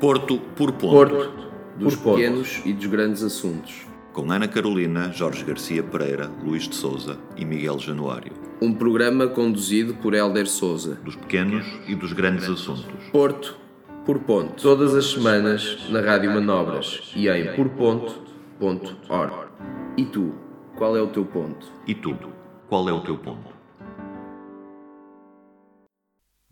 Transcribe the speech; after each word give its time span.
Porto 0.00 0.38
por 0.54 0.70
ponto. 0.72 0.92
Porto, 0.94 1.32
dos 1.76 1.96
Por 1.96 2.14
pequenos 2.14 2.62
e 2.64 2.72
dos 2.72 2.86
grandes 2.86 3.20
assuntos. 3.22 3.84
Com 4.12 4.30
Ana 4.30 4.46
Carolina, 4.46 5.10
Jorge 5.12 5.44
Garcia 5.44 5.82
Pereira, 5.82 6.30
Luís 6.44 6.68
de 6.68 6.76
Souza 6.76 7.18
e 7.36 7.44
Miguel 7.44 7.80
Januário. 7.80 8.32
Um 8.62 8.72
programa 8.72 9.26
conduzido 9.26 9.94
por 9.94 10.14
Hélder 10.14 10.46
Souza. 10.46 11.00
Dos 11.04 11.16
pequenos 11.16 11.66
e 11.88 11.96
dos 11.96 12.12
grandes 12.12 12.48
assuntos. 12.48 13.08
Porto, 13.10 13.56
por 14.06 14.20
ponto. 14.20 14.62
Todas 14.62 14.94
as 14.94 15.06
semanas 15.06 15.88
na 15.90 16.00
Rádio 16.00 16.32
Manobras 16.32 17.12
e 17.16 17.28
em 17.28 17.56
porponto.org. 17.56 19.32
E 19.96 20.04
tu, 20.04 20.32
qual 20.76 20.96
é 20.96 21.02
o 21.02 21.08
teu 21.08 21.24
ponto? 21.24 21.66
E 21.88 21.94
tu, 21.94 22.16
qual 22.68 22.88
é 22.88 22.92
o 22.92 23.00
teu 23.00 23.18
ponto? 23.18 23.57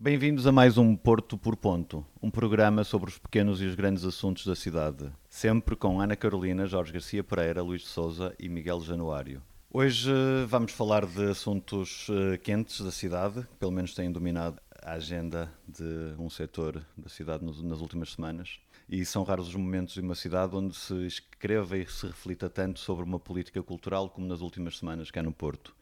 Bem-vindos 0.07 0.47
a 0.47 0.53
mais 0.53 0.79
um 0.79 0.95
Porto 0.95 1.37
por 1.37 1.57
Ponto, 1.57 2.07
um 2.23 2.31
programa 2.31 2.85
sobre 2.85 3.11
os 3.11 3.19
pequenos 3.19 3.61
e 3.61 3.65
os 3.65 3.75
grandes 3.75 4.05
assuntos 4.05 4.47
da 4.47 4.55
cidade. 4.55 5.11
Sempre 5.29 5.75
com 5.75 6.01
Ana 6.01 6.15
Carolina, 6.15 6.65
Jorge 6.65 6.93
Garcia 6.93 7.25
Pereira, 7.25 7.61
Luís 7.61 7.81
de 7.81 7.89
Souza 7.89 8.33
e 8.39 8.49
Miguel 8.49 8.81
Januário. 8.83 9.43
Hoje 9.69 10.09
eh, 10.09 10.47
vamos 10.47 10.71
falar 10.71 11.05
de 11.07 11.25
assuntos 11.25 12.07
eh, 12.09 12.39
quentes 12.39 12.81
da 12.83 12.93
cidade, 12.93 13.41
que 13.43 13.57
pelo 13.59 13.73
menos 13.73 13.97
têm 13.97 14.13
dominado 14.13 14.61
a 14.81 14.93
agenda 14.93 15.53
de 15.67 16.15
um 16.21 16.31
setor 16.31 16.87
da 16.97 17.09
cidade 17.09 17.45
nas 17.45 17.81
últimas 17.81 18.13
semanas. 18.13 18.61
E 18.89 19.05
são 19.05 19.25
raros 19.25 19.49
os 19.49 19.57
momentos 19.57 19.95
de 19.95 20.03
uma 20.03 20.15
cidade 20.15 20.55
onde 20.55 20.77
se 20.77 20.95
escreva 21.05 21.77
e 21.77 21.85
se 21.85 22.07
reflita 22.07 22.49
tanto 22.49 22.79
sobre 22.79 23.05
uma 23.05 23.19
política 23.19 23.61
cultural 23.61 24.09
como 24.09 24.29
nas 24.29 24.41
últimas 24.41 24.79
semanas 24.79 25.11
cá 25.11 25.21
no 25.21 25.33
Porto. 25.33 25.75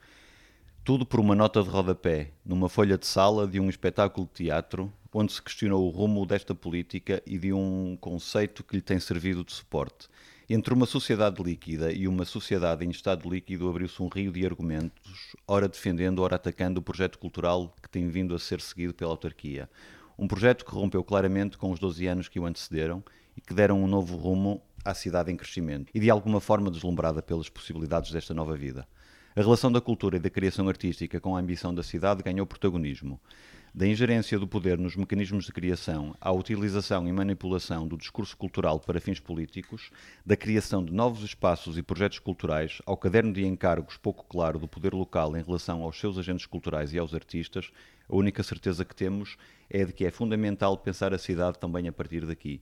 Tudo 0.85 1.07
por 1.07 1.19
uma 1.19 1.35
nota 1.35 1.63
de 1.63 1.71
rodapé, 1.71 2.33
numa 2.45 2.69
folha 2.69 2.99
de 2.99 3.07
sala 3.07 3.49
de 3.49 3.59
um 3.59 3.71
espetáculo 3.71 4.27
de 4.27 4.45
teatro, 4.45 4.93
onde 5.15 5.33
se 5.33 5.41
questionou 5.41 5.87
o 5.87 5.89
rumo 5.89 6.27
desta 6.27 6.55
política 6.55 7.23
e 7.25 7.39
de 7.39 7.55
um 7.55 7.97
conceito 7.99 8.63
que 8.63 8.77
lhe 8.77 8.83
tem 8.83 9.01
servido 9.01 9.43
de 9.43 9.55
suporte. 9.55 10.09
Entre 10.47 10.75
uma 10.75 10.85
sociedade 10.85 11.43
líquida 11.43 11.91
e 11.91 12.07
uma 12.07 12.27
sociedade 12.27 12.85
em 12.85 12.91
estado 12.91 13.31
líquido 13.31 13.67
abriu-se 13.67 14.03
um 14.03 14.09
rio 14.09 14.31
de 14.31 14.45
argumentos, 14.45 15.35
ora 15.49 15.71
defendendo, 15.71 16.19
ora 16.19 16.37
atacando 16.37 16.81
o 16.81 16.83
projeto 16.83 17.19
cultural 17.19 17.75
que 17.83 17.89
tem 17.89 18.07
vindo 18.11 18.35
a 18.35 18.39
ser 18.39 18.61
seguido 18.61 18.93
pela 18.93 19.13
autarquia. 19.13 19.71
Um 20.19 20.29
projeto 20.29 20.67
que 20.67 20.75
rompeu 20.75 21.03
claramente 21.03 21.57
com 21.57 21.71
os 21.71 21.79
12 21.79 22.07
anos 22.07 22.29
que 22.29 22.39
o 22.39 22.45
antecederam 22.45 23.03
e 23.35 23.41
que 23.41 23.55
deram 23.55 23.83
um 23.83 23.87
novo 23.87 24.19
rumo 24.19 24.61
à 24.85 24.93
cidade 24.93 25.33
em 25.33 25.37
crescimento 25.37 25.91
e 25.95 25.99
de 25.99 26.11
alguma 26.11 26.43
forma 26.43 26.71
deslumbrada 26.71 27.23
pelas 27.23 27.49
possibilidades 27.49 28.13
desta 28.13 28.35
nova 28.35 28.55
vida. 28.55 28.87
A 29.37 29.41
relação 29.41 29.73
da 29.73 29.81
cultura 29.81 30.17
e 30.17 30.21
da 30.21 30.31
criação 30.31 30.69
artística 30.69 31.19
com 31.19 31.35
a 31.35 31.41
ambição 31.41 31.75
da 31.75 31.83
cidade 31.83 32.23
ganhou 32.23 32.47
protagonismo. 32.47 33.21
Da 33.75 33.85
ingerência 33.85 34.39
do 34.39 34.47
poder 34.47 34.79
nos 34.79 34.95
mecanismos 34.95 35.47
de 35.47 35.53
criação 35.53 36.15
à 36.21 36.31
utilização 36.31 37.09
e 37.09 37.13
manipulação 37.13 37.85
do 37.85 37.97
discurso 37.97 38.37
cultural 38.37 38.79
para 38.79 39.01
fins 39.01 39.19
políticos, 39.19 39.91
da 40.25 40.37
criação 40.37 40.85
de 40.85 40.93
novos 40.93 41.25
espaços 41.25 41.77
e 41.77 41.83
projetos 41.83 42.21
culturais 42.21 42.81
ao 42.87 42.97
caderno 42.97 43.33
de 43.33 43.45
encargos 43.45 43.97
pouco 43.97 44.25
claro 44.29 44.57
do 44.57 44.69
poder 44.69 44.95
local 44.95 45.37
em 45.37 45.43
relação 45.43 45.83
aos 45.83 45.99
seus 45.99 46.17
agentes 46.17 46.47
culturais 46.47 46.93
e 46.93 46.99
aos 47.01 47.13
artistas, 47.13 47.73
a 48.09 48.15
única 48.15 48.41
certeza 48.45 48.85
que 48.85 48.95
temos 48.95 49.37
é 49.69 49.85
de 49.85 49.93
que 49.93 50.07
é 50.07 50.13
fundamental 50.13 50.79
pensar 50.79 51.13
a 51.13 51.19
cidade 51.19 51.59
também 51.59 51.89
a 51.89 51.93
partir 51.93 52.25
daqui. 52.25 52.61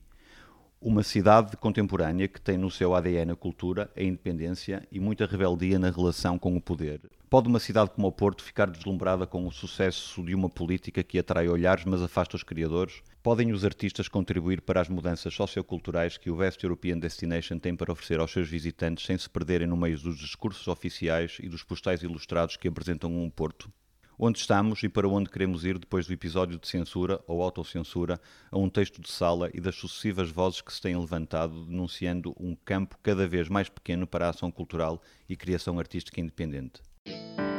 Uma 0.85 1.01
cidade 1.01 1.55
contemporânea 1.55 2.27
que 2.27 2.41
tem 2.41 2.57
no 2.57 2.69
seu 2.69 2.93
ADN 2.93 3.31
a 3.31 3.35
cultura, 3.37 3.89
a 3.95 4.03
independência 4.03 4.85
e 4.91 4.99
muita 4.99 5.25
rebeldia 5.25 5.79
na 5.79 5.89
relação 5.89 6.37
com 6.37 6.57
o 6.57 6.61
poder. 6.61 6.99
Pode 7.29 7.47
uma 7.47 7.61
cidade 7.61 7.91
como 7.91 8.05
o 8.05 8.11
Porto 8.11 8.43
ficar 8.43 8.69
deslumbrada 8.69 9.25
com 9.25 9.47
o 9.47 9.51
sucesso 9.51 10.21
de 10.21 10.35
uma 10.35 10.49
política 10.49 11.01
que 11.01 11.17
atrai 11.17 11.47
olhares 11.47 11.85
mas 11.85 12.01
afasta 12.01 12.35
os 12.35 12.43
criadores? 12.43 13.01
Podem 13.23 13.53
os 13.53 13.63
artistas 13.63 14.09
contribuir 14.09 14.59
para 14.59 14.81
as 14.81 14.89
mudanças 14.89 15.33
socioculturais 15.33 16.17
que 16.17 16.29
o 16.29 16.35
West 16.35 16.61
European 16.61 16.99
Destination 16.99 17.59
tem 17.59 17.73
para 17.73 17.93
oferecer 17.93 18.19
aos 18.19 18.33
seus 18.33 18.49
visitantes 18.49 19.05
sem 19.05 19.17
se 19.17 19.29
perderem 19.29 19.67
no 19.67 19.77
meio 19.77 19.97
dos 19.97 20.17
discursos 20.17 20.67
oficiais 20.67 21.37
e 21.39 21.47
dos 21.47 21.63
postais 21.63 22.03
ilustrados 22.03 22.57
que 22.57 22.67
apresentam 22.67 23.09
um 23.09 23.29
Porto? 23.29 23.71
Onde 24.17 24.37
estamos 24.37 24.83
e 24.83 24.89
para 24.89 25.07
onde 25.07 25.29
queremos 25.29 25.65
ir 25.65 25.79
depois 25.79 26.05
do 26.05 26.13
episódio 26.13 26.59
de 26.59 26.67
censura 26.67 27.19
ou 27.27 27.41
autocensura 27.41 28.21
a 28.51 28.57
um 28.59 28.69
texto 28.69 29.01
de 29.01 29.09
sala 29.09 29.49
e 29.53 29.59
das 29.59 29.75
sucessivas 29.75 30.29
vozes 30.29 30.61
que 30.61 30.71
se 30.71 30.79
têm 30.79 30.95
levantado 30.95 31.65
denunciando 31.65 32.35
um 32.39 32.55
campo 32.55 32.95
cada 33.01 33.27
vez 33.27 33.49
mais 33.49 33.69
pequeno 33.69 34.05
para 34.05 34.27
a 34.27 34.29
ação 34.29 34.51
cultural 34.51 35.01
e 35.27 35.35
criação 35.35 35.79
artística 35.79 36.21
independente. 36.21 36.79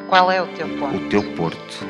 Qual 0.08 0.30
é 0.30 0.40
o 0.40 0.54
teu 0.54 0.68
ponto? 0.78 0.96
O 0.96 1.08
teu 1.08 1.34
Porto. 1.34 1.84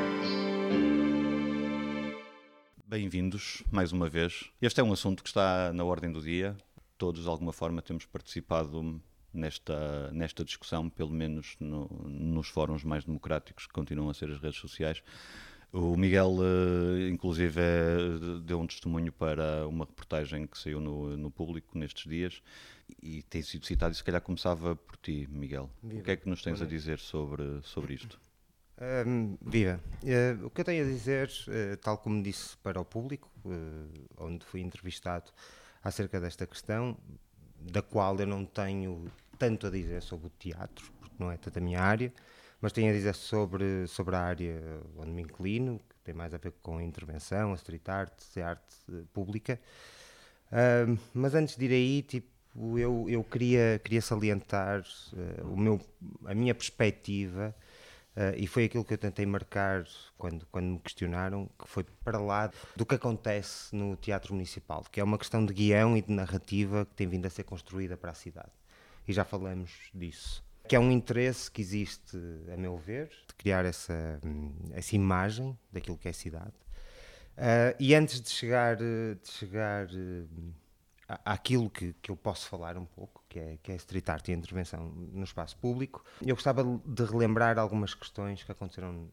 Bem-vindos 2.87 3.63
mais 3.71 3.93
uma 3.93 4.09
vez. 4.09 4.51
Este 4.63 4.81
é 4.81 4.83
um 4.83 4.93
assunto 4.95 5.23
que 5.23 5.29
está 5.29 5.75
na 5.75 5.85
ordem 5.85 6.11
do 6.11 6.23
dia. 6.23 6.57
Todos, 6.97 7.25
de 7.25 7.29
alguma 7.29 7.53
forma, 7.53 7.83
temos 7.83 8.07
participado 8.07 8.99
nesta, 9.35 10.11
nesta 10.13 10.45
discussão, 10.45 10.89
pelo 10.89 11.11
menos 11.11 11.57
no- 11.61 11.89
nos 12.09 12.49
fóruns 12.49 12.85
mais 12.85 13.05
democráticos 13.05 13.67
que 13.67 13.73
continuam 13.73 14.09
a 14.11 14.15
ser 14.15 14.31
as 14.31 14.41
redes 14.41 14.59
sociais. 14.61 15.03
O 15.73 15.97
Miguel, 15.97 16.37
eh, 16.41 17.09
inclusive, 17.09 17.61
eh, 17.61 18.41
deu 18.45 18.61
um 18.61 18.67
testemunho 18.67 19.13
para 19.13 19.67
uma 19.67 19.85
reportagem 19.85 20.47
que 20.47 20.57
saiu 20.57 20.81
no, 20.81 21.17
no 21.17 21.31
público 21.33 21.77
nestes 21.77 22.09
dias 22.09 22.41
e 23.03 23.23
tem 23.25 23.43
sido 23.43 23.67
citado. 23.67 23.93
E 23.93 23.97
se 23.97 24.05
calhar 24.05 24.21
começava 24.21 24.77
por 24.77 24.97
ti, 24.99 25.27
Miguel. 25.29 25.69
O 25.83 26.03
que 26.03 26.11
é 26.13 26.17
que 26.17 26.29
nos 26.29 26.43
tens 26.43 26.63
a 26.63 26.67
dizer 26.67 27.01
sobre, 27.01 27.61
sobre 27.65 27.95
isto? 27.95 28.21
Hum, 29.07 29.37
viva. 29.41 29.81
Eh, 30.05 30.37
o 30.45 30.51
que 30.51 30.61
eu 30.61 30.65
tenho 30.65 30.85
a 30.85 30.89
dizer, 30.89 31.29
eh, 31.49 31.77
tal 31.77 31.99
como 31.99 32.23
disse 32.23 32.57
para 32.59 32.81
o 32.81 32.85
público, 32.85 33.29
eh, 33.47 34.05
onde 34.19 34.45
fui 34.45 34.61
entrevistado 34.61 35.31
acerca 35.83 36.21
desta 36.21 36.47
questão, 36.47 36.97
da 37.61 37.83
qual 37.83 38.19
eu 38.21 38.27
não 38.27 38.45
tenho 38.45 39.11
tanto 39.39 39.67
a 39.67 39.71
dizer 39.71 40.03
sobre 40.03 40.27
o 40.27 40.31
teatro, 40.31 40.91
porque 40.99 41.15
não 41.19 41.31
é 41.31 41.37
tanto 41.37 41.59
a 41.59 41.61
minha 41.61 41.81
área, 41.81 42.13
mas 42.61 42.73
tenho 42.73 42.91
a 42.91 42.93
dizer 42.95 43.15
sobre, 43.15 43.87
sobre 43.87 44.17
a 44.17 44.21
área 44.21 44.81
onde 44.97 45.11
me 45.11 45.23
inclino, 45.23 45.79
que 45.79 45.97
tem 46.03 46.15
mais 46.15 46.33
a 46.33 46.39
ver 46.39 46.53
com 46.63 46.79
a 46.79 46.83
intervenção, 46.83 47.53
a 47.53 47.55
street 47.57 47.89
art, 47.89 48.13
a 48.39 48.49
arte 48.49 48.77
eh, 48.91 49.03
pública. 49.13 49.61
Ahm, 50.51 50.97
mas 51.13 51.35
antes 51.35 51.57
de 51.57 51.67
ir 51.67 51.73
aí, 51.73 52.03
tipo, 52.03 52.79
eu, 52.79 53.07
eu 53.09 53.23
queria, 53.25 53.81
queria 53.85 54.01
salientar 54.01 54.83
eh, 55.15 55.43
o 55.43 55.57
meu, 55.57 55.81
a 56.25 56.35
minha 56.35 56.55
perspectiva, 56.55 57.55
eh, 58.17 58.35
e 58.39 58.47
foi 58.47 58.65
aquilo 58.65 58.85
que 58.85 58.95
eu 58.95 58.99
tentei 58.99 59.27
marcar 59.27 59.85
quando, 60.17 60.47
quando 60.47 60.67
me 60.67 60.79
questionaram, 60.79 61.51
que 61.59 61.69
foi 61.69 61.85
para 62.05 62.19
lá 62.19 62.51
do 62.77 62.87
que 62.87 62.95
acontece 62.95 63.75
no 63.75 63.97
Teatro 63.97 64.33
Municipal, 64.33 64.85
que 64.91 65.01
é 65.01 65.05
uma 65.05 65.19
questão 65.19 65.45
de 65.45 65.53
guião 65.53 65.97
e 65.97 66.03
de 66.03 66.13
narrativa 66.13 66.87
que 66.87 66.95
tem 66.95 67.07
vindo 67.07 67.27
a 67.27 67.31
ser 67.31 67.43
construída 67.45 67.97
para 67.97 68.13
a 68.13 68.15
cidade. 68.15 68.53
E 69.07 69.13
já 69.13 69.25
falamos 69.25 69.91
disso. 69.95 70.43
Que 70.67 70.77
é 70.77 70.81
um 70.81 70.91
interesse 70.91 71.51
que 71.51 71.61
existe, 71.61 72.17
a 72.53 72.57
meu 72.57 72.77
ver, 72.79 73.09
de 73.29 73.35
criar 73.37 73.65
essa, 73.67 74.19
hum, 74.25 74.55
essa 74.73 74.97
imagem 74.97 75.59
daquilo 75.71 75.99
que 75.99 76.09
é 76.09 76.13
cidade. 76.13 76.55
Ah, 77.37 77.75
e 77.79 77.95
antes 77.95 78.21
de 78.21 78.31
chegar, 78.31 78.79
eh, 78.81 79.15
de 79.23 79.31
chegar 79.31 79.89
à- 81.09 81.33
àquilo 81.35 81.69
que, 81.69 81.93
que 82.01 82.11
eu 82.11 82.17
posso 82.17 82.49
falar 82.49 82.77
um 82.79 82.87
pouco, 82.87 83.23
que 83.29 83.39
é, 83.39 83.59
que 83.63 83.73
é 83.73 83.77
street 83.77 84.09
art 84.09 84.27
e 84.29 84.33
a 84.33 84.37
intervenção 84.37 84.87
no 84.89 85.25
espaço 85.25 85.57
público, 85.59 86.03
eu 86.25 86.35
gostava 86.35 86.65
de 86.65 87.05
relembrar 87.05 87.59
algumas 87.59 87.93
questões 87.95 88.43
que 88.43 88.51
aconteceram 88.53 89.09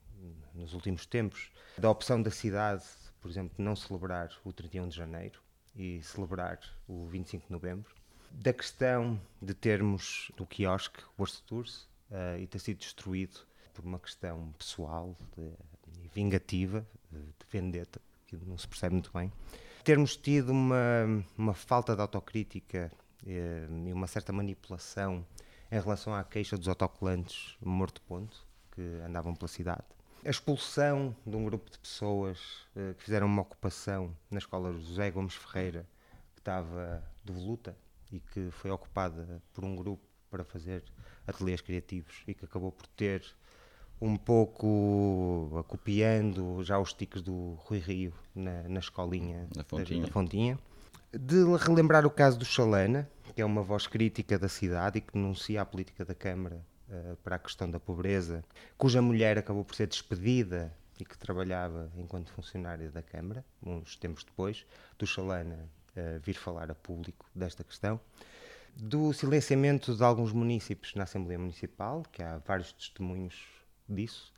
nos 0.53 0.73
últimos 0.73 1.05
tempos. 1.05 1.51
Da 1.77 1.89
opção 1.89 2.21
da 2.21 2.29
cidade, 2.31 2.83
por 3.19 3.29
exemplo, 3.29 3.55
de 3.57 3.63
não 3.63 3.75
celebrar 3.75 4.29
o 4.45 4.53
31 4.53 4.87
de 4.87 4.95
janeiro 4.95 5.41
e 5.75 6.01
celebrar 6.03 6.59
o 6.87 7.07
25 7.07 7.47
de 7.47 7.51
novembro. 7.51 7.93
Da 8.31 8.53
questão 8.53 9.19
de 9.41 9.53
termos 9.53 10.31
o 10.39 10.45
quiosque, 10.45 11.03
Worst 11.17 11.43
Tours, 11.45 11.87
eh, 12.09 12.39
e 12.41 12.47
ter 12.47 12.59
sido 12.59 12.79
destruído 12.79 13.39
por 13.73 13.85
uma 13.85 13.99
questão 13.99 14.51
pessoal 14.57 15.15
e 15.37 16.07
vingativa, 16.13 16.85
de, 17.11 17.19
de 17.19 17.45
vendetta, 17.49 18.01
que 18.27 18.35
não 18.35 18.57
se 18.57 18.67
percebe 18.67 18.93
muito 18.93 19.11
bem. 19.13 19.31
Termos 19.83 20.15
tido 20.15 20.51
uma, 20.51 21.25
uma 21.37 21.53
falta 21.53 21.95
de 21.95 22.01
autocrítica 22.01 22.91
eh, 23.25 23.67
e 23.85 23.93
uma 23.93 24.07
certa 24.07 24.33
manipulação 24.33 25.25
em 25.71 25.79
relação 25.79 26.13
à 26.13 26.23
queixa 26.23 26.57
dos 26.57 26.67
autocolantes 26.67 27.55
morto-ponto 27.61 28.45
que 28.71 28.81
andavam 29.05 29.33
pela 29.33 29.47
cidade. 29.47 29.85
A 30.23 30.29
expulsão 30.29 31.15
de 31.25 31.35
um 31.35 31.45
grupo 31.45 31.69
de 31.69 31.79
pessoas 31.79 32.39
eh, 32.75 32.93
que 32.97 33.03
fizeram 33.03 33.27
uma 33.27 33.41
ocupação 33.41 34.15
na 34.29 34.37
escola 34.37 34.71
José 34.73 35.09
Gomes 35.11 35.35
Ferreira, 35.35 35.87
que 36.33 36.41
estava 36.41 37.03
de 37.23 37.33
voluta 37.33 37.75
e 38.11 38.19
que 38.19 38.49
foi 38.51 38.69
ocupada 38.71 39.41
por 39.53 39.63
um 39.63 39.75
grupo 39.75 40.03
para 40.29 40.43
fazer 40.43 40.83
ateliês 41.27 41.61
criativos 41.61 42.23
e 42.27 42.33
que 42.33 42.45
acabou 42.45 42.71
por 42.71 42.87
ter 42.87 43.23
um 43.99 44.15
pouco 44.17 45.63
copiando 45.67 46.63
já 46.63 46.79
os 46.79 46.93
tiques 46.93 47.21
do 47.21 47.53
Rui 47.59 47.79
Rio 47.79 48.13
na, 48.33 48.63
na 48.67 48.79
escolinha 48.79 49.47
Na 49.55 49.61
da- 49.61 49.63
Fontinha. 49.63 50.01
da 50.05 50.11
Fontinha. 50.11 50.59
De 51.13 51.43
relembrar 51.57 52.05
o 52.05 52.09
caso 52.09 52.39
do 52.39 52.45
Chalana, 52.45 53.09
que 53.35 53.41
é 53.41 53.45
uma 53.45 53.61
voz 53.61 53.85
crítica 53.87 54.39
da 54.39 54.47
cidade 54.47 54.97
e 54.97 55.01
que 55.01 55.13
denuncia 55.13 55.61
a 55.61 55.65
política 55.65 56.05
da 56.05 56.15
Câmara 56.15 56.65
eh, 56.89 57.15
para 57.23 57.35
a 57.35 57.39
questão 57.39 57.69
da 57.69 57.79
pobreza, 57.79 58.43
cuja 58.77 59.01
mulher 59.01 59.37
acabou 59.37 59.65
por 59.65 59.75
ser 59.75 59.87
despedida 59.87 60.73
e 60.99 61.03
que 61.05 61.17
trabalhava 61.17 61.91
enquanto 61.97 62.31
funcionária 62.31 62.89
da 62.89 63.01
Câmara, 63.01 63.43
uns 63.61 63.95
tempos 63.97 64.23
depois, 64.23 64.65
do 64.97 65.05
Chalana 65.05 65.67
vir 66.21 66.35
falar 66.35 66.71
a 66.71 66.75
público 66.75 67.25
desta 67.35 67.63
questão. 67.63 67.99
Do 68.75 69.11
silenciamento 69.13 69.95
de 69.95 70.03
alguns 70.03 70.31
municípios 70.31 70.95
na 70.95 71.03
Assembleia 71.03 71.37
Municipal, 71.37 72.03
que 72.11 72.23
há 72.23 72.37
vários 72.39 72.71
testemunhos 72.71 73.35
disso, 73.87 74.33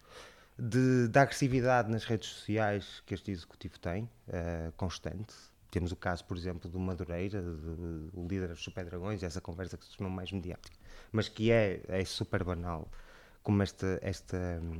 de, 0.58 1.08
da 1.08 1.22
agressividade 1.22 1.90
nas 1.92 2.04
redes 2.04 2.30
sociais 2.30 3.02
que 3.06 3.14
este 3.14 3.32
Executivo 3.32 3.80
tem, 3.80 4.04
uh, 4.04 4.72
constante. 4.76 5.34
Temos 5.70 5.92
o 5.92 5.96
caso, 5.96 6.24
por 6.26 6.38
exemplo, 6.38 6.70
do 6.70 6.80
Madureira, 6.80 7.42
do 7.42 8.28
líder 8.28 8.50
dos 8.50 8.64
Super 8.64 8.86
Dragões, 8.86 9.24
essa 9.24 9.42
conversa 9.42 9.78
que 9.78 9.86
se 9.86 9.98
tornou 9.98 10.12
mais 10.12 10.32
mediática, 10.32 10.78
mas 11.12 11.28
que 11.28 11.52
é, 11.52 11.82
é 11.88 12.06
super 12.06 12.44
banal 12.44 12.88
como 13.42 13.62
este, 13.62 14.00
este, 14.02 14.38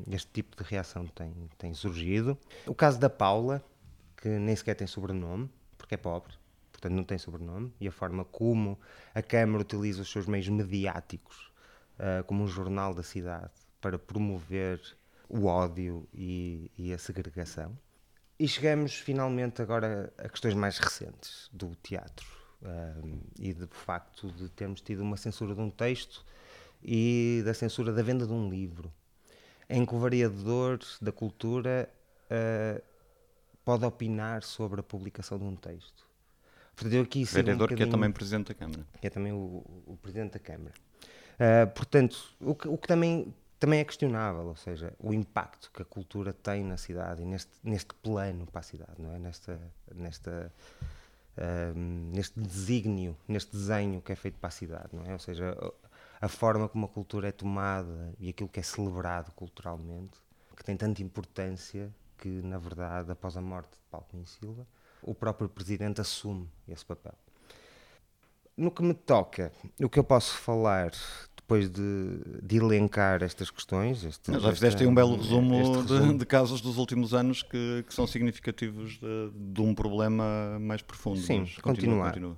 este 0.10 0.32
tipo 0.32 0.56
de 0.56 0.64
reação 0.64 1.06
tem, 1.08 1.34
tem 1.58 1.74
surgido. 1.74 2.38
O 2.66 2.74
caso 2.74 3.00
da 3.00 3.10
Paula, 3.10 3.64
que 4.16 4.30
nem 4.30 4.56
sequer 4.56 4.76
tem 4.76 4.88
sobrenome, 4.88 5.50
porque 5.78 5.96
é 5.96 5.98
pobre, 5.98 6.34
portanto 6.84 6.98
não 6.98 7.04
tem 7.04 7.18
sobrenome, 7.18 7.74
e 7.80 7.88
a 7.88 7.92
forma 7.92 8.26
como 8.26 8.78
a 9.16 9.22
Câmara 9.22 9.62
utiliza 9.62 10.02
os 10.02 10.12
seus 10.12 10.26
meios 10.26 10.50
mediáticos, 10.50 11.52
uh, 11.98 12.24
como 12.26 12.44
um 12.44 12.48
jornal 12.48 12.94
da 12.94 13.04
cidade, 13.04 13.52
para 13.80 13.98
promover 13.98 14.82
o 15.30 15.46
ódio 15.46 16.08
e, 16.14 16.70
e 16.78 16.94
a 16.94 16.98
segregação. 16.98 17.78
E 18.38 18.48
chegamos 18.48 18.96
finalmente 18.96 19.62
agora 19.62 20.12
a 20.18 20.28
questões 20.28 20.54
mais 20.54 20.78
recentes 20.78 21.50
do 21.54 21.74
teatro 21.76 22.28
uh, 22.62 23.20
e 23.40 23.54
do 23.54 23.68
facto 23.70 24.30
de 24.32 24.50
termos 24.50 24.82
tido 24.82 25.02
uma 25.02 25.16
censura 25.16 25.56
de 25.56 25.62
um 25.62 25.70
texto 25.70 26.26
e 26.84 27.42
da 27.46 27.54
censura 27.54 27.94
da 27.94 28.02
venda 28.02 28.28
de 28.28 28.34
um 28.34 28.50
livro, 28.50 28.92
em 29.70 29.86
que 29.86 29.96
o 29.96 30.00
variador 30.00 30.80
da 31.02 31.14
cultura 31.14 31.90
uh, 32.26 32.84
pode 33.64 33.86
opinar 33.86 34.44
sobre 34.44 34.82
a 34.82 34.84
publicação 34.84 35.38
de 35.38 35.46
um 35.46 35.56
texto. 35.56 36.13
Portanto, 36.76 36.94
eu 36.94 37.04
aqui 37.04 37.24
vereador 37.24 37.72
um 37.72 37.76
que 37.76 37.84
é 37.84 37.86
também 37.86 38.12
Presidente 38.12 38.48
da 38.48 38.54
Câmara. 38.54 38.86
Que 39.00 39.08
é 39.08 39.10
também 39.10 39.32
o, 39.32 39.64
o 39.86 39.98
Presidente 40.02 40.34
da 40.34 40.40
Câmara. 40.40 40.74
Uh, 41.34 41.72
portanto, 41.74 42.36
o 42.40 42.56
que, 42.56 42.68
o 42.68 42.78
que 42.78 42.88
também, 42.88 43.34
também 43.60 43.80
é 43.80 43.84
questionável, 43.84 44.46
ou 44.48 44.56
seja, 44.56 44.94
o 45.00 45.14
impacto 45.14 45.72
que 45.72 45.82
a 45.82 45.86
cultura 45.86 46.34
tem 46.34 46.64
na 46.64 46.78
cidade 46.78 47.22
e 47.22 47.26
neste, 47.26 47.52
neste 47.64 47.94
plano 47.96 48.46
para 48.46 48.60
a 48.60 48.64
cidade, 48.64 48.94
não 49.00 49.14
é? 49.14 49.20
Nesta, 49.20 49.60
nesta, 49.94 50.54
uh, 51.38 51.78
neste 52.14 52.40
desígnio, 52.40 53.18
neste 53.28 53.52
desenho 53.52 54.02
que 54.02 54.12
é 54.12 54.16
feito 54.16 54.38
para 54.40 54.50
a 54.50 54.52
cidade, 54.52 54.90
não 54.94 55.06
é? 55.06 55.14
Ou 55.14 55.20
seja, 55.20 55.56
a 56.22 56.28
forma 56.28 56.70
como 56.70 56.86
a 56.86 56.90
cultura 56.90 57.28
é 57.28 57.32
tomada 57.32 58.14
e 58.20 58.30
aquilo 58.30 58.50
que 58.50 58.60
é 58.60 58.64
celebrado 58.64 59.32
culturalmente, 59.34 60.18
que 60.56 60.64
tem 60.64 60.78
tanta 60.78 61.02
importância 61.02 61.94
que, 62.18 62.30
na 62.30 62.58
verdade, 62.58 63.12
após 63.12 63.36
a 63.36 63.42
morte 63.42 63.72
de 63.72 63.84
Paulo 63.92 64.08
Cunha 64.10 64.26
Silva, 64.26 64.66
o 65.04 65.14
próprio 65.14 65.50
Presidente 65.50 66.02
assume 66.02 66.50
esse 66.68 66.86
papel. 66.86 67.14
No 68.56 68.70
que 68.72 68.84
me 68.84 68.94
toca, 68.94 69.52
o 69.80 69.90
que 69.90 69.98
eu 69.98 70.04
posso 70.04 70.38
falar 70.38 70.92
depois 71.44 71.70
de, 71.70 72.42
de 72.42 72.58
elencar 72.58 73.22
estas 73.22 73.52
questões. 73.52 74.04
Este, 74.04 74.32
já 74.40 74.52
fizeste 74.54 74.82
aí 74.82 74.88
um 74.88 74.96
belo 74.96 75.16
resumo, 75.18 75.58
resumo. 75.58 76.14
De, 76.14 76.20
de, 76.20 76.26
casos 76.26 76.62
dos 76.62 76.78
últimos 76.78 77.14
anos 77.14 77.44
que, 77.44 77.84
que 77.86 77.94
são 77.94 78.08
significativos 78.08 78.98
de, 78.98 79.32
de, 79.54 79.62
um 79.62 79.76
problema 79.76 80.58
mais 80.60 80.82
profundo. 80.82 81.20
Sim, 81.20 81.46
continuar. 81.62 82.14
Continua. 82.14 82.38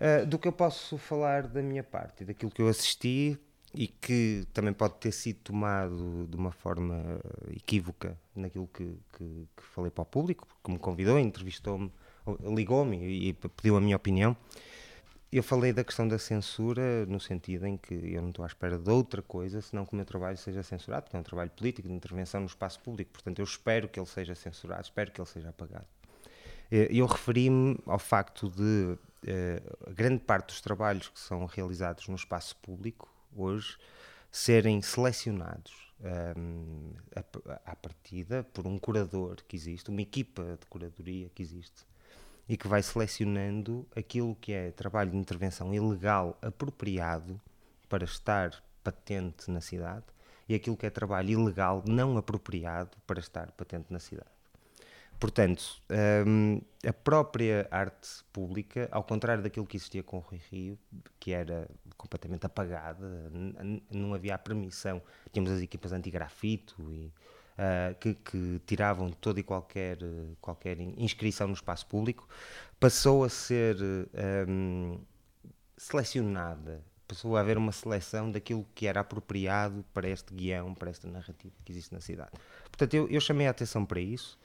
Uh, 0.00 0.26
do 0.26 0.38
que 0.38 0.46
eu 0.46 0.52
posso 0.52 0.96
falar 0.96 1.48
da 1.48 1.60
minha 1.60 1.82
parte, 1.82 2.24
daquilo 2.24 2.52
que 2.52 2.62
eu 2.62 2.68
assisti 2.68 3.36
e 3.78 3.86
que 3.86 4.44
também 4.52 4.72
pode 4.72 4.94
ter 4.94 5.12
sido 5.12 5.38
tomado 5.38 6.26
de 6.28 6.36
uma 6.36 6.50
forma 6.50 7.20
equívoca 7.54 8.18
naquilo 8.34 8.66
que, 8.66 8.98
que, 9.16 9.48
que 9.56 9.62
falei 9.62 9.88
para 9.88 10.02
o 10.02 10.04
público, 10.04 10.48
porque 10.48 10.72
me 10.72 10.80
convidou, 10.80 11.16
entrevistou-me, 11.16 11.88
ligou-me 12.56 13.28
e, 13.28 13.32
pediu 13.34 13.76
a 13.76 13.80
minha 13.80 13.94
opinião. 13.94 14.36
Eu 15.30 15.44
falei 15.44 15.72
da 15.72 15.84
questão 15.84 16.08
da 16.08 16.18
censura 16.18 17.06
no 17.06 17.20
sentido 17.20 17.68
em 17.68 17.76
que 17.76 17.94
eu 17.94 18.20
não 18.20 18.30
estou 18.30 18.44
à 18.44 18.48
espera 18.48 18.76
de 18.76 18.90
outra 18.90 19.22
coisa 19.22 19.60
senão 19.60 19.86
que 19.86 19.92
o 19.92 19.96
meu 19.96 20.04
trabalho 20.04 20.36
seja 20.36 20.64
censurado, 20.64 21.04
porque 21.04 21.16
é 21.16 21.20
um 21.20 21.22
trabalho 21.22 21.50
político 21.50 21.86
de 21.86 21.94
intervenção 21.94 22.40
no 22.40 22.46
espaço 22.46 22.80
público. 22.80 23.12
Portanto, 23.12 23.38
eu 23.38 23.44
espero 23.44 23.88
que 23.88 24.00
ele 24.00 24.06
seja 24.08 24.34
censurado, 24.34 24.82
espero 24.82 25.12
que 25.12 25.20
ele 25.20 25.28
seja 25.28 25.50
apagado. 25.50 25.86
Eh, 26.68 26.88
eu 26.90 27.06
referi-me 27.06 27.78
ao 27.86 28.00
facto 28.00 28.50
de 28.50 28.98
uh, 29.30 29.94
grande 29.94 30.18
parte 30.24 30.48
dos 30.48 30.60
trabalhos 30.60 31.10
que 31.10 31.20
são 31.20 31.46
realizados 31.46 32.08
no 32.08 32.16
espaço 32.16 32.56
público 32.56 33.08
hoje 33.42 33.76
serem 34.30 34.82
selecionados 34.82 35.72
um, 36.36 36.92
à 37.64 37.74
partida 37.74 38.44
por 38.52 38.66
um 38.66 38.78
curador 38.78 39.36
que 39.46 39.56
existe, 39.56 39.90
uma 39.90 40.02
equipa 40.02 40.56
de 40.60 40.66
curadoria 40.66 41.28
que 41.34 41.42
existe 41.42 41.86
e 42.48 42.56
que 42.56 42.68
vai 42.68 42.82
selecionando 42.82 43.86
aquilo 43.94 44.34
que 44.36 44.52
é 44.52 44.70
trabalho 44.70 45.10
de 45.10 45.16
intervenção 45.16 45.74
ilegal 45.74 46.38
apropriado 46.40 47.40
para 47.88 48.04
estar 48.04 48.62
patente 48.82 49.50
na 49.50 49.60
cidade 49.60 50.04
e 50.48 50.54
aquilo 50.54 50.76
que 50.76 50.86
é 50.86 50.90
trabalho 50.90 51.30
ilegal 51.30 51.82
não 51.86 52.16
apropriado 52.16 52.96
para 53.06 53.20
estar 53.20 53.50
patente 53.52 53.92
na 53.92 53.98
cidade. 53.98 54.37
Portanto, 55.18 55.82
um, 56.26 56.60
a 56.86 56.92
própria 56.92 57.66
arte 57.72 58.08
pública, 58.32 58.88
ao 58.92 59.02
contrário 59.02 59.42
daquilo 59.42 59.66
que 59.66 59.76
existia 59.76 60.02
com 60.02 60.18
o 60.18 60.20
Rui 60.20 60.40
Rio, 60.50 60.78
que 61.18 61.32
era 61.32 61.68
completamente 61.96 62.46
apagada, 62.46 63.30
não 63.90 64.14
havia 64.14 64.36
a 64.36 64.38
permissão, 64.38 65.02
tínhamos 65.32 65.50
as 65.50 65.60
equipas 65.60 65.92
anti-grafito 65.92 66.76
e 66.92 67.12
uh, 67.58 67.98
que, 67.98 68.14
que, 68.14 68.60
tiravam 68.64 69.10
toda 69.10 69.40
e 69.40 69.42
qualquer, 69.42 69.98
qualquer 70.40 70.78
inscrição 70.80 71.48
no 71.48 71.54
espaço 71.54 71.86
público, 71.86 72.28
passou 72.78 73.24
a 73.24 73.28
ser 73.28 73.76
um, 74.48 75.00
selecionada, 75.76 76.80
passou 77.08 77.36
a 77.36 77.40
haver 77.40 77.58
uma 77.58 77.72
seleção 77.72 78.30
daquilo 78.30 78.64
que 78.72 78.86
era 78.86 79.00
apropriado 79.00 79.84
para 79.92 80.08
este 80.08 80.32
guião, 80.32 80.74
para 80.74 80.90
esta 80.90 81.08
narrativa 81.08 81.54
que 81.64 81.72
existe 81.72 81.92
na 81.92 82.00
cidade. 82.00 82.30
Portanto, 82.64 82.94
eu, 82.94 83.08
eu 83.08 83.20
chamei 83.20 83.48
a 83.48 83.50
atenção 83.50 83.84
para 83.84 83.98
isso. 83.98 84.38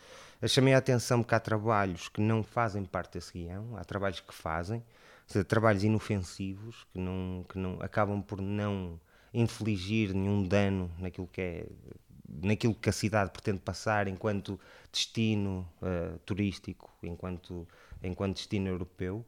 Chamei 0.48 0.74
a 0.74 0.78
atenção 0.78 1.24
que 1.24 1.34
há 1.34 1.40
trabalhos 1.40 2.10
que 2.10 2.19
não 2.19 2.44
fazem 2.44 2.84
parte 2.84 3.13
desse 3.13 3.31
guião, 3.34 3.78
há 3.78 3.84
trabalhos 3.84 4.19
que 4.19 4.34
fazem, 4.34 4.84
seja, 5.25 5.45
trabalhos 5.45 5.84
inofensivos 5.84 6.86
que, 6.92 7.00
não, 7.00 7.45
que 7.48 7.57
não 7.57 7.80
acabam 7.81 8.22
por 8.22 8.42
não 8.42 9.00
infligir 9.34 10.13
nenhum 10.13 10.44
dano 10.44 10.92
naquilo 11.00 11.28
que 11.28 11.42
é 11.42 11.66
naquilo 12.42 12.74
que 12.74 12.90
a 12.90 12.92
cidade 12.92 13.31
pretende 13.31 13.60
passar 13.60 14.07
enquanto 14.07 14.60
destino 14.92 15.69
uh, 15.81 16.18
turístico, 16.19 16.92
enquanto, 17.04 17.68
enquanto 18.01 18.36
destino 18.36 18.69
europeu. 18.69 19.24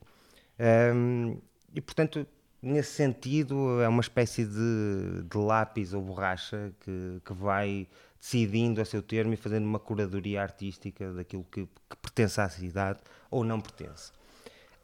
Um, 0.60 1.40
e, 1.74 1.82
portanto, 1.82 2.26
nesse 2.62 2.94
sentido, 2.94 3.82
é 3.82 3.88
uma 3.88 4.02
espécie 4.02 4.46
de, 4.46 5.24
de 5.30 5.38
lápis 5.38 5.94
ou 5.94 6.02
borracha 6.02 6.74
que, 6.80 7.22
que 7.24 7.34
vai 7.34 7.88
decidindo 8.20 8.82
a 8.82 8.86
seu 8.86 9.02
termo 9.02 9.34
e 9.34 9.38
fazendo 9.38 9.66
uma 9.66 9.80
curadoria 9.80 10.42
artística 10.42 11.12
daquilo 11.14 11.44
que, 11.46 11.66
que 11.66 11.98
pertence 12.02 12.42
à 12.42 12.50
cidade 12.50 13.00
ou 13.30 13.44
não 13.44 13.62
pertence. 13.62 14.12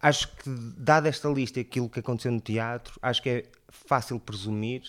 Acho 0.01 0.27
que, 0.35 0.49
dada 0.77 1.07
esta 1.09 1.29
lista 1.29 1.59
e 1.59 1.61
aquilo 1.61 1.89
que 1.89 1.99
aconteceu 1.99 2.31
no 2.31 2.41
teatro, 2.41 2.97
acho 3.01 3.21
que 3.21 3.29
é 3.29 3.45
fácil 3.69 4.19
presumir 4.19 4.83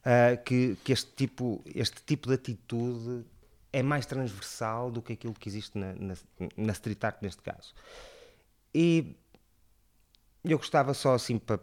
uh, 0.00 0.42
que, 0.44 0.76
que, 0.84 0.92
este, 0.92 1.10
tipo, 1.12 1.62
este 1.74 2.02
tipo 2.02 2.28
de 2.28 2.34
atitude 2.34 3.26
é 3.72 3.82
mais 3.82 4.06
transversal 4.06 4.90
do 4.90 5.02
que 5.02 5.14
aquilo 5.14 5.34
que 5.34 5.48
existe 5.48 5.76
na, 5.76 5.92
na, 5.94 6.14
na 6.56 6.72
street 6.72 7.02
art 7.02 7.16
neste 7.20 7.42
caso. 7.42 7.74
E 8.72 9.16
eu 10.44 10.58
gostava 10.58 10.94
só 10.94 11.14
assim 11.14 11.38
para, 11.38 11.58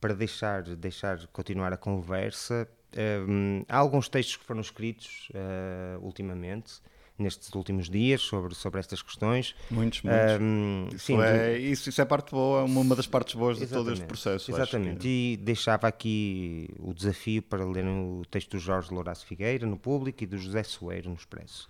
para 0.00 0.14
deixar, 0.14 0.62
deixar 0.62 1.26
continuar 1.28 1.72
a 1.72 1.76
conversa, 1.76 2.68
um, 2.96 3.64
há 3.68 3.76
alguns 3.76 4.08
textos 4.08 4.36
que 4.36 4.44
foram 4.44 4.60
escritos 4.60 5.28
uh, 5.30 6.04
ultimamente, 6.04 6.80
nestes 7.18 7.52
últimos 7.54 7.88
dias, 7.88 8.20
sobre, 8.20 8.54
sobre 8.54 8.80
estas 8.80 9.00
questões. 9.02 9.54
Muitos, 9.70 10.02
muitos. 10.02 10.40
Um, 10.40 10.88
isso, 10.92 11.06
sim, 11.06 11.20
é, 11.20 11.58
isso, 11.58 11.88
isso, 11.88 12.00
é 12.00 12.04
parte 12.04 12.30
boa, 12.30 12.64
uma 12.64 12.94
das 12.94 13.06
partes 13.06 13.34
boas 13.34 13.58
de 13.58 13.66
todo 13.66 13.92
este 13.92 14.04
processo. 14.04 14.50
Exatamente. 14.50 14.98
Que... 15.00 15.32
E 15.32 15.36
deixava 15.38 15.88
aqui 15.88 16.68
o 16.78 16.92
desafio 16.92 17.42
para 17.42 17.64
lerem 17.64 18.20
o 18.20 18.22
texto 18.30 18.50
do 18.52 18.58
Jorge 18.58 18.92
Lourenço 18.92 19.24
Figueira 19.26 19.66
no 19.66 19.76
público 19.76 20.22
e 20.22 20.26
do 20.26 20.36
José 20.36 20.62
Soeiro 20.62 21.08
no 21.08 21.16
Expresso. 21.16 21.68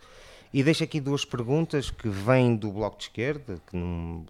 E 0.52 0.62
deixo 0.62 0.82
aqui 0.84 1.00
duas 1.00 1.24
perguntas 1.24 1.90
que 1.90 2.08
vêm 2.08 2.56
do 2.56 2.72
Bloco 2.72 2.96
de 2.96 3.04
Esquerda, 3.04 3.60
que, 3.66 3.76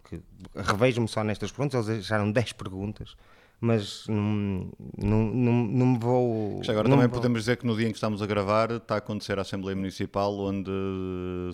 que 0.08 0.22
revejo-me 0.54 1.06
só 1.06 1.22
nestas 1.22 1.52
perguntas, 1.52 1.86
eles 1.86 2.00
deixaram 2.00 2.30
10 2.30 2.52
perguntas 2.52 3.16
mas 3.60 4.06
não, 4.06 4.70
não, 4.98 5.24
não, 5.24 5.52
não 5.52 5.86
me 5.86 5.98
vou. 5.98 6.60
Agora 6.68 6.88
também 6.88 7.08
podemos 7.08 7.40
dizer 7.40 7.56
que 7.56 7.66
no 7.66 7.76
dia 7.76 7.88
em 7.88 7.90
que 7.90 7.96
estamos 7.96 8.20
a 8.20 8.26
gravar 8.26 8.70
está 8.70 8.96
a 8.96 8.98
acontecer 8.98 9.38
a 9.38 9.42
Assembleia 9.42 9.74
Municipal, 9.74 10.38
onde 10.38 10.70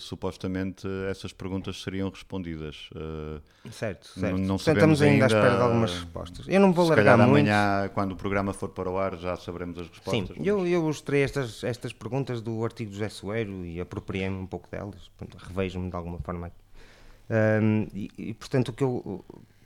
supostamente 0.00 0.86
essas 1.08 1.32
perguntas 1.32 1.80
seriam 1.80 2.10
respondidas. 2.10 2.90
Certo, 3.70 4.08
certo. 4.08 4.38
Não, 4.38 4.58
sabemos 4.58 4.98
estamos 4.98 5.02
ainda 5.02 5.24
à 5.24 5.28
espera 5.28 5.56
de 5.56 5.62
algumas 5.62 5.92
respostas. 5.92 6.46
Eu 6.48 6.60
não 6.60 6.72
vou 6.72 6.86
se 6.86 6.90
largar 6.90 7.16
muito. 7.16 7.30
amanhã, 7.30 7.88
quando 7.94 8.12
o 8.12 8.16
programa 8.16 8.52
for 8.52 8.70
para 8.70 8.90
o 8.90 8.98
ar, 8.98 9.16
já 9.16 9.36
saberemos 9.36 9.78
as 9.78 9.88
respostas. 9.88 10.28
Sim, 10.28 10.34
mas... 10.36 10.46
eu, 10.46 10.66
eu 10.66 10.82
mostrei 10.82 11.22
estas, 11.22 11.62
estas 11.62 11.92
perguntas 11.92 12.40
do 12.40 12.64
artigo 12.64 12.90
do 12.90 12.94
José 12.94 13.08
Soeiro 13.08 13.64
e 13.64 13.80
apropriei-me 13.80 14.36
um 14.36 14.46
pouco 14.46 14.68
delas, 14.68 15.10
revejo-me 15.36 15.88
de 15.88 15.96
alguma 15.96 16.18
forma 16.18 16.48
aqui. 16.48 16.56
Um, 17.30 17.86
e, 17.94 18.10
e, 18.18 18.34
portanto, 18.34 18.70
o 18.70 18.72
que 18.72 18.82
eu 18.84 19.24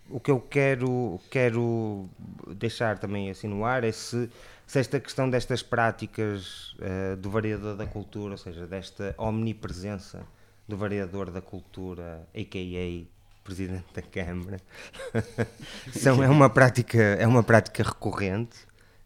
o 0.08 0.20
que 0.20 0.30
eu 0.30 0.40
quero, 0.40 1.20
quero 1.30 2.08
deixar 2.56 2.98
também 2.98 3.30
assim 3.30 3.48
no 3.48 3.64
ar 3.64 3.84
é 3.84 3.92
se, 3.92 4.30
se 4.66 4.78
esta 4.78 5.00
questão 5.00 5.28
destas 5.28 5.62
práticas 5.62 6.74
uh, 6.74 7.16
do 7.16 7.30
variador 7.30 7.76
da 7.76 7.86
cultura, 7.86 8.32
ou 8.32 8.38
seja, 8.38 8.66
desta 8.66 9.14
omnipresença 9.18 10.26
do 10.66 10.76
variador 10.76 11.30
da 11.30 11.40
cultura, 11.40 12.26
a.k.a. 12.34 13.16
Presidente 13.44 13.86
da 13.94 14.02
Câmara, 14.02 14.60
são, 15.94 16.22
é, 16.22 16.28
uma 16.28 16.50
prática, 16.50 16.98
é 16.98 17.26
uma 17.26 17.44
prática 17.44 17.84
recorrente, 17.84 18.58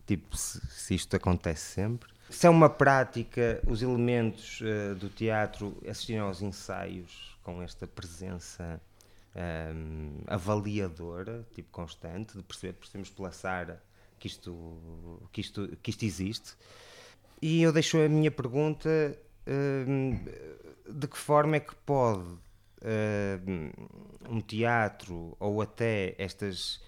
tipo, 0.06 0.34
se, 0.34 0.60
se 0.70 0.94
isto 0.94 1.14
acontece 1.14 1.74
sempre. 1.74 2.08
Se 2.30 2.46
é 2.46 2.50
uma 2.50 2.70
prática, 2.70 3.60
os 3.66 3.82
elementos 3.82 4.62
uh, 4.62 4.94
do 4.94 5.10
teatro 5.10 5.76
assistiram 5.86 6.26
aos 6.26 6.40
ensaios 6.40 7.36
com 7.42 7.62
esta 7.62 7.86
presença 7.86 8.80
um, 9.36 10.22
avaliadora, 10.26 11.46
tipo 11.54 11.70
constante, 11.70 12.36
de 12.36 12.42
perceber, 12.42 12.74
percebemos 12.74 13.10
pela 13.10 13.32
Sara 13.32 13.82
que 14.18 14.26
isto, 14.26 15.22
que, 15.32 15.40
isto, 15.40 15.76
que 15.82 15.90
isto 15.90 16.04
existe. 16.04 16.54
E 17.40 17.62
eu 17.62 17.72
deixo 17.72 17.98
a 17.98 18.08
minha 18.08 18.30
pergunta: 18.30 18.88
um, 19.46 20.18
de 20.88 21.06
que 21.08 21.16
forma 21.16 21.56
é 21.56 21.60
que 21.60 21.74
pode 21.74 22.28
um, 22.82 24.36
um 24.36 24.40
teatro 24.40 25.36
ou 25.38 25.62
até 25.62 26.14
estas, 26.18 26.80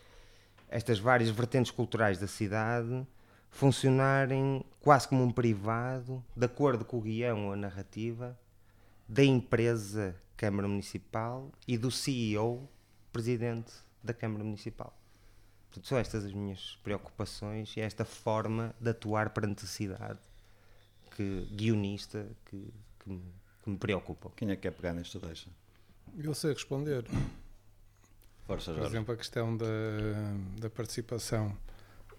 estas 0.69 0.99
várias 0.99 1.31
vertentes 1.31 1.71
culturais 1.71 2.19
da 2.19 2.27
cidade 2.27 3.07
funcionarem 3.51 4.65
quase 4.81 5.07
como 5.07 5.23
um 5.23 5.31
privado, 5.31 6.25
de 6.35 6.47
acordo 6.47 6.85
com 6.85 6.99
o 6.99 7.03
guião 7.03 7.47
ou 7.47 7.53
a 7.53 7.57
narrativa 7.57 8.39
da 9.07 9.23
empresa 9.23 10.17
Câmara 10.43 10.67
Municipal 10.67 11.53
e 11.69 11.79
do 11.79 11.89
CEO, 11.89 12.69
presidente 13.13 13.73
da 14.03 14.13
Câmara 14.13 14.43
Municipal. 14.43 14.93
Portanto, 15.69 15.87
são 15.87 15.97
estas 15.97 16.25
as 16.25 16.33
minhas 16.33 16.81
preocupações 16.83 17.77
e 17.77 17.81
esta 17.81 18.05
forma 18.05 18.75
de 18.81 18.91
atuar 18.91 19.31
perante 19.31 19.65
a 19.65 19.69
cidade 19.69 20.19
que, 21.13 21.47
guionista 21.55 22.27
que, 22.47 22.75
que, 22.99 23.09
me, 23.09 23.23
que 23.63 23.71
me 23.71 23.79
preocupa. 23.79 24.33
Quem 24.35 24.51
é 24.51 24.57
que 24.57 24.63
quer 24.63 24.73
pegar 24.73 24.93
nesta 24.93 25.21
deixa? 25.21 25.49
Eu 26.19 26.35
sei 26.35 26.55
responder. 26.55 27.05
Força, 28.45 28.75
Por 28.75 28.85
exemplo, 28.85 29.15
a 29.15 29.17
questão 29.17 29.57
da, 29.57 29.65
da 30.59 30.69
participação 30.69 31.57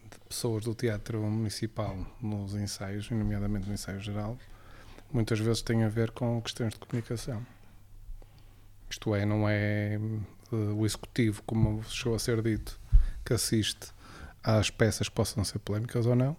de 0.09 0.17
pessoas 0.29 0.63
do 0.63 0.73
Teatro 0.73 1.21
Municipal 1.23 1.97
nos 2.21 2.55
ensaios, 2.55 3.09
nomeadamente 3.09 3.67
no 3.67 3.73
ensaio 3.73 3.99
geral, 3.99 4.37
muitas 5.11 5.41
vezes 5.41 5.61
tem 5.61 5.83
a 5.83 5.89
ver 5.89 6.11
com 6.11 6.41
questões 6.41 6.71
de 6.71 6.79
comunicação. 6.79 7.45
Isto 8.93 9.15
é, 9.15 9.25
não 9.25 9.49
é 9.49 9.99
uh, 10.51 10.55
o 10.75 10.85
executivo, 10.85 11.41
como 11.47 11.83
chegou 11.89 12.15
a 12.15 12.19
ser 12.19 12.43
dito, 12.43 12.79
que 13.25 13.33
assiste 13.33 13.87
às 14.43 14.69
peças 14.69 15.09
que 15.09 15.15
possam 15.15 15.43
ser 15.43 15.57
polémicas 15.57 16.05
ou 16.05 16.15
não. 16.15 16.37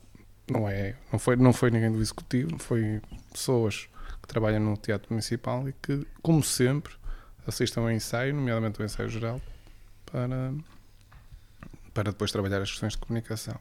Não 0.49 0.69
é, 0.69 0.95
não 1.13 1.19
foi, 1.19 1.35
não 1.35 1.53
foi 1.53 1.73
ninguém 1.73 1.91
do 1.91 2.01
executivo, 2.01 2.57
foi 2.61 3.03
pessoas 3.33 3.89
que 4.23 4.29
trabalham 4.29 4.61
no 4.61 4.77
teatro 4.77 5.09
municipal 5.11 5.69
e 5.69 5.73
que, 5.73 6.07
como 6.23 6.45
sempre, 6.45 6.95
assistam 7.45 7.81
ao 7.81 7.91
ensaio, 7.91 8.33
nomeadamente 8.33 8.81
ao 8.81 8.87
ensaio 8.87 9.09
geral, 9.09 9.41
para 10.07 10.55
para 11.93 12.11
depois 12.11 12.31
trabalhar 12.31 12.61
as 12.63 12.71
questões 12.71 12.93
de 12.93 12.99
comunicação. 12.99 13.59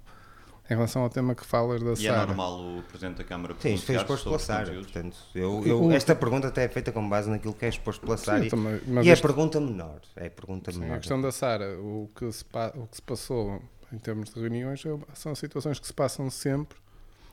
Em 0.70 0.75
relação 0.75 1.01
ao 1.01 1.10
tema 1.10 1.36
que 1.36 1.46
falas 1.46 1.84
da 1.84 1.91
e 1.91 1.98
Sara. 1.98 2.24
é 2.24 2.25
normal 2.25 2.77
o 2.77 2.84
Presidente 2.84 3.17
da 3.17 3.24
Câmara 3.25 3.53
Sim, 3.60 3.74
isto 3.74 3.86
foi 3.86 3.96
exposto 3.96 4.24
pela 4.24 4.39
Sara. 4.39 4.74
Portanto, 4.74 5.17
eu, 5.36 5.62
eu, 5.65 5.91
esta 5.91 6.15
pergunta 6.15 6.48
até 6.48 6.63
é 6.63 6.70
feita 6.70 6.91
com 6.91 7.08
base 7.08 7.29
naquilo 7.29 7.53
que 7.53 7.65
é 7.65 7.70
exposto 7.70 8.01
pela 8.01 8.15
Sara. 8.15 8.48
também, 8.50 8.79
e 9.03 9.10
é 9.10 9.13
a 9.13 9.17
pergunta 9.17 9.60
menor. 9.60 10.00
É 10.15 10.27
a 10.27 10.32
pergunta 10.32 10.72
sim, 10.72 10.79
menor. 10.79 10.96
A 10.96 11.00
questão 11.00 11.22
da 11.22 11.32
Sara, 11.34 11.77
o, 11.79 12.10
que 12.15 12.32
se, 12.32 12.46
o 12.75 12.88
que 12.88 12.96
se 12.96 13.01
passou 13.01 13.62
em 13.91 13.98
termos 13.98 14.34
de 14.34 14.39
reuniões 14.39 14.86
é 14.86 14.98
são 15.13 15.36
situações 15.36 15.79
que 15.79 15.88
se 15.88 15.93
passam 15.93 16.29
sempre 16.29 16.77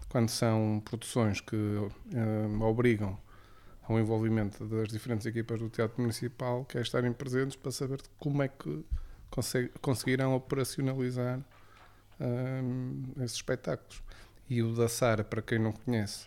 quando 0.09 0.29
são 0.29 0.83
produções 0.85 1.41
que 1.41 1.57
uh, 1.57 2.63
obrigam 2.63 3.17
ao 3.89 3.99
envolvimento 3.99 4.65
das 4.67 4.89
diferentes 4.89 5.25
equipas 5.25 5.61
do 5.61 5.69
Teatro 5.69 6.01
Municipal, 6.01 6.65
que 6.65 6.79
é 6.79 6.81
estarem 6.81 7.13
presentes 7.13 7.57
para 7.57 7.71
saber 7.71 8.01
como 8.19 8.43
é 8.43 8.49
que 8.49 8.85
conseguirão 9.81 10.35
operacionalizar 10.35 11.41
esses 13.19 13.37
espetáculos. 13.37 14.03
E 14.49 14.63
o 14.63 14.75
da 14.75 14.89
Sara, 14.89 15.23
para 15.23 15.41
quem 15.41 15.59
não 15.59 15.73
conhece, 15.73 16.27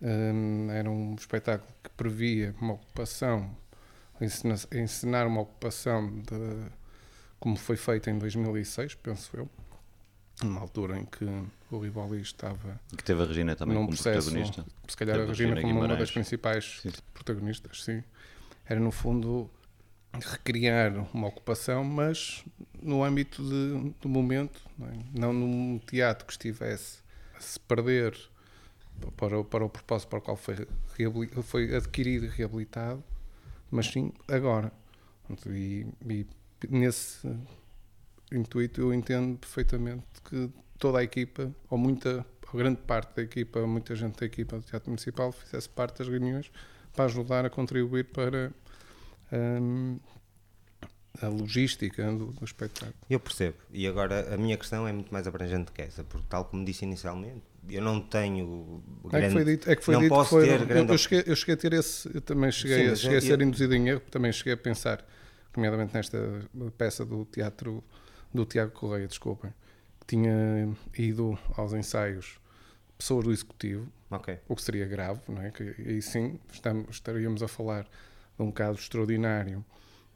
era 0.00 0.90
um 0.90 1.14
espetáculo 1.14 1.72
que 1.82 1.90
previa 1.90 2.54
uma 2.60 2.74
ocupação, 2.74 3.50
encenar 4.72 5.26
uma 5.26 5.40
ocupação 5.40 6.20
de, 6.20 6.70
como 7.40 7.56
foi 7.56 7.76
feito 7.76 8.08
em 8.08 8.18
2006, 8.18 8.94
penso 8.96 9.36
eu, 9.36 9.48
numa 10.42 10.60
altura 10.60 10.98
em 10.98 11.04
que 11.04 11.24
o 11.70 11.80
Rivoli 11.80 12.20
estava 12.20 12.80
que 12.96 13.02
teve 13.02 13.22
a 13.22 13.26
Regina 13.26 13.56
também 13.56 13.76
como 13.76 13.88
processo, 13.88 14.30
protagonista. 14.30 14.64
Se 14.86 14.96
calhar 14.96 15.16
teve 15.16 15.26
a 15.26 15.28
Regina, 15.30 15.54
Regina 15.56 15.68
como 15.68 15.84
uma 15.84 15.96
das 15.96 16.10
principais 16.12 16.80
sim. 16.80 16.92
protagonistas, 17.12 17.82
sim. 17.82 18.04
Era 18.64 18.78
no 18.78 18.92
fundo 18.92 19.50
recriar 20.20 20.92
uma 21.14 21.28
ocupação, 21.28 21.84
mas 21.84 22.44
no 22.80 23.02
âmbito 23.02 23.42
de, 23.42 23.94
do 24.00 24.08
momento, 24.08 24.60
não, 24.78 24.86
é? 24.86 24.92
não 25.14 25.32
num 25.32 25.78
teatro 25.78 26.26
que 26.26 26.32
estivesse 26.32 26.98
a 27.36 27.40
se 27.40 27.58
perder 27.60 28.16
para, 29.16 29.42
para 29.44 29.64
o 29.64 29.68
propósito 29.68 30.08
para 30.08 30.18
o 30.18 30.22
qual 30.22 30.36
foi, 30.36 30.66
foi 31.42 31.74
adquirido 31.74 32.26
e 32.26 32.28
reabilitado, 32.28 33.02
mas 33.70 33.86
sim 33.86 34.12
agora. 34.26 34.72
E, 35.46 35.86
e 36.08 36.26
nesse 36.68 37.28
intuito 38.32 38.80
eu 38.80 38.94
entendo 38.94 39.38
perfeitamente 39.38 40.04
que 40.24 40.50
toda 40.78 40.98
a 40.98 41.02
equipa, 41.02 41.52
ou 41.68 41.78
muita, 41.78 42.24
ou 42.52 42.58
grande 42.58 42.80
parte 42.80 43.14
da 43.14 43.22
equipa, 43.22 43.66
muita 43.66 43.94
gente 43.94 44.18
da 44.18 44.26
equipa 44.26 44.58
do 44.58 44.62
Teatro 44.64 44.90
Municipal 44.90 45.32
fizesse 45.32 45.68
parte 45.68 45.98
das 45.98 46.08
reuniões 46.08 46.50
para 46.92 47.04
ajudar 47.04 47.44
a 47.44 47.50
contribuir 47.50 48.04
para 48.04 48.52
um, 49.32 49.98
a 51.20 51.28
logística 51.28 52.04
do, 52.12 52.26
do, 52.26 52.44
espetáculo. 52.44 52.94
Eu 53.08 53.18
percebo. 53.18 53.56
E 53.72 53.86
agora 53.86 54.32
a 54.32 54.36
minha 54.36 54.56
questão 54.56 54.86
é 54.86 54.92
muito 54.92 55.12
mais 55.12 55.26
abrangente 55.26 55.72
que 55.72 55.82
essa, 55.82 56.04
porque 56.04 56.26
tal 56.28 56.44
como 56.44 56.64
disse 56.64 56.84
inicialmente, 56.84 57.42
eu 57.68 57.82
não 57.82 58.00
tenho 58.00 58.82
grande, 59.04 59.24
é 59.24 59.28
que 59.28 59.32
foi 59.32 59.44
dito, 59.44 59.70
é 59.70 59.76
que 59.76 59.84
foi 59.84 59.94
não 59.94 60.00
dito 60.00 60.10
posso 60.10 60.30
foi, 60.30 60.46
ter 60.46 60.60
eu, 60.60 60.66
grande... 60.66 60.92
eu, 60.92 60.98
cheguei, 60.98 61.24
eu 61.26 61.36
cheguei 61.36 61.54
a 61.54 61.58
ter 61.58 61.72
esse, 61.72 62.14
eu 62.14 62.20
também 62.20 62.52
cheguei, 62.52 62.86
Sim, 62.86 62.92
a, 62.92 62.96
cheguei 62.96 63.16
eu, 63.16 63.18
a 63.18 63.22
ser 63.22 63.42
induzido 63.42 63.74
em 63.74 63.88
erro, 63.88 64.02
também 64.10 64.32
cheguei 64.32 64.52
a 64.52 64.56
pensar, 64.56 65.04
nomeadamente 65.56 65.92
nesta 65.92 66.18
peça 66.76 67.04
do 67.04 67.24
teatro 67.24 67.82
do 68.32 68.44
Tiago 68.44 68.72
Correia, 68.72 69.06
desculpem, 69.06 69.52
que 70.00 70.06
tinha 70.06 70.68
ido 70.96 71.38
aos 71.56 71.72
ensaios 71.72 72.38
pessoas 72.96 73.24
do 73.24 73.32
executivo, 73.32 73.90
okay. 74.10 74.38
o 74.48 74.56
que 74.56 74.62
seria 74.62 74.86
grave, 74.86 75.20
não 75.28 75.42
é? 75.42 75.50
Que 75.50 75.74
aí 75.78 76.02
sim 76.02 76.38
estamos, 76.52 76.90
estaríamos 76.90 77.42
a 77.42 77.48
falar 77.48 77.86
de 78.38 78.44
um 78.44 78.50
caso 78.50 78.78
extraordinário 78.78 79.64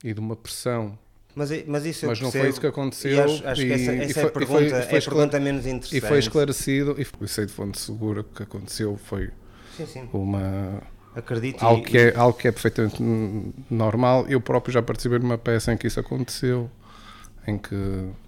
e 0.03 0.15
de 0.15 0.21
uma 0.21 0.37
pressão. 0.37 0.97
Mas, 1.35 1.51
mas 1.67 1.85
isso 1.85 2.07
mas 2.07 2.21
não 2.21 2.31
foi 2.31 2.49
isso 2.49 2.61
que 2.61 2.67
aconteceu. 2.67 3.25
Acho, 3.25 3.49
acho, 3.49 3.63
que 3.63 3.73
essa, 3.73 3.93
essa 3.93 4.15
foi, 4.15 4.23
é, 4.23 4.27
a 4.27 4.31
pergunta, 4.31 4.59
foi, 4.59 4.69
foi 4.69 4.79
é 4.79 4.99
a 4.99 5.03
pergunta 5.03 5.41
menos 5.41 5.67
interessante. 5.67 5.97
E 5.97 6.01
foi 6.01 6.19
esclarecido, 6.19 6.95
e 6.99 7.05
foi, 7.05 7.27
sei 7.27 7.47
de 7.47 7.53
fonte 7.53 7.81
segura 7.81 8.23
que 8.23 8.31
o 8.31 8.35
que 8.35 8.43
aconteceu 8.43 8.97
foi 8.97 9.31
sim, 9.77 9.87
sim. 9.87 10.09
uma. 10.13 10.83
Acredito. 11.15 11.63
Algo, 11.63 11.83
e, 11.83 11.85
que 11.85 11.99
é, 11.99 12.17
algo 12.17 12.39
que 12.39 12.49
é 12.49 12.53
perfeitamente 12.53 13.03
normal. 13.71 14.27
Eu 14.29 14.41
próprio 14.41 14.73
já 14.73 14.83
participei 14.83 15.19
numa 15.19 15.39
peça 15.39 15.73
em 15.73 15.77
que 15.77 15.87
isso 15.87 16.01
aconteceu 16.01 16.71
em 17.47 17.59
que 17.59 17.75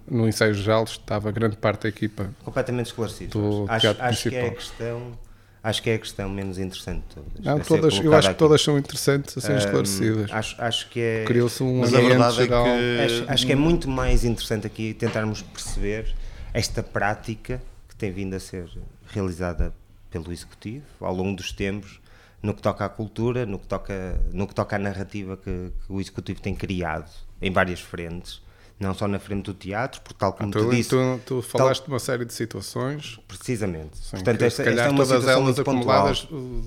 no 0.09 0.27
ensaio 0.27 0.53
geral 0.53 0.83
estava 0.83 1.31
grande 1.31 1.55
parte 1.55 1.83
da 1.83 1.89
equipa 1.89 2.29
completamente 2.43 2.87
esclarecida. 2.87 3.39
Acho, 3.69 3.95
acho 3.97 4.29
que 4.29 4.35
é 4.35 4.47
a 4.47 4.51
questão 4.51 5.17
acho 5.65 5.81
que 5.81 5.89
é 5.89 5.95
a 5.95 5.99
questão 5.99 6.29
menos 6.29 6.59
interessante 6.59 7.03
de 7.07 7.15
todas. 7.15 7.43
Não, 7.43 7.59
todas 7.59 7.99
eu 7.99 8.13
acho 8.13 8.27
aqui. 8.27 8.35
que 8.35 8.39
todas 8.39 8.61
são 8.61 8.77
interessantes 8.77 9.35
a 9.35 9.41
serem 9.41 9.55
um, 9.55 9.59
esclarecidas. 9.59 10.31
Acho, 10.31 10.61
acho 10.61 10.89
que 10.89 10.99
é. 10.99 11.23
Criou-se 11.25 11.63
um 11.63 11.79
Mas 11.79 11.93
a 11.93 11.99
verdade 11.99 12.35
geral. 12.35 12.67
é 12.67 12.69
que. 12.69 13.01
Acho, 13.03 13.31
acho, 13.31 13.45
que 13.47 13.51
é 13.51 13.55
muito 13.55 13.89
mais 13.89 14.23
interessante 14.23 14.67
aqui 14.67 14.93
tentarmos 14.93 15.41
perceber 15.41 16.13
esta 16.53 16.83
prática 16.83 17.59
que 17.89 17.95
tem 17.95 18.11
vindo 18.11 18.35
a 18.35 18.39
ser 18.39 18.69
realizada 19.07 19.73
pelo 20.11 20.31
Executivo 20.31 20.85
ao 21.01 21.13
longo 21.13 21.35
dos 21.35 21.51
tempos, 21.51 21.99
no 22.43 22.53
que 22.53 22.61
toca 22.61 22.85
à 22.85 22.89
cultura, 22.89 23.45
no 23.45 23.57
que 23.57 23.65
toca, 23.65 24.21
no 24.31 24.47
que 24.47 24.53
toca 24.53 24.75
à 24.75 24.79
narrativa 24.79 25.35
que, 25.35 25.71
que 25.85 25.91
o 25.91 25.99
Executivo 25.99 26.39
tem 26.41 26.53
criado 26.53 27.09
em 27.41 27.51
várias 27.51 27.81
frentes 27.81 28.44
não 28.79 28.93
só 28.93 29.07
na 29.07 29.19
frente 29.19 29.45
do 29.45 29.53
teatro, 29.53 30.01
porque 30.01 30.17
tal 30.19 30.33
como 30.33 30.49
ah, 30.49 30.51
tu, 30.51 30.69
te 30.69 30.75
disse... 30.75 30.89
Tu, 30.89 31.19
tu 31.25 31.41
falaste 31.41 31.81
tal, 31.81 31.87
de 31.87 31.93
uma 31.93 31.99
série 31.99 32.25
de 32.25 32.33
situações... 32.33 33.19
Precisamente. 33.27 33.97
Sim, 33.97 34.11
Portanto, 34.11 34.41
esta, 34.41 34.63
esta 34.63 34.81
é 34.81 34.89
uma 34.89 35.05
todas 35.05 35.27
elas 35.27 35.59
acumuladas 35.59 36.23
uh, 36.25 36.63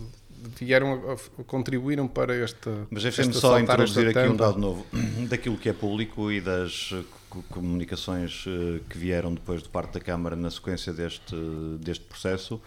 vieram, 0.59 1.03
a, 1.13 1.45
contribuíram 1.45 2.09
para 2.09 2.35
esta... 2.35 2.87
Mas 2.91 3.03
deixem-me 3.03 3.35
só 3.35 3.59
introduzir 3.61 4.09
aqui 4.09 4.29
um 4.29 4.37
dado 4.37 4.59
novo, 4.59 4.87
daquilo 5.29 5.57
que 5.57 5.69
é 5.69 5.73
público 5.73 6.33
e 6.33 6.41
das 6.41 6.95
comunicações 7.51 8.47
uh, 8.47 8.81
que 8.89 8.97
vieram 8.97 9.35
depois 9.35 9.63
de 9.63 9.69
parte 9.69 9.95
da 9.95 10.01
Câmara 10.01 10.35
na 10.35 10.51
sequência 10.51 10.93
deste, 10.93 11.37
deste 11.81 12.05
processo. 12.05 12.61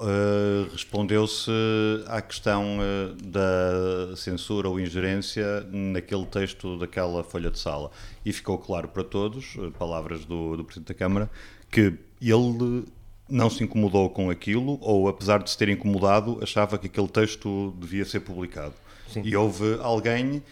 Uh, 0.00 0.70
respondeu-se 0.70 1.50
à 2.06 2.20
questão 2.20 2.78
uh, 2.78 3.14
da 3.22 4.16
censura 4.16 4.68
ou 4.68 4.78
ingerência 4.80 5.66
naquele 5.70 6.26
texto 6.26 6.78
daquela 6.78 7.22
folha 7.22 7.50
de 7.50 7.58
sala. 7.58 7.90
E 8.24 8.32
ficou 8.32 8.58
claro 8.58 8.88
para 8.88 9.04
todos, 9.04 9.54
uh, 9.56 9.70
palavras 9.72 10.24
do, 10.24 10.56
do 10.56 10.64
Presidente 10.64 10.88
da 10.88 10.94
Câmara, 10.94 11.30
que 11.70 11.94
ele 12.20 12.84
não 13.28 13.50
se 13.50 13.64
incomodou 13.64 14.08
com 14.10 14.30
aquilo, 14.30 14.78
ou 14.80 15.08
apesar 15.08 15.42
de 15.42 15.50
se 15.50 15.58
ter 15.58 15.68
incomodado, 15.68 16.38
achava 16.42 16.78
que 16.78 16.86
aquele 16.86 17.08
texto 17.08 17.74
devia 17.78 18.04
ser 18.04 18.20
publicado. 18.20 18.74
Sim. 19.08 19.22
E 19.24 19.36
houve 19.36 19.78
alguém 19.80 20.42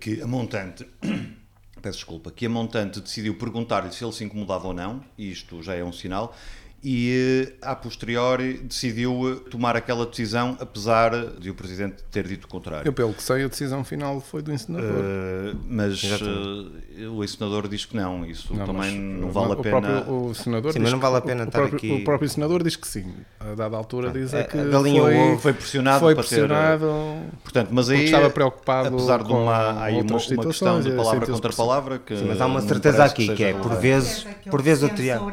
que 0.00 0.20
a 0.22 0.26
montante 0.26 0.86
peço 1.80 1.98
desculpa, 1.98 2.30
que 2.30 2.46
a 2.46 2.48
montante 2.48 3.00
decidiu 3.00 3.34
perguntar-lhe 3.34 3.92
se 3.92 4.04
ele 4.04 4.12
se 4.12 4.24
incomodava 4.24 4.68
ou 4.68 4.74
não, 4.74 5.02
e 5.16 5.30
isto 5.30 5.62
já 5.62 5.74
é 5.74 5.84
um 5.84 5.92
sinal, 5.92 6.34
e 6.82 7.54
a 7.60 7.74
posteriori 7.74 8.58
decidiu 8.58 9.32
eh, 9.32 9.50
tomar 9.50 9.74
aquela 9.74 10.06
decisão, 10.06 10.56
apesar 10.60 11.10
de 11.38 11.50
o 11.50 11.54
Presidente 11.54 12.04
ter 12.10 12.26
dito 12.26 12.44
o 12.44 12.48
contrário. 12.48 12.86
Eu, 12.86 12.92
pelo 12.92 13.12
que 13.12 13.22
sei, 13.22 13.44
a 13.44 13.48
decisão 13.48 13.82
final 13.82 14.20
foi 14.20 14.42
do 14.42 14.52
encenador. 14.52 14.88
Uh, 14.88 15.58
mas 15.68 16.02
uh, 16.04 17.12
o 17.12 17.24
encenador 17.24 17.66
diz 17.66 17.84
que 17.84 17.96
não, 17.96 18.24
isso 18.24 18.54
não, 18.54 18.64
também 18.64 18.96
não 18.96 19.30
vale 19.30 19.54
a 19.54 19.56
pena. 19.56 19.80
Próprio, 19.80 20.14
o 20.14 20.34
senador 20.34 20.72
sim, 20.72 20.78
mas 20.78 20.92
não 20.92 21.00
vale 21.00 21.16
a 21.16 21.20
pena 21.20 21.44
o, 21.44 21.48
estar 21.48 21.58
próprio, 21.58 21.76
aqui. 21.76 21.92
O 21.92 22.04
próprio 22.04 22.28
senador 22.28 22.62
diz 22.62 22.76
que 22.76 22.86
sim. 22.86 23.12
A 23.40 23.54
dada 23.54 23.76
altura 23.76 24.12
diz 24.12 24.32
é, 24.32 24.44
que 24.44 24.56
foi, 24.56 25.38
foi 25.38 25.52
pressionado 25.52 26.00
foi 26.00 26.14
para 26.14 26.22
pressionado 26.22 26.86
ter. 26.86 27.38
Portanto, 27.42 27.68
mas 27.72 27.90
aí 27.90 28.04
estava 28.04 28.30
preocupado 28.30 28.94
apesar 28.94 29.24
de 29.24 29.32
uma, 29.32 29.84
há 29.84 29.88
uma, 29.88 30.00
uma 30.02 30.46
questão 30.46 30.80
de 30.80 30.92
palavra 30.92 31.26
contra 31.26 31.52
palavra 31.52 31.98
que 31.98 32.16
sim, 32.16 32.24
mas 32.28 32.40
há 32.40 32.46
uma 32.46 32.60
certeza 32.60 33.04
aqui 33.04 33.34
que 33.34 33.42
é 33.42 33.52
por 33.52 33.74
vezes, 33.74 34.24
por 34.48 34.62
vezes 34.62 34.84
o 34.84 34.88
triângulo 34.88 35.32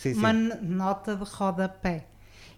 sim, 0.00 0.14
uma 0.14 0.32
sim. 0.32 0.50
nota 0.62 1.14
de 1.14 1.24
rodapé. 1.24 2.06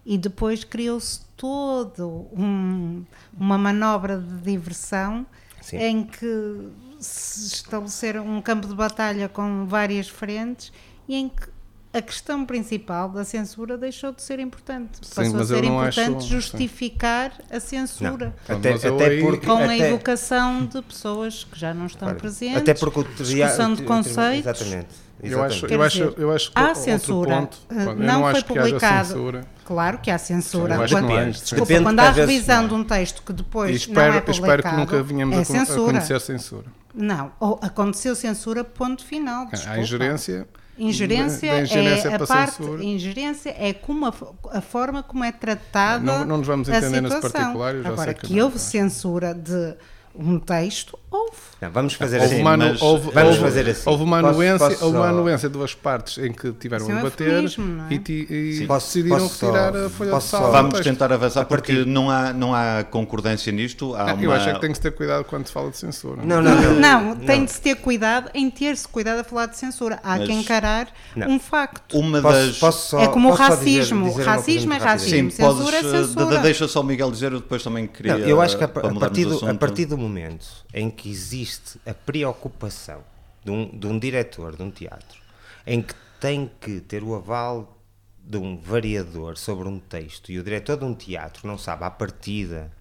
E 0.05 0.17
depois 0.17 0.63
criou-se 0.63 1.21
todo 1.37 2.27
um, 2.33 3.03
uma 3.37 3.57
manobra 3.57 4.17
de 4.17 4.41
diversão 4.41 5.25
sim. 5.61 5.77
em 5.77 6.03
que 6.03 6.69
se 6.99 7.47
estabeleceram 7.47 8.27
um 8.27 8.41
campo 8.41 8.67
de 8.67 8.75
batalha 8.75 9.29
com 9.29 9.65
várias 9.65 10.07
frentes 10.07 10.71
e 11.07 11.15
em 11.15 11.29
que 11.29 11.53
a 11.93 12.01
questão 12.01 12.43
principal 12.43 13.07
da 13.07 13.23
censura 13.23 13.77
deixou 13.77 14.11
de 14.11 14.23
ser 14.23 14.39
importante. 14.39 14.97
Sim, 15.01 15.15
Passou 15.15 15.39
a 15.39 15.45
ser 15.45 15.63
importante 15.63 16.17
acho, 16.17 16.27
justificar 16.27 17.31
sim. 17.33 17.55
a 17.55 17.59
censura. 17.59 18.35
Não, 18.49 18.57
até, 18.57 18.73
até 18.73 19.21
porque, 19.21 19.45
com 19.45 19.53
até, 19.53 19.65
a 19.65 19.77
educação 19.77 20.65
de 20.65 20.81
pessoas 20.81 21.43
que 21.43 21.59
já 21.59 21.71
não 21.71 21.85
estão 21.85 22.07
claro, 22.07 22.19
presentes, 22.19 22.57
até 22.57 22.73
porque 22.73 22.99
o 22.99 23.03
discussão 23.03 23.75
de 23.75 23.83
conceitos. 23.83 24.61
Exatamente. 24.61 25.02
Eu 25.23 25.43
acho, 25.43 25.65
eu, 25.67 25.81
acho, 25.81 26.03
eu 26.17 26.31
acho 26.31 26.51
que 26.51 26.59
há 26.59 26.75
censura. 26.75 27.35
Ponto, 27.35 27.57
não, 27.69 27.95
não 27.95 28.31
foi 28.31 28.43
publicado. 28.43 29.45
Claro 29.65 29.97
que 29.99 30.11
há 30.11 30.17
censura. 30.17 30.75
Quando, 30.89 31.11
há, 31.11 31.23
desculpa, 31.25 31.81
quando 31.81 31.99
há 31.99 32.09
revisão 32.09 32.67
de 32.67 32.73
um 32.73 32.83
texto 32.83 33.23
que 33.23 33.31
depois 33.31 33.75
espero, 33.75 34.11
não 34.11 34.17
é 34.17 34.21
publicado, 34.21 34.59
espero 34.59 34.63
que 34.63 34.75
nunca 34.75 35.03
venhamos 35.03 35.37
é 35.37 35.41
a, 35.41 35.45
censura. 35.45 35.81
a 35.81 35.93
conhecer 35.93 36.19
censura. 36.19 36.65
Não, 36.93 37.31
ou 37.39 37.59
aconteceu 37.61 38.15
censura, 38.15 38.63
ponto 38.63 39.05
final. 39.05 39.47
Desculpa. 39.47 39.75
Há 39.75 39.79
ingerência. 39.79 40.47
Ingerência, 40.77 41.61
ingerência 41.61 42.09
é 42.09 42.15
a 42.15 42.25
parte, 42.25 42.55
censura. 42.55 42.83
ingerência 42.83 43.55
é 43.57 43.73
como 43.73 44.07
a, 44.07 44.13
a, 44.51 44.59
forma 44.59 45.03
como 45.03 45.23
é 45.23 45.31
tratada 45.31 46.03
não, 46.03 46.25
não 46.25 46.37
nos 46.37 46.47
vamos 46.47 46.67
entender 46.67 46.99
nesse 46.99 47.21
particular. 47.21 47.75
Agora, 47.85 48.13
que, 48.13 48.27
que 48.27 48.41
houve 48.41 48.57
censura 48.57 49.35
de 49.35 49.75
um 50.15 50.39
texto, 50.39 50.97
houve. 51.15 51.37
Não, 51.61 51.71
vamos 51.71 51.93
fazer 51.93 52.19
houve 52.19 52.33
assim. 52.33 52.41
Uma, 52.41 52.57
mas, 52.57 52.81
houve, 52.81 53.11
vamos 53.11 53.29
houve, 53.29 53.41
fazer 53.41 53.69
assim. 53.69 53.89
Houve 53.89 54.03
uma, 54.03 54.21
posso, 54.21 54.33
anuência, 54.33 54.69
posso 54.69 54.85
houve 54.85 54.97
uma 54.97 55.09
anuência 55.09 55.49
de 55.49 55.53
duas 55.53 55.75
partes 55.75 56.17
em 56.17 56.31
que 56.31 56.51
tiveram 56.53 56.85
a 56.89 56.93
debater 56.95 57.45
é? 57.45 57.93
e, 57.93 58.61
e 58.61 58.67
posso, 58.67 58.87
decidiram 58.87 59.27
retirar 59.27 59.73
só, 59.73 59.85
a 59.85 59.89
folha 59.89 60.17
de 60.17 60.23
sal. 60.23 60.51
Vamos 60.51 60.79
tentar 60.81 61.13
avançar 61.13 61.45
porque 61.45 61.85
não 61.85 62.09
há, 62.09 62.33
não 62.33 62.53
há 62.53 62.83
concordância 62.83 63.51
nisto. 63.51 63.95
Há 63.95 64.11
ah, 64.11 64.13
uma... 64.13 64.23
Eu 64.23 64.31
acho 64.31 64.49
é 64.49 64.53
que 64.53 64.61
tem 64.61 64.71
que 64.71 64.79
ter 64.79 64.91
cuidado 64.91 65.23
quando 65.25 65.47
se 65.47 65.53
fala 65.53 65.69
de 65.69 65.77
censura. 65.77 66.21
Não, 66.23 66.41
não, 66.41 66.55
não. 66.55 66.73
não, 66.79 67.03
não 67.03 67.15
tem 67.15 67.45
de 67.45 67.51
se 67.51 67.61
ter 67.61 67.75
cuidado 67.75 68.29
em 68.33 68.49
ter-se 68.49 68.87
cuidado 68.87 69.19
a 69.19 69.23
falar 69.23 69.47
de 69.47 69.57
censura. 69.57 69.99
Há 70.03 70.17
mas, 70.17 70.27
que 70.27 70.33
encarar 70.33 70.87
um 71.27 71.39
facto. 71.39 71.97
Uma 71.97 72.21
das... 72.21 72.55
Só, 72.55 72.99
é 72.99 73.07
como 73.07 73.29
o 73.29 73.33
racismo. 73.33 74.05
Dizer, 74.05 74.17
dizer 74.17 74.29
racismo 74.29 74.73
é 74.73 74.77
racismo. 74.77 75.31
Sim, 75.31 75.37
censura 75.37 75.77
é 75.77 75.81
censura. 75.81 76.39
Deixa 76.39 76.67
só 76.67 76.81
o 76.81 76.83
Miguel 76.83 77.11
dizer, 77.11 77.31
eu 77.31 77.39
depois 77.39 77.63
também 77.63 77.87
queria. 77.87 78.17
Eu 78.17 78.41
acho 78.41 78.57
que 78.57 78.63
a 78.63 78.67
partir 78.67 79.85
do 79.85 79.97
momento 79.97 80.45
em 80.73 80.89
que 80.89 81.02
existe 81.09 81.79
a 81.85 81.93
preocupação 81.93 83.03
de 83.43 83.51
um, 83.51 83.77
de 83.77 83.87
um 83.87 83.99
diretor 83.99 84.55
de 84.55 84.63
um 84.63 84.71
teatro 84.71 85.21
em 85.65 85.81
que 85.81 85.93
tem 86.19 86.49
que 86.59 86.79
ter 86.81 87.03
o 87.03 87.15
aval 87.15 87.77
de 88.23 88.37
um 88.37 88.57
variador 88.57 89.37
sobre 89.37 89.67
um 89.67 89.79
texto 89.79 90.31
e 90.31 90.39
o 90.39 90.43
diretor 90.43 90.77
de 90.77 90.85
um 90.85 90.93
teatro 90.93 91.47
não 91.47 91.57
sabe 91.57 91.83
à 91.83 91.89
partida 91.89 92.71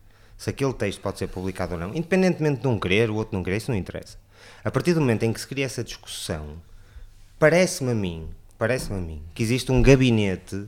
se 0.42 0.50
aquele 0.50 0.72
texto 0.72 1.00
pode 1.00 1.18
ser 1.18 1.28
publicado 1.28 1.74
ou 1.74 1.80
não, 1.80 1.90
independentemente 1.90 2.62
de 2.62 2.66
um 2.66 2.78
querer, 2.78 3.10
o 3.10 3.14
outro 3.14 3.36
não 3.36 3.44
querer, 3.44 3.58
isso 3.58 3.70
não 3.70 3.78
interessa. 3.78 4.18
A 4.64 4.72
partir 4.72 4.92
do 4.92 5.00
momento 5.00 5.22
em 5.22 5.32
que 5.32 5.40
se 5.40 5.46
cria 5.46 5.64
essa 5.64 5.84
discussão, 5.84 6.60
parece-me 7.38 7.92
a 7.92 7.94
mim, 7.94 8.28
parece-me 8.58 8.98
a 8.98 9.00
mim, 9.00 9.22
que 9.34 9.42
existe 9.42 9.70
um 9.70 9.80
gabinete, 9.80 10.66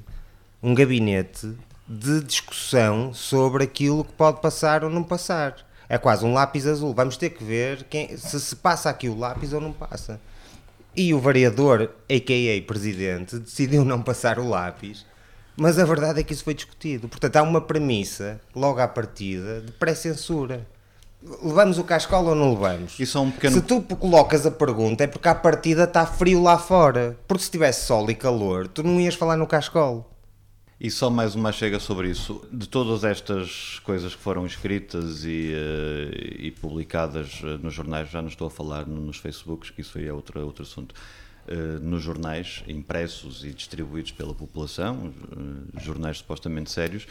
um 0.62 0.74
gabinete 0.74 1.56
de 1.88 2.20
discussão 2.22 3.12
sobre 3.12 3.64
aquilo 3.64 4.04
que 4.04 4.12
pode 4.12 4.40
passar 4.40 4.84
ou 4.84 4.90
não 4.90 5.02
passar. 5.02 5.56
É 5.94 5.98
quase 5.98 6.24
um 6.24 6.34
lápis 6.34 6.66
azul. 6.66 6.92
Vamos 6.92 7.16
ter 7.16 7.30
que 7.30 7.44
ver 7.44 7.84
quem, 7.84 8.16
se 8.16 8.40
se 8.40 8.56
passa 8.56 8.90
aqui 8.90 9.08
o 9.08 9.16
lápis 9.16 9.52
ou 9.52 9.60
não 9.60 9.72
passa. 9.72 10.20
E 10.96 11.14
o 11.14 11.20
variador, 11.20 11.88
a.k.a. 12.10 12.66
presidente, 12.66 13.38
decidiu 13.38 13.84
não 13.84 14.02
passar 14.02 14.40
o 14.40 14.48
lápis, 14.48 15.06
mas 15.56 15.78
a 15.78 15.84
verdade 15.84 16.18
é 16.18 16.24
que 16.24 16.32
isso 16.32 16.42
foi 16.42 16.52
discutido. 16.52 17.08
Portanto, 17.08 17.36
há 17.36 17.42
uma 17.44 17.60
premissa, 17.60 18.40
logo 18.56 18.80
à 18.80 18.88
partida, 18.88 19.60
de 19.60 19.70
pré-censura. 19.70 20.66
Levamos 21.40 21.78
o 21.78 21.84
cascola 21.84 22.30
ou 22.30 22.34
não 22.34 22.50
levamos? 22.54 22.98
Isso 22.98 23.16
é 23.16 23.20
um 23.20 23.30
pequeno... 23.30 23.54
Se 23.54 23.62
tu 23.62 23.80
colocas 23.80 24.44
a 24.44 24.50
pergunta 24.50 25.04
é 25.04 25.06
porque 25.06 25.28
à 25.28 25.34
partida 25.34 25.84
está 25.84 26.04
frio 26.04 26.42
lá 26.42 26.58
fora. 26.58 27.16
Porque 27.28 27.44
se 27.44 27.52
tivesse 27.52 27.86
sol 27.86 28.10
e 28.10 28.16
calor, 28.16 28.66
tu 28.66 28.82
não 28.82 29.00
ias 29.00 29.14
falar 29.14 29.36
no 29.36 29.46
cascolo. 29.46 30.04
E 30.80 30.90
só 30.90 31.08
mais 31.08 31.36
uma 31.36 31.52
chega 31.52 31.78
sobre 31.78 32.10
isso. 32.10 32.44
De 32.52 32.68
todas 32.68 33.04
estas 33.04 33.78
coisas 33.84 34.14
que 34.14 34.20
foram 34.20 34.44
escritas 34.44 35.24
e, 35.24 35.52
uh, 35.54 36.42
e 36.42 36.50
publicadas 36.50 37.40
uh, 37.42 37.58
nos 37.62 37.72
jornais, 37.72 38.10
já 38.10 38.20
não 38.20 38.28
estou 38.28 38.48
a 38.48 38.50
falar 38.50 38.84
nos 38.86 39.18
Facebooks, 39.18 39.70
que 39.70 39.82
isso 39.82 39.96
aí 39.98 40.06
é 40.06 40.12
outro, 40.12 40.44
outro 40.44 40.64
assunto, 40.64 40.92
uh, 40.92 41.80
nos 41.80 42.02
jornais 42.02 42.64
impressos 42.66 43.44
e 43.44 43.52
distribuídos 43.52 44.10
pela 44.10 44.34
população, 44.34 45.14
jornais 45.80 46.18
supostamente 46.18 46.72
sérios, 46.72 47.06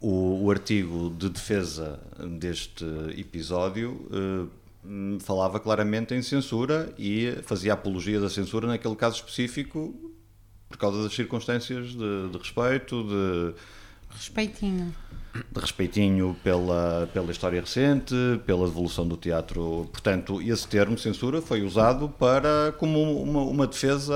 o, 0.00 0.44
o, 0.44 0.50
artigo 0.50 1.14
de 1.16 1.30
defesa 1.30 2.00
deste 2.38 2.84
episódio 3.16 4.06
falava 5.20 5.58
claramente 5.58 6.12
em 6.12 6.20
censura 6.20 6.92
e 6.98 7.38
fazia 7.44 7.72
apologia 7.72 8.20
da 8.20 8.28
censura 8.28 8.66
naquele 8.66 8.96
caso 8.96 9.16
específico 9.16 10.13
por 10.74 10.78
causa 10.78 11.04
das 11.04 11.14
circunstâncias 11.14 11.90
de, 11.92 12.28
de 12.28 12.36
respeito, 12.36 13.04
de 13.04 13.54
respeitinho, 14.10 14.92
de 15.52 15.60
respeitinho 15.60 16.36
pela, 16.42 17.08
pela 17.12 17.30
história 17.30 17.60
recente, 17.60 18.12
pela 18.44 18.66
evolução 18.66 19.06
do 19.06 19.16
teatro. 19.16 19.88
Portanto, 19.92 20.42
esse 20.42 20.66
termo 20.66 20.98
censura 20.98 21.40
foi 21.40 21.62
usado 21.62 22.08
para 22.08 22.74
como 22.76 23.22
uma, 23.22 23.42
uma 23.42 23.66
defesa 23.68 24.14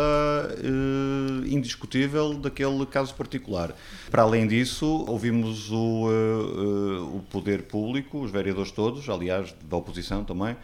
eh, 0.59 1.49
indiscutível 1.49 2.35
daquele 2.35 2.85
caso 2.87 3.15
particular. 3.15 3.73
Para 4.11 4.23
além 4.23 4.49
disso, 4.49 5.05
ouvimos 5.07 5.71
o, 5.71 6.09
eh, 6.11 7.01
o 7.17 7.23
poder 7.31 7.63
público, 7.63 8.21
os 8.21 8.33
vereadores 8.33 8.73
todos, 8.73 9.09
aliás, 9.09 9.55
da 9.63 9.77
oposição 9.77 10.25
também, 10.25 10.57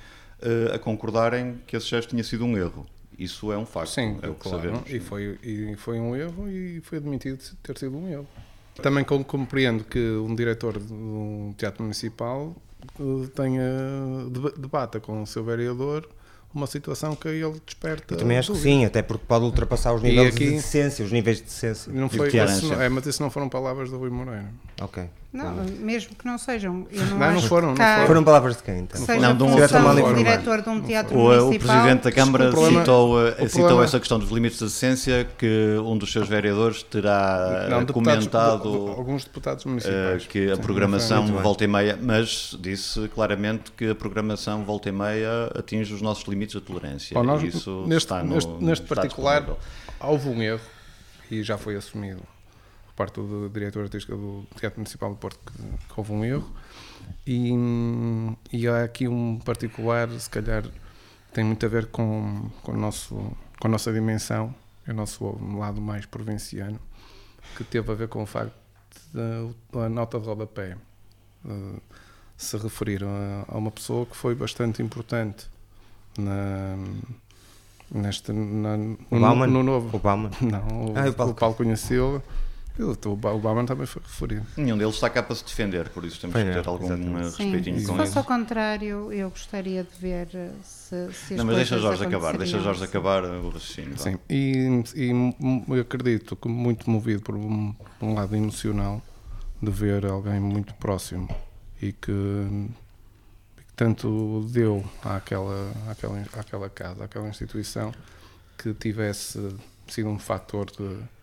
eh, 0.42 0.72
a 0.74 0.78
concordarem 0.78 1.60
que 1.68 1.76
esse 1.76 1.86
gesto 1.86 2.10
tinha 2.10 2.24
sido 2.24 2.44
um 2.44 2.58
erro. 2.58 2.84
Isso 3.18 3.52
é 3.52 3.58
um 3.58 3.66
facto. 3.66 3.90
Sim, 3.90 4.18
é 4.22 4.28
claro. 4.38 4.82
E 4.86 5.00
foi, 5.00 5.38
e 5.42 5.74
foi 5.76 5.98
um 5.98 6.14
erro 6.16 6.48
e 6.48 6.80
foi 6.82 6.98
admitido 6.98 7.38
ter 7.62 7.78
sido 7.78 7.96
um 7.96 8.08
erro. 8.08 8.26
Também 8.82 9.04
compreendo 9.04 9.84
que 9.84 9.98
um 9.98 10.34
diretor 10.34 10.80
de 10.80 10.92
um 10.92 11.54
teatro 11.56 11.82
municipal 11.82 12.56
eh, 12.98 13.28
tenha 13.34 13.62
debata 14.58 14.98
com 14.98 15.22
o 15.22 15.26
seu 15.26 15.44
vereador 15.44 16.08
uma 16.54 16.66
situação 16.66 17.16
que 17.16 17.26
ele 17.26 17.60
desperta. 17.66 18.14
Eu 18.14 18.18
também 18.18 18.38
acho 18.38 18.52
dúvida. 18.52 18.68
que 18.68 18.74
sim, 18.74 18.84
até 18.84 19.02
porque 19.02 19.24
pode 19.26 19.44
ultrapassar 19.44 19.92
os 19.92 20.02
níveis 20.02 20.34
aqui, 20.34 20.46
de 20.46 20.50
decência, 20.52 21.04
os 21.04 21.10
níveis 21.10 21.38
de 21.38 21.44
decência. 21.44 21.92
Não 21.92 22.08
foi, 22.08 22.28
isso, 22.28 22.68
não, 22.68 22.80
é, 22.80 22.88
mas 22.88 23.04
isso 23.06 23.20
não 23.20 23.28
foram 23.28 23.48
palavras 23.48 23.90
do 23.90 23.98
Rui 23.98 24.10
Moreira. 24.10 24.48
Ok. 24.80 25.04
Não, 25.34 25.52
mesmo 25.80 26.14
que 26.14 26.24
não 26.24 26.38
sejam. 26.38 26.86
Eu 26.92 27.06
não, 27.06 27.18
não, 27.18 27.32
não 27.32 27.42
foram, 27.42 27.68
não 27.70 27.76
foram. 27.76 28.06
Foram 28.06 28.22
palavras 28.22 28.56
de 28.56 28.62
quem 28.62 28.78
então? 28.78 29.04
Seja 29.04 29.20
não, 29.20 29.36
de 29.36 29.42
um 29.42 29.56
diretor 30.14 30.62
de 30.62 30.68
um 30.68 30.80
teatro 30.80 31.18
o, 31.18 31.22
municipal. 31.24 31.48
O 31.48 31.58
Presidente 31.58 32.02
da 32.04 32.12
Câmara 32.12 32.52
citou, 32.52 33.28
eh, 33.28 33.48
citou 33.48 33.82
essa 33.82 33.98
questão 33.98 34.16
dos 34.20 34.30
limites 34.30 34.60
de 34.60 34.66
decência 34.66 35.26
que 35.36 35.76
um 35.84 35.98
dos 35.98 36.12
seus 36.12 36.28
vereadores 36.28 36.84
terá 36.84 37.66
não, 37.68 37.84
comentado. 37.86 38.62
Deputados, 38.62 38.96
alguns 38.96 39.24
deputados 39.24 39.64
municipais. 39.64 40.24
Que 40.24 40.52
a 40.52 40.56
programação 40.56 41.26
volta 41.26 41.64
e 41.64 41.66
meia, 41.66 41.98
mas 42.00 42.56
disse 42.60 43.08
claramente 43.08 43.72
que 43.72 43.90
a 43.90 43.94
programação 43.94 44.62
volta 44.62 44.88
e 44.88 44.92
meia 44.92 45.50
atinge 45.58 45.92
os 45.92 46.00
nossos 46.00 46.28
limites 46.28 46.54
de 46.54 46.60
tolerância. 46.60 47.12
Bom, 47.12 47.24
nós, 47.24 47.42
Isso 47.42 47.82
neste, 47.88 48.04
está 48.06 48.22
no, 48.22 48.34
neste, 48.36 48.52
neste 48.62 48.86
particular 48.86 49.44
houve 49.98 50.28
um 50.28 50.40
erro 50.40 50.60
e 51.28 51.42
já 51.42 51.58
foi 51.58 51.74
assumido 51.74 52.22
por 52.94 53.06
parte 53.06 53.20
do 53.20 53.48
diretor 53.48 53.82
artístico 53.82 54.16
do 54.16 54.46
Teatro 54.58 54.78
Municipal 54.78 55.10
do 55.10 55.16
Porto 55.16 55.38
que, 55.44 55.62
que 55.62 55.94
houve 55.96 56.12
um 56.12 56.24
erro. 56.24 56.50
E, 57.26 57.50
e 58.52 58.68
há 58.68 58.84
aqui 58.84 59.08
um 59.08 59.38
particular, 59.38 60.08
se 60.10 60.30
calhar, 60.30 60.64
tem 61.32 61.44
muito 61.44 61.64
a 61.66 61.68
ver 61.68 61.86
com, 61.86 62.48
com, 62.62 62.72
o 62.72 62.76
nosso, 62.76 63.14
com 63.60 63.68
a 63.68 63.70
nossa 63.70 63.92
dimensão, 63.92 64.54
o 64.86 64.92
nosso 64.92 65.24
lado 65.58 65.80
mais 65.80 66.06
provinciano, 66.06 66.78
que 67.56 67.64
teve 67.64 67.90
a 67.90 67.94
ver 67.94 68.08
com 68.08 68.22
o 68.22 68.26
facto 68.26 68.54
da 69.12 69.88
nota 69.88 70.20
de 70.20 70.26
rodapé 70.26 70.76
uh, 71.44 71.80
se 72.36 72.56
referir 72.56 73.02
a, 73.04 73.44
a, 73.48 73.58
uma 73.58 73.70
pessoa 73.70 74.06
que 74.06 74.16
foi 74.16 74.34
bastante 74.34 74.82
importante 74.82 75.46
na, 76.16 76.76
neste, 77.90 78.32
na, 78.32 78.76
no, 78.76 79.46
no, 79.46 79.62
novo. 79.62 79.96
Obama? 79.96 80.30
Não, 80.40 80.92
o, 80.92 80.98
ah, 80.98 81.08
o 81.08 81.12
Paulo, 81.14 81.32
o 81.32 81.34
Paulo 81.34 81.54
conheceu 81.56 82.22
o 82.78 83.28
Obama 83.28 83.64
também 83.64 83.86
foi 83.86 84.02
referido. 84.02 84.44
Nenhum 84.56 84.76
deles 84.76 84.96
está 84.96 85.08
cá 85.08 85.22
para 85.22 85.36
se 85.36 85.44
defender, 85.44 85.88
por 85.90 86.04
isso 86.04 86.20
temos 86.20 86.34
que 86.34 86.42
ter 86.42 86.66
algum 86.66 86.86
exatamente. 86.86 87.36
respeitinho 87.36 87.78
Sim. 87.78 87.86
com 87.86 87.92
Se 87.92 87.98
fosse 87.98 88.18
ao 88.18 88.24
contrário, 88.24 89.12
eu 89.12 89.30
gostaria 89.30 89.84
de 89.84 89.96
ver 90.00 90.28
eh, 90.34 90.50
se, 90.62 91.12
se 91.12 91.34
Não, 91.34 91.44
mas 91.44 91.56
deixa 91.56 91.78
Jorge 91.78 92.04
acabar, 92.04 92.36
deixa 92.36 92.58
Jorge 92.58 92.82
acabar 92.82 93.22
o 93.22 93.48
raciocínio. 93.48 93.96
Sim, 93.96 94.18
e, 94.28 94.82
e 94.96 95.10
eu 95.72 95.80
acredito 95.80 96.34
que 96.34 96.48
muito 96.48 96.90
movido 96.90 97.22
por 97.22 97.36
um, 97.36 97.72
um, 98.02 98.14
lado 98.14 98.34
emocional 98.34 99.00
de 99.62 99.70
ver 99.70 100.04
alguém 100.06 100.40
muito 100.40 100.74
próximo 100.74 101.28
e 101.80 101.92
que, 101.92 102.10
que 103.56 103.72
tanto 103.76 104.48
deu 104.50 104.84
àquela, 105.04 105.72
àquela, 105.88 106.24
àquela 106.36 106.68
casa, 106.68 107.04
àquela 107.04 107.28
instituição, 107.28 107.94
que 108.58 108.74
tivesse 108.74 109.54
sido 109.86 110.08
um 110.08 110.18
fator 110.18 110.66
de 110.66 111.14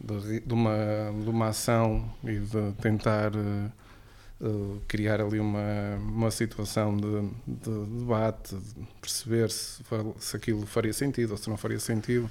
de, 0.00 0.40
de, 0.40 0.54
uma, 0.54 0.76
de 1.24 1.28
uma 1.28 1.48
ação 1.48 2.10
e 2.24 2.38
de 2.38 2.72
tentar 2.80 3.32
uh, 3.34 4.80
criar 4.86 5.20
ali 5.20 5.40
uma, 5.40 5.96
uma 6.00 6.30
situação 6.30 6.96
de, 6.96 7.28
de 7.46 7.86
debate, 7.98 8.54
de 8.54 8.86
perceber 9.00 9.50
se, 9.50 9.82
se 10.18 10.36
aquilo 10.36 10.64
faria 10.66 10.92
sentido 10.92 11.32
ou 11.32 11.36
se 11.36 11.50
não 11.50 11.56
faria 11.56 11.80
sentido 11.80 12.30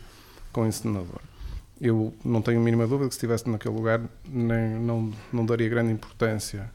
com 0.52 0.62
o 0.62 0.66
encenador. 0.68 1.22
Eu 1.80 2.14
não 2.24 2.42
tenho 2.42 2.60
a 2.60 2.64
mínima 2.64 2.88
dúvida 2.88 3.10
que 3.10 3.14
se 3.14 3.20
estivesse 3.20 3.50
naquele 3.50 3.76
lugar 3.76 4.02
nem, 4.26 4.76
não, 4.80 5.14
não 5.32 5.46
daria 5.46 5.70
grande 5.70 5.92
importância, 5.92 6.72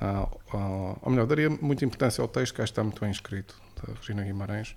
ao, 0.00 0.40
ou 1.02 1.10
melhor, 1.10 1.26
daria 1.26 1.50
muita 1.50 1.84
importância 1.84 2.22
ao 2.22 2.28
texto 2.28 2.54
que 2.54 2.62
está 2.62 2.82
muito 2.82 3.00
bem 3.00 3.10
escrito, 3.10 3.60
da 3.76 3.92
Regina 3.92 4.22
Guimarães, 4.22 4.74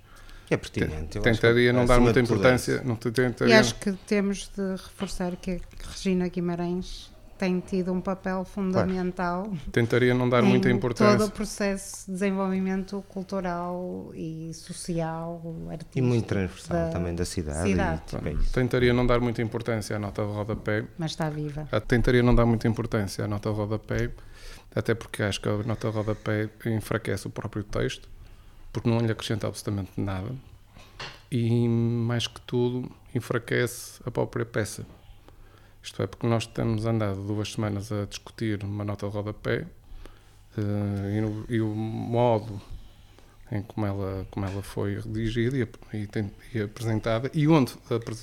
é 0.50 0.56
pertinente. 0.56 1.20
Tentaria 1.20 1.72
não 1.72 1.86
dar 1.86 2.00
muita 2.00 2.20
importância. 2.20 2.82
Não 2.84 2.96
tentaria... 2.96 3.54
E 3.54 3.58
acho 3.58 3.74
que 3.76 3.92
temos 4.06 4.50
de 4.56 4.72
reforçar 4.72 5.36
que 5.36 5.52
a 5.52 5.90
Regina 5.90 6.28
Guimarães 6.28 7.14
tem 7.36 7.60
tido 7.60 7.92
um 7.92 8.00
papel 8.00 8.44
fundamental. 8.44 9.44
Claro. 9.44 9.60
Tentaria 9.72 10.14
não 10.14 10.28
dar 10.28 10.42
muita 10.42 10.70
importância. 10.70 11.18
todo 11.18 11.28
o 11.28 11.30
processo 11.30 12.06
de 12.06 12.12
desenvolvimento 12.12 13.04
cultural 13.08 14.10
e 14.14 14.52
social, 14.54 15.42
artístico. 15.68 15.98
E 15.98 16.02
muito 16.02 16.26
transversal 16.26 16.76
da 16.76 16.88
também 16.90 17.14
da 17.14 17.24
cidade. 17.24 17.68
cidade. 17.68 18.02
E, 18.26 18.52
tentaria 18.52 18.92
não 18.92 19.06
dar 19.06 19.20
muita 19.20 19.42
importância 19.42 19.96
à 19.96 19.98
nota 19.98 20.22
de 20.22 20.28
rodapé. 20.28 20.84
Mas 20.96 21.10
está 21.10 21.28
viva. 21.28 21.68
Ah, 21.72 21.80
tentaria 21.80 22.22
não 22.22 22.34
dar 22.34 22.46
muita 22.46 22.68
importância 22.68 23.24
à 23.24 23.28
nota 23.28 23.50
de 23.50 23.56
rodapé, 23.56 24.10
até 24.74 24.94
porque 24.94 25.22
acho 25.22 25.40
que 25.40 25.48
a 25.48 25.56
nota 25.64 25.90
de 25.90 25.96
rodapé 25.96 26.48
enfraquece 26.66 27.26
o 27.26 27.30
próprio 27.30 27.64
texto 27.64 28.13
porque 28.74 28.90
não 28.90 28.98
lhe 28.98 29.10
acrescenta 29.10 29.46
absolutamente 29.46 29.92
nada 29.96 30.34
e, 31.30 31.68
mais 31.68 32.26
que 32.26 32.40
tudo, 32.40 32.90
enfraquece 33.14 34.02
a 34.04 34.10
própria 34.10 34.44
peça. 34.44 34.84
Isto 35.80 36.02
é, 36.02 36.06
porque 36.06 36.26
nós 36.26 36.46
temos 36.46 36.84
andado 36.84 37.22
duas 37.22 37.52
semanas 37.52 37.92
a 37.92 38.04
discutir 38.04 38.64
uma 38.64 38.84
nota 38.84 39.06
de 39.06 39.12
rodapé 39.12 39.66
uh, 40.58 41.10
e, 41.10 41.20
no, 41.20 41.46
e, 41.48 41.60
o 41.60 41.68
modo 41.68 42.60
em 43.52 43.62
como 43.62 43.86
ela, 43.86 44.26
como 44.30 44.44
ela 44.44 44.62
foi 44.62 44.98
redigida 44.98 45.56
e, 45.56 45.96
e, 45.96 46.06
tem, 46.08 46.32
e 46.52 46.62
apresentada 46.62 47.30
e 47.32 47.46
onde 47.46 47.74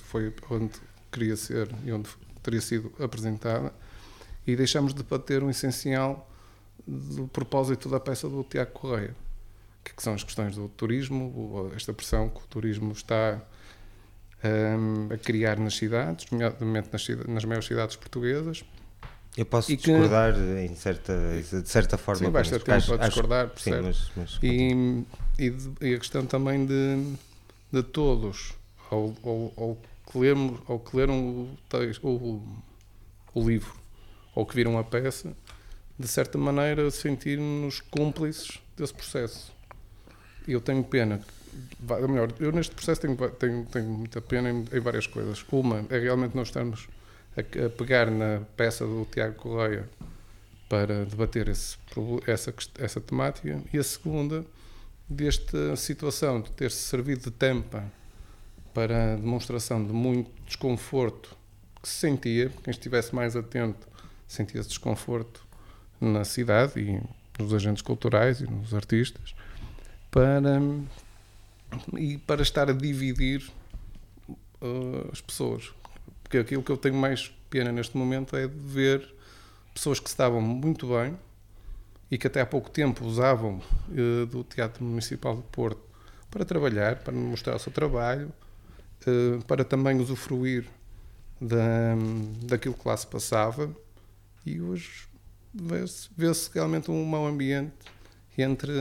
foi 0.04 0.34
onde 0.50 0.74
queria 1.12 1.38
ser 1.38 1.70
e 1.86 1.94
onde 1.94 2.10
teria 2.42 2.60
sido 2.60 2.92
apresentada 3.00 3.72
e 4.46 4.56
deixamos 4.56 4.94
de 4.94 5.04
bater 5.04 5.44
o 5.44 5.50
essencial 5.50 6.28
do 6.86 7.28
propósito 7.28 7.88
da 7.88 8.00
peça 8.00 8.28
do 8.28 8.44
Tiago 8.44 8.72
Correia 8.72 9.16
que 9.84 10.02
são 10.02 10.14
as 10.14 10.24
questões 10.24 10.56
do 10.56 10.68
turismo, 10.70 11.72
esta 11.76 11.94
pressão 11.94 12.30
que 12.30 12.40
o 12.40 12.48
turismo 12.48 12.92
está 12.92 13.42
um, 14.44 15.14
a 15.14 15.18
criar 15.18 15.58
nas 15.58 15.76
cidades, 15.76 16.30
nomeadamente 16.32 16.90
nas, 16.92 17.08
nas 17.28 17.46
maiores 17.46 17.68
cidades 17.68 17.96
portuguesas. 17.96 18.64
Eu 19.36 19.46
posso 19.46 19.76
discordar 19.76 20.36
em 20.38 20.76
certa, 20.76 21.14
de 21.42 21.70
certa 21.70 21.98
forma. 21.98 22.26
Sim, 22.26 22.32
basta 22.32 22.60
tempo 22.60 22.86
para 22.86 23.08
discordar, 23.08 23.52
sim, 23.56 23.72
mas, 23.72 24.12
mas 24.16 24.40
e, 24.44 25.06
e, 25.40 25.50
de, 25.50 25.72
e, 25.82 25.96
a 25.96 25.98
questão 26.00 26.26
também 26.26 26.66
de, 26.66 27.16
de 27.72 27.82
todos, 27.82 28.54
ao, 28.90 29.16
ao, 29.24 29.54
ao, 29.56 29.78
que 30.12 30.18
lermos, 30.18 30.60
ao 30.68 30.80
que 30.80 30.98
leram 30.98 31.18
o, 31.18 31.58
texto, 31.70 32.06
o, 32.06 32.44
o 33.34 33.48
livro, 33.48 33.74
ou 34.36 34.46
que 34.46 34.54
viram 34.54 34.78
a 34.78 34.84
peça, 34.84 35.34
de 35.98 36.08
certa 36.10 36.38
maneira 36.38 36.92
sentirmos 36.92 37.80
cúmplices 37.80 38.60
desse 38.76 38.94
processo 38.94 39.54
eu 40.48 40.62
tenho 40.62 40.84
pena, 40.84 41.22
ou 41.88 42.08
melhor, 42.08 42.32
eu 42.40 42.52
neste 42.52 42.74
processo 42.74 43.02
tenho, 43.02 43.16
tenho, 43.32 43.66
tenho 43.66 43.86
muita 43.86 44.22
pena 44.22 44.50
em, 44.50 44.66
em, 44.72 44.80
várias 44.80 45.08
coisas. 45.08 45.44
Uma 45.52 45.86
é 45.90 46.00
realmente 46.00 46.36
nós 46.36 46.48
estamos 46.48 46.88
a, 47.36 47.66
a, 47.66 47.70
pegar 47.70 48.10
na 48.10 48.42
peça 48.56 48.86
do 48.86 49.06
Tiago 49.12 49.36
Correia 49.36 49.90
para 50.70 51.06
debater 51.06 51.50
esse, 51.50 51.78
essa, 52.26 52.54
essa 52.80 53.02
temática, 53.02 53.62
e 53.74 53.78
a 53.78 53.84
segunda, 53.84 54.46
desta 55.08 55.76
situação 55.76 56.42
de 56.42 56.50
ter-se 56.52 56.78
servido 56.78 57.24
de 57.24 57.32
tampa 57.32 57.84
para 58.74 59.14
a 59.14 59.16
demonstração 59.18 59.86
de 59.86 59.92
muito 59.92 60.32
desconforto 60.46 61.36
que 61.82 61.90
se 61.90 61.96
sentia, 61.96 62.50
quem 62.64 62.72
estivesse 62.72 63.14
mais 63.14 63.36
atento 63.36 63.92
sentia-se 64.28 64.70
desconforto 64.70 65.46
na 66.00 66.24
cidade 66.24 66.80
e 66.80 67.02
nos 67.42 67.54
agentes 67.54 67.82
culturais 67.82 68.40
e 68.40 68.50
nos 68.50 68.74
artistas 68.74 69.36
para, 70.12 70.62
e 71.98 72.18
para 72.20 72.42
estar 72.42 72.70
a 72.70 72.74
dividir 72.74 73.50
uh, 74.62 75.10
as 75.12 75.22
pessoas. 75.22 75.72
Porque 76.22 76.38
aquilo 76.38 76.62
que 76.62 76.72
eu 76.72 76.78
tenho 76.78 76.96
mais 76.96 77.34
pena 77.50 77.72
neste 77.72 77.98
momento 77.98 78.36
é 78.36 78.48
de 78.48 78.58
ver 78.60 79.16
pessoas 79.74 80.00
que 80.00 80.10
estavam 80.10 80.42
muito 80.42 80.88
bem 80.88 81.18
e 82.10 82.18
que 82.18 82.28
até 82.28 82.42
há 82.42 82.46
pouco 82.46 82.70
tempo 82.70 83.06
usavam 83.06 83.62
uh, 83.90 84.26
do 84.26 84.44
Teatro 84.44 84.84
Municipal 84.84 85.38
de 85.38 85.44
Porto 85.44 85.82
para 86.30 86.46
trabalhar, 86.46 86.98
para 86.98 87.14
mostrar 87.14 87.56
o 87.56 87.60
seu 87.60 87.72
trabalho, 87.72 88.32
uh, 89.08 89.44
para 89.46 89.64
também 89.64 90.00
usufruir 90.00 90.66
da, 91.40 91.96
daquilo 92.44 92.76
que 92.76 92.88
lá 92.88 92.96
se 92.96 93.08
passava 93.08 93.74
e 94.46 94.62
hoje 94.62 95.08
vê-se 95.54 96.10
vê 96.16 96.32
realmente 96.54 96.92
um 96.92 97.04
mau 97.04 97.26
ambiente 97.26 97.74
entre 98.38 98.72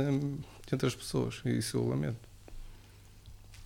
entre 0.72 0.86
as 0.86 0.94
pessoas, 0.94 1.42
e 1.44 1.58
isso 1.58 1.76
eu 1.76 1.88
lamento. 1.88 2.29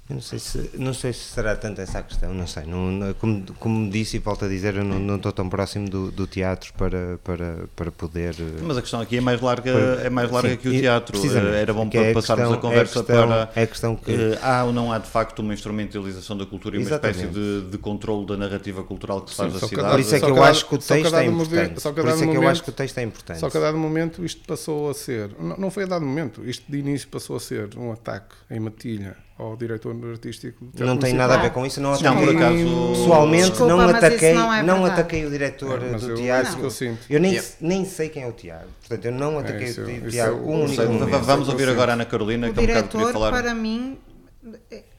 Eu 0.08 0.16
não 0.16 0.22
sei 0.22 0.38
se 0.38 0.70
não 0.74 0.92
sei 0.92 1.14
se 1.14 1.20
será 1.20 1.56
tanto 1.56 1.80
essa 1.80 2.00
a 2.00 2.02
questão, 2.02 2.34
não 2.34 2.46
sei. 2.46 2.64
Não, 2.66 3.14
como, 3.14 3.42
como 3.58 3.90
disse 3.90 4.18
e 4.18 4.20
volto 4.20 4.44
a 4.44 4.48
dizer, 4.48 4.76
eu 4.76 4.84
não, 4.84 4.98
não 4.98 5.16
estou 5.16 5.32
tão 5.32 5.48
próximo 5.48 5.88
do, 5.88 6.10
do, 6.10 6.26
teatro 6.26 6.74
para, 6.74 7.18
para, 7.24 7.66
para 7.74 7.90
poder. 7.90 8.34
Mas 8.62 8.76
a 8.76 8.82
questão 8.82 9.00
aqui 9.00 9.16
é 9.16 9.20
mais 9.22 9.40
larga, 9.40 9.72
para, 9.72 10.06
é 10.06 10.10
mais 10.10 10.30
larga 10.30 10.50
sim, 10.50 10.56
que 10.58 10.68
o 10.68 10.72
teatro. 10.72 11.18
Era 11.54 11.72
bom 11.72 11.88
para 11.88 12.00
é 12.00 12.12
passarmos 12.12 12.44
a, 12.44 12.50
questão, 12.50 12.58
a 12.58 12.72
conversa 12.72 12.98
é 12.98 13.00
a 13.00 13.04
questão, 13.04 13.28
para. 13.28 13.52
É 13.54 13.62
a 13.62 13.66
questão 13.66 13.96
que. 13.96 14.12
Uh, 14.12 14.38
há 14.42 14.64
ou 14.64 14.72
não 14.74 14.92
há 14.92 14.98
de 14.98 15.08
facto 15.08 15.38
uma 15.38 15.54
instrumentalização 15.54 16.36
da 16.36 16.44
cultura 16.44 16.76
e 16.76 16.80
uma 16.80 16.90
espécie 16.90 17.26
de, 17.26 17.62
de 17.62 17.78
controle 17.78 18.26
da 18.26 18.36
narrativa 18.36 18.84
cultural 18.84 19.22
que 19.22 19.30
se 19.30 19.36
faz 19.36 19.54
sim, 19.54 19.58
da 19.58 19.66
cidade. 19.66 19.90
Por 19.90 20.00
isso 20.00 20.14
é 20.16 20.20
que 20.20 20.26
eu 20.26 20.42
acho 20.42 20.68
que 20.68 20.74
o 20.74 20.78
texto 20.78 21.16
é 21.16 21.24
importante. 21.24 21.80
Por 21.80 22.08
isso 22.08 22.24
é 22.24 22.26
que 22.26 22.36
eu 22.36 22.48
acho 22.48 22.62
que 22.62 22.68
o 22.68 22.72
texto 22.72 22.98
é 22.98 23.02
importante. 23.02 23.40
Só 23.40 23.48
que 23.48 23.56
a 23.56 23.60
dado 23.60 23.78
momento 23.78 24.22
isto 24.22 24.46
passou 24.46 24.90
a 24.90 24.94
ser. 24.94 25.30
Não, 25.40 25.56
não 25.56 25.70
foi 25.70 25.84
a 25.84 25.86
dado 25.86 26.04
momento, 26.04 26.44
isto 26.44 26.70
de 26.70 26.78
início 26.78 27.08
passou 27.08 27.36
a 27.36 27.40
ser 27.40 27.70
um 27.78 27.90
ataque 27.90 28.34
em 28.50 28.60
matilha 28.60 29.16
ao 29.38 29.56
diretor 29.56 29.93
artístico. 30.10 30.66
Não 30.78 30.96
tem 30.96 31.12
nada 31.12 31.34
a 31.34 31.36
ver 31.38 31.50
com 31.52 31.64
isso, 31.64 31.80
não, 31.80 31.92
não 31.92 32.16
por 32.16 32.36
acaso. 32.36 32.56
Pessoalmente 32.90 33.50
Desculpa, 33.50 33.72
não 33.72 33.80
ataquei, 33.80 34.34
não, 34.34 34.54
é 34.54 34.62
não, 34.62 34.84
ataquei 34.84 35.26
o 35.26 35.30
diretor 35.30 35.82
é, 35.82 35.98
do 35.98 36.10
eu, 36.10 36.14
teatro. 36.16 36.60
Eu, 36.62 36.96
eu 37.10 37.20
nem, 37.20 37.32
yeah. 37.32 37.50
nem 37.60 37.84
sei 37.84 38.08
quem 38.08 38.22
é 38.22 38.28
o 38.28 38.32
Tiago. 38.32 38.68
Portanto, 38.80 39.04
eu 39.04 39.12
não 39.12 39.38
ataquei 39.38 39.66
é, 39.66 39.70
isso, 39.70 39.82
o 39.82 40.10
Tiago. 40.10 40.50
Um 40.50 40.64
único 40.64 40.82
Vamos 41.22 41.48
ouvir 41.48 41.68
agora 41.68 41.92
a 41.92 41.94
Ana 41.94 42.04
Carolina, 42.04 42.48
o 42.48 42.54
que 42.54 42.60
diretor, 42.60 43.10
um 43.10 43.12
falar. 43.12 43.30
para 43.30 43.54
mim, 43.54 43.98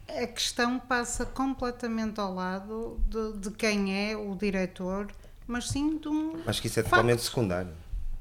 a 0.09 0.27
questão 0.27 0.79
passa 0.79 1.25
completamente 1.25 2.19
ao 2.19 2.33
lado 2.33 2.99
de, 3.07 3.49
de 3.49 3.51
quem 3.51 4.09
é 4.11 4.15
o 4.15 4.35
diretor, 4.35 5.07
mas 5.47 5.67
sim 5.69 5.97
de 5.97 6.07
um. 6.07 6.37
Acho 6.45 6.61
que 6.61 6.67
isso 6.67 6.79
é 6.79 6.83
totalmente 6.83 7.21
secundário. 7.21 7.71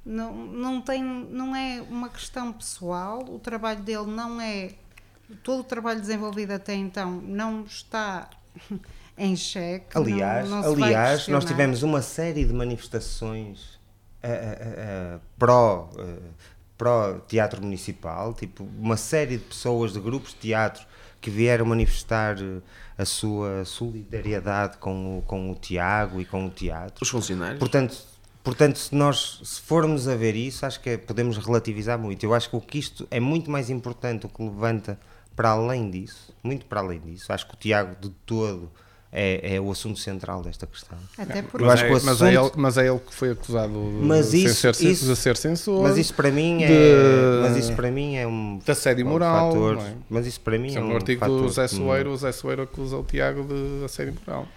Não, 0.04 0.34
não, 0.34 0.82
tem, 0.82 1.02
não 1.02 1.56
é 1.56 1.82
uma 1.88 2.10
questão 2.10 2.52
pessoal, 2.52 3.24
o 3.26 3.38
trabalho 3.38 3.80
dele 3.80 4.06
não 4.06 4.38
é 4.38 4.72
todo 5.42 5.60
o 5.60 5.64
trabalho 5.64 6.00
desenvolvido 6.00 6.52
até 6.52 6.74
então 6.74 7.10
não 7.10 7.64
está 7.64 8.28
em 9.16 9.36
xeque. 9.36 9.96
Aliás, 9.96 10.48
não, 10.48 10.62
não 10.62 10.72
aliás 10.72 11.28
nós 11.28 11.44
tivemos 11.44 11.82
uma 11.82 12.02
série 12.02 12.44
de 12.44 12.52
manifestações 12.52 13.74
uh, 14.22 15.16
uh, 15.16 15.20
pró, 15.38 15.90
pró 16.76 17.18
teatro 17.20 17.62
municipal, 17.62 18.34
tipo, 18.34 18.68
uma 18.78 18.96
série 18.96 19.38
de 19.38 19.44
pessoas, 19.44 19.92
de 19.92 20.00
grupos 20.00 20.30
de 20.30 20.40
teatro 20.40 20.84
que 21.20 21.30
vieram 21.30 21.64
manifestar 21.64 22.36
a 22.98 23.04
sua 23.06 23.64
solidariedade 23.64 24.76
com 24.76 25.18
o, 25.18 25.22
com 25.22 25.50
o 25.50 25.54
Tiago 25.54 26.20
e 26.20 26.24
com 26.26 26.44
o 26.44 26.50
teatro. 26.50 27.02
Os 27.02 27.08
funcionários? 27.08 27.58
Portanto, 27.58 27.96
portanto, 28.42 28.78
se 28.78 28.94
nós 28.94 29.40
se 29.42 29.58
formos 29.62 30.06
a 30.06 30.14
ver 30.14 30.36
isso, 30.36 30.66
acho 30.66 30.78
que 30.80 30.90
é, 30.90 30.96
podemos 30.98 31.38
relativizar 31.38 31.98
muito. 31.98 32.22
Eu 32.24 32.34
acho 32.34 32.50
que 32.50 32.56
o 32.56 32.60
que 32.60 32.78
isto 32.78 33.08
é 33.10 33.18
muito 33.20 33.50
mais 33.50 33.70
importante, 33.70 34.26
o 34.26 34.28
que 34.28 34.42
levanta 34.42 34.98
para 35.34 35.50
além 35.50 35.90
disso, 35.90 36.34
muito 36.42 36.66
para 36.66 36.80
além 36.80 37.00
disso. 37.00 37.32
Acho 37.32 37.46
que 37.46 37.54
o 37.54 37.56
Tiago 37.56 37.96
de 38.00 38.10
todo 38.26 38.70
é, 39.16 39.54
é, 39.54 39.60
o 39.60 39.70
assunto 39.70 39.98
central 40.00 40.42
desta 40.42 40.66
questão. 40.66 40.98
Até 41.16 41.40
porque 41.40 41.64
mas, 41.64 41.80
é, 41.80 41.88
assunto... 41.88 42.04
mas, 42.04 42.22
é 42.22 42.34
ele, 42.34 42.50
mas 42.56 42.78
é 42.78 42.88
ele 42.88 42.98
que 42.98 43.14
foi 43.14 43.30
acusado 43.30 43.72
mas 43.72 44.32
de, 44.32 44.44
isso, 44.44 44.54
ser, 44.56 44.84
isso, 44.84 45.06
de 45.06 45.16
ser 45.16 45.36
censor. 45.36 45.84
Mas 45.84 45.96
isso 45.96 46.12
para 46.14 46.32
mim 46.32 46.64
é, 46.64 46.66
de, 46.66 47.42
mas 47.42 47.56
isso 47.56 47.72
para 47.74 47.90
mim 47.92 48.16
é 48.16 48.26
um 48.26 48.58
de 48.58 48.70
assédio 48.70 49.06
moral. 49.06 49.52
Fator, 49.52 49.78
é? 49.78 49.94
Mas 50.10 50.26
isso 50.26 50.40
para 50.40 50.58
mim 50.58 50.68
isso 50.68 50.78
é 50.78 50.82
um, 50.82 50.92
um 50.92 50.96
artigo 50.96 51.20
fator 51.20 51.42
do 51.42 51.48
Zé 51.48 51.68
Soeiro, 51.68 52.10
o 52.10 52.16
Zé 52.16 52.32
Soeiro 52.32 52.62
acusa 52.62 52.96
o 52.96 53.04
Tiago 53.04 53.44
de 53.44 53.84
assédio 53.84 54.14
moral. 54.26 54.48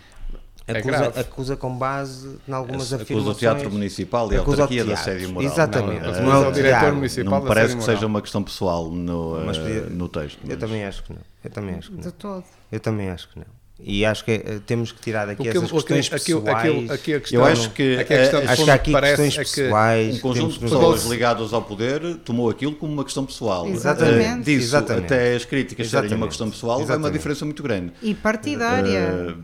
Acusa, 0.68 1.14
é 1.16 1.20
acusa 1.22 1.56
com 1.56 1.78
base 1.78 2.38
em 2.46 2.52
algumas 2.52 2.92
acusa 2.92 2.96
afirmações. 2.98 3.38
Acusa 3.38 3.38
o 3.38 3.40
Teatro 3.40 3.72
Municipal 3.72 4.34
e 4.34 4.36
a 4.36 4.40
autarquia 4.40 4.84
de 4.84 4.94
assédio 4.94 5.30
moral. 5.30 5.50
Exatamente. 5.50 6.02
Não, 6.02 6.14
não, 6.14 6.22
não 6.24 6.34
é 6.34 6.48
o 6.48 6.52
diretor 6.52 6.94
municipal 6.94 7.32
não 7.32 7.42
me 7.42 7.48
parece 7.48 7.78
que 7.78 7.84
seja 7.84 8.06
uma 8.06 8.22
questão 8.22 8.44
pessoal 8.44 8.92
no, 8.92 9.46
mas, 9.46 9.58
uh, 9.58 9.62
no 9.90 10.10
texto. 10.10 10.40
Mas... 10.42 10.52
Eu 10.52 10.58
também 10.58 10.84
acho 10.84 11.04
que 11.04 11.14
não. 11.14 11.22
Eu 11.44 11.50
também 11.50 11.76
acho 11.76 11.90
que 11.90 11.96
não. 11.96 12.02
De 12.02 12.12
todo. 12.12 12.44
Eu 12.70 12.80
também 12.82 13.10
acho 13.10 13.30
que 13.30 13.40
não. 13.40 13.58
E 13.80 14.04
acho 14.04 14.26
que 14.26 14.34
uh, 14.34 14.60
temos 14.62 14.92
que 14.92 15.00
tirar 15.00 15.28
daqui 15.28 15.48
essas 15.48 15.72
questões 15.72 16.08
aqui, 16.12 16.34
pessoais. 16.34 16.90
Aqui 16.90 17.14
a 17.14 17.20
questão, 17.20 17.40
eu 17.40 17.46
acho 17.46 17.70
que, 17.72 17.98
aqui 17.98 18.14
a 18.14 18.18
questão, 18.18 18.40
uh, 18.42 18.50
acho 18.50 18.64
que 18.64 18.72
há 18.72 18.74
aqui 18.74 18.92
questões 18.92 19.36
é 19.36 19.40
pessoais. 19.40 20.16
Um 20.16 20.20
conjunto 20.20 20.54
de 20.54 20.60
pessoas 20.60 21.06
ligadas 21.06 21.54
ao 21.54 21.62
poder 21.62 22.16
tomou 22.26 22.50
aquilo 22.50 22.74
como 22.74 22.92
uma 22.92 23.04
questão 23.04 23.26
pessoal. 23.26 23.68
Exatamente. 23.68 24.40
Uh, 24.40 24.44
disso, 24.44 24.66
Exatamente. 24.66 25.06
até 25.06 25.36
as 25.36 25.46
críticas 25.46 25.90
serem 25.90 26.14
uma 26.14 26.28
questão 26.28 26.50
pessoal, 26.50 26.82
é 26.82 26.96
uma 26.96 27.12
diferença 27.12 27.46
muito 27.46 27.62
grande. 27.62 27.94
E 28.02 28.14
partidária. 28.14 29.38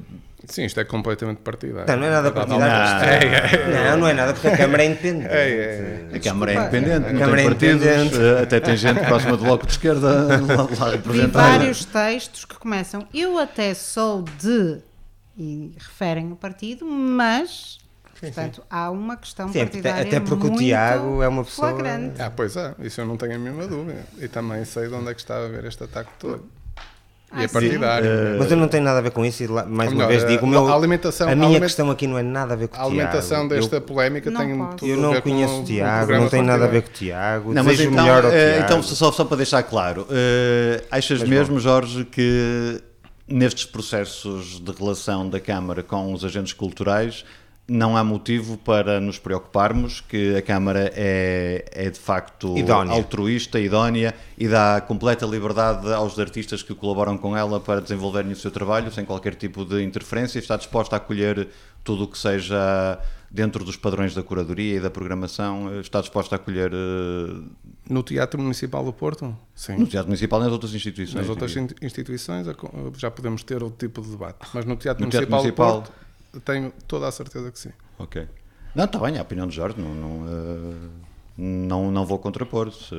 Sim, 0.45 0.65
isto 0.65 0.79
é 0.79 0.83
completamente 0.83 1.37
partidário. 1.37 1.87
Não, 1.87 1.97
não 1.97 2.07
é 2.07 2.09
nada 2.09 2.31
partidário. 2.31 3.29
Não, 3.29 3.37
é, 3.37 3.87
é, 3.87 3.91
não, 3.91 3.97
não 3.97 4.07
é 4.07 4.13
nada, 4.13 4.33
porque 4.33 4.47
a 4.47 4.57
Câmara 4.57 4.83
é 4.83 4.85
independente. 4.87 5.27
É, 5.29 6.09
a 6.13 6.19
Câmara 6.19 6.51
é 6.51 6.55
independente, 6.55 7.07
a 7.07 7.13
não 7.13 7.19
Câmara 7.19 7.55
tem 7.55 7.69
é 7.69 7.77
partidos, 7.77 8.19
até 8.41 8.59
tem 8.59 8.77
gente 8.77 8.99
próxima 9.05 9.37
do 9.37 9.43
Bloco 9.45 9.65
de 9.65 9.71
Esquerda 9.71 10.09
lá, 10.79 10.91
representada. 10.91 11.47
vários 11.47 11.85
textos 11.85 12.43
que 12.43 12.55
começam, 12.55 13.07
eu 13.13 13.37
até 13.37 13.73
sou 13.73 14.23
de, 14.23 14.79
e 15.37 15.73
referem 15.77 16.31
o 16.31 16.35
partido, 16.35 16.85
mas... 16.85 17.77
Portanto, 18.19 18.63
há 18.69 18.89
uma 18.89 19.17
questão 19.17 19.51
Sim, 19.51 19.59
partidária 19.59 20.07
até 20.07 20.19
porque 20.21 20.47
o 20.47 20.55
Tiago 20.55 21.21
é 21.21 21.27
uma 21.27 21.43
pessoa. 21.43 21.71
Flagrante. 21.71 22.21
Ah, 22.21 22.31
pois 22.33 22.55
é, 22.55 22.73
isso 22.79 23.01
eu 23.01 23.05
não 23.05 23.17
tenho 23.17 23.35
a 23.35 23.37
mínima 23.37 23.67
dúvida. 23.67 24.01
E 24.17 24.29
também 24.29 24.63
sei 24.63 24.87
de 24.87 24.93
onde 24.93 25.09
é 25.09 25.13
que 25.13 25.19
está 25.19 25.43
a 25.43 25.47
ver 25.49 25.65
este 25.65 25.83
ataque 25.83 26.09
todo. 26.17 26.49
E 27.35 27.39
Ah, 27.39 27.43
é 27.43 27.47
partidário. 27.47 28.07
Uh, 28.09 28.39
mas 28.39 28.51
eu 28.51 28.57
não 28.57 28.67
tenho 28.67 28.83
nada 28.83 28.99
a 28.99 29.01
ver 29.01 29.11
com 29.11 29.25
isso 29.25 29.41
e 29.43 29.47
lá, 29.47 29.65
mais 29.65 29.89
melhor, 29.91 30.03
uma 30.03 30.07
vez 30.09 30.27
digo, 30.27 30.45
o 30.45 30.47
meu, 30.47 30.67
a 30.67 30.75
alimentação- 30.75 31.27
a 31.27 31.31
a 31.31 31.35
minha 31.35 31.47
aliment- 31.47 31.63
questão 31.65 31.89
aqui 31.89 32.05
não 32.05 32.17
é 32.17 32.21
nada 32.23 32.53
a 32.53 32.55
ver 32.57 32.67
com 32.67 32.77
o 32.77 32.79
A 32.79 32.83
alimentação 32.85 33.47
Tiago. 33.47 33.49
desta 33.61 33.75
eu, 33.77 33.81
polémica 33.81 34.29
Não 34.29 34.41
tem 34.41 34.57
posso. 34.57 34.77
tudo 34.77 34.91
eu 34.91 34.97
a 34.97 35.01
não 35.01 35.11
ver 35.13 35.21
conheço 35.21 35.53
com 35.53 35.59
o 35.59 35.61
o 35.61 35.65
Tiago, 35.65 36.11
não 36.11 36.29
tem 36.29 36.41
nada 36.43 36.63
a 36.65 36.67
ver 36.67 36.81
com 36.83 36.89
o 36.89 36.91
Tiago. 36.93 37.53
Não, 37.53 37.63
mas 37.63 37.79
então, 37.79 37.91
melhor 38.03 38.25
ao 38.25 38.31
eh, 38.31 38.51
Tiago. 38.57 38.63
então 38.65 38.83
só, 38.83 39.11
só 39.11 39.25
para 39.25 39.37
deixar 39.37 39.63
claro, 39.63 40.05
eh, 40.11 40.83
achas 40.91 41.19
Mas 41.21 41.29
mesmo, 41.29 41.59
Jorge, 41.59 42.05
que 42.05 42.79
nestes 43.27 43.65
processos 43.65 44.59
de 44.61 44.71
relação 44.71 45.27
da 45.29 45.39
Câmara 45.39 45.81
com 45.81 46.13
os 46.13 46.23
agentes 46.23 46.53
culturais 46.53 47.25
não 47.67 47.95
há 47.95 48.03
motivo 48.03 48.57
para 48.57 48.99
nos 48.99 49.17
preocuparmos 49.17 50.01
que 50.01 50.35
a 50.35 50.41
Câmara 50.41 50.91
é, 50.95 51.63
é 51.71 51.89
de 51.89 51.97
facto 51.99 52.57
Idónea. 52.57 52.93
altruísta, 52.93 53.59
idónea 53.59 54.13
e 54.37 54.47
dá 54.47 54.81
completa 54.81 55.25
liberdade 55.25 55.91
aos 55.93 56.19
artistas 56.19 56.61
que 56.61 56.75
colaboram 56.75 57.17
com 57.17 57.37
ela 57.37 57.59
para 57.61 57.79
desenvolverem 57.79 58.33
o 58.33 58.35
seu 58.35 58.51
trabalho 58.51 58.91
sem 58.91 59.05
qualquer 59.05 59.35
tipo 59.35 59.63
de 59.63 59.81
interferência, 59.81 60.39
está 60.39 60.57
disposta 60.57 60.95
a 60.95 60.97
acolher 60.97 61.47
tudo 61.83 62.03
o 62.03 62.07
que 62.07 62.17
seja 62.17 62.99
dentro 63.31 63.63
dos 63.63 63.77
padrões 63.77 64.13
da 64.13 64.21
curadoria 64.21 64.75
e 64.75 64.79
da 64.79 64.91
programação, 64.91 65.79
está 65.79 66.01
disposta 66.01 66.35
a 66.35 66.37
acolher 66.37 66.71
eh, 66.71 67.41
No 67.89 68.03
Teatro 68.03 68.39
Municipal 68.39 68.83
do 68.85 68.93
Porto? 68.93 69.35
Sim. 69.55 69.77
no 69.77 69.87
Teatro 69.87 70.09
Municipal 70.09 70.39
e 70.41 70.43
nas 70.43 70.51
outras 70.51 70.75
instituições. 70.75 71.15
Nas 71.15 71.29
outras 71.29 71.55
instituições 71.81 72.45
já 72.97 73.09
podemos 73.09 73.41
ter 73.43 73.63
outro 73.63 73.87
tipo 73.87 74.01
de 74.01 74.11
debate. 74.11 74.47
Mas 74.53 74.65
no 74.65 74.75
Teatro 74.75 75.03
No 75.03 75.09
Teatro 75.09 75.31
Municipal, 75.31 75.67
Municipal. 75.67 75.81
do 75.81 75.87
Porto 75.87 76.02
tenho 76.41 76.71
toda 76.87 77.07
a 77.07 77.11
certeza 77.11 77.51
que 77.51 77.59
sim. 77.59 77.71
Ok. 77.99 78.27
Não, 78.75 78.85
está 78.85 78.97
bem, 78.99 79.15
é 79.15 79.19
a 79.19 79.21
opinião 79.21 79.47
de 79.47 79.55
Jorge, 79.55 79.79
não, 79.79 79.93
não, 79.93 80.25
eh, 80.27 80.89
não, 81.37 81.91
não 81.91 82.05
vou 82.05 82.17
contrapor. 82.17 82.71
Se... 82.71 82.95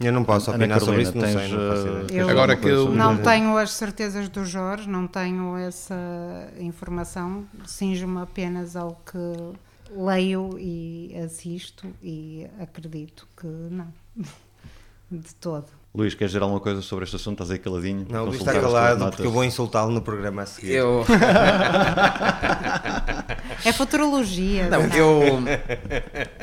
Eu 0.00 0.12
não 0.12 0.22
posso 0.24 0.50
Ana 0.50 0.64
opinar 0.64 0.80
sobre 0.80 1.02
Carolina, 1.04 1.26
isso, 1.26 1.34
não 1.34 1.40
sei, 1.40 1.48
tens, 1.48 1.52
não 1.52 2.00
eh, 2.00 2.04
tens 2.06 2.28
Agora 2.28 2.56
que 2.56 2.68
eu- 2.68 2.84
sobre 2.84 2.98
Não 2.98 3.16
tenho 3.18 3.56
as 3.56 3.70
certezas 3.72 4.28
do 4.28 4.44
Jorge, 4.44 4.88
não 4.88 5.06
tenho 5.06 5.56
essa 5.56 5.94
informação, 6.58 7.46
cinjo-me 7.66 8.20
apenas 8.20 8.76
ao 8.76 9.00
que 9.06 9.18
leio 9.90 10.58
e 10.58 11.16
assisto 11.24 11.86
e 12.02 12.46
acredito 12.60 13.26
que 13.34 13.46
não, 13.46 13.88
de 15.10 15.34
todo. 15.36 15.77
Luís, 15.94 16.14
queres 16.14 16.32
dizer 16.32 16.42
alguma 16.42 16.60
coisa 16.60 16.82
sobre 16.82 17.04
este 17.04 17.16
assunto? 17.16 17.42
Estás 17.42 17.50
aí 17.50 17.58
caladinho? 17.58 18.06
Não, 18.08 18.24
o 18.24 18.26
Luís 18.26 18.38
está 18.40 18.52
calado 18.52 19.06
porque 19.10 19.26
eu 19.26 19.32
vou 19.32 19.42
insultá-lo 19.44 19.90
no 19.90 20.02
programa 20.02 20.42
a 20.42 20.46
seguir. 20.46 20.72
Eu. 20.72 21.04
É 23.64 23.72
futurologia, 23.72 24.68
Não, 24.68 24.82
sabe? 24.82 24.96
eu. 24.98 25.20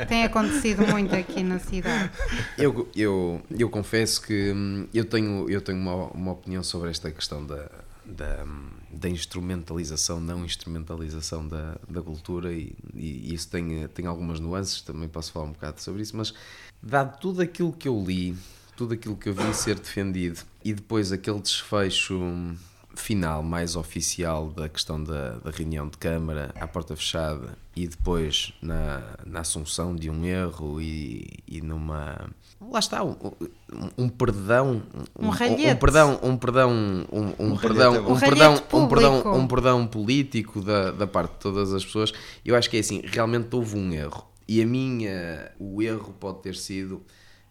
tem 0.06 0.24
acontecido 0.24 0.86
muito 0.86 1.14
aqui 1.14 1.42
na 1.42 1.58
cidade. 1.58 2.10
Eu, 2.58 2.88
eu, 2.94 3.40
eu 3.58 3.70
confesso 3.70 4.20
que 4.20 4.52
hum, 4.52 4.86
eu 4.92 5.04
tenho, 5.04 5.48
eu 5.48 5.62
tenho 5.62 5.78
uma, 5.78 5.94
uma 6.08 6.32
opinião 6.32 6.62
sobre 6.62 6.90
esta 6.90 7.10
questão 7.10 7.44
da, 7.44 7.70
da, 8.04 8.44
hum, 8.44 8.68
da 8.90 9.08
instrumentalização, 9.08 10.20
não 10.20 10.44
instrumentalização 10.44 11.48
da, 11.48 11.76
da 11.88 12.02
cultura 12.02 12.52
e, 12.52 12.74
e 12.94 13.32
isso 13.34 13.48
tem, 13.48 13.88
tem 13.88 14.06
algumas 14.06 14.38
nuances, 14.38 14.82
também 14.82 15.08
posso 15.08 15.32
falar 15.32 15.46
um 15.46 15.52
bocado 15.52 15.80
sobre 15.80 16.02
isso, 16.02 16.14
mas 16.16 16.34
dado 16.82 17.18
tudo 17.18 17.40
aquilo 17.40 17.72
que 17.72 17.88
eu 17.88 18.02
li, 18.06 18.36
tudo 18.76 18.94
aquilo 18.94 19.16
que 19.16 19.28
eu 19.28 19.34
vi 19.34 19.54
ser 19.54 19.76
defendido. 19.78 20.40
E 20.64 20.72
depois 20.72 21.10
aquele 21.10 21.40
desfecho 21.40 22.20
final 22.96 23.42
mais 23.42 23.76
oficial 23.76 24.50
da 24.50 24.68
questão 24.68 25.02
da, 25.02 25.32
da 25.38 25.50
reunião 25.50 25.88
de 25.88 25.98
Câmara 25.98 26.52
à 26.58 26.66
porta 26.66 26.96
fechada 26.96 27.56
e 27.74 27.86
depois 27.86 28.52
na, 28.60 29.02
na 29.24 29.40
assunção 29.40 29.94
de 29.94 30.08
um 30.10 30.24
erro 30.24 30.80
e, 30.80 31.38
e 31.46 31.60
numa 31.60 32.30
lá 32.60 32.78
está 32.78 33.04
um, 33.04 33.14
um, 33.70 34.04
um 34.04 34.08
perdão 34.08 34.82
Um 35.18 35.28
ralhete. 35.28 35.74
um 35.74 35.76
perdão 35.76 36.20
um 36.22 36.36
perdão 36.36 36.70
um, 37.12 37.34
um, 37.38 37.54
ralhete 37.54 37.60
perdão 37.60 37.92
um 38.06 38.12
Um 38.12 38.18
perdão 38.18 38.54
um 38.72 38.88
perdão 38.88 39.34
um 39.34 39.46
perdão 39.46 39.86
político 39.86 40.60
da, 40.62 40.90
da 40.90 41.06
parte 41.06 41.32
de 41.32 41.40
todas 41.40 41.72
as 41.72 41.84
pessoas. 41.84 42.12
Eu 42.44 42.56
acho 42.56 42.70
que 42.70 42.78
é 42.78 42.80
assim 42.80 43.02
realmente 43.04 43.54
houve 43.54 43.76
um 43.76 43.92
erro. 43.92 44.26
E 44.48 44.62
a 44.62 44.66
minha 44.66 45.52
o 45.58 45.82
erro 45.82 46.14
pode 46.18 46.40
ter 46.40 46.54
sido 46.54 47.02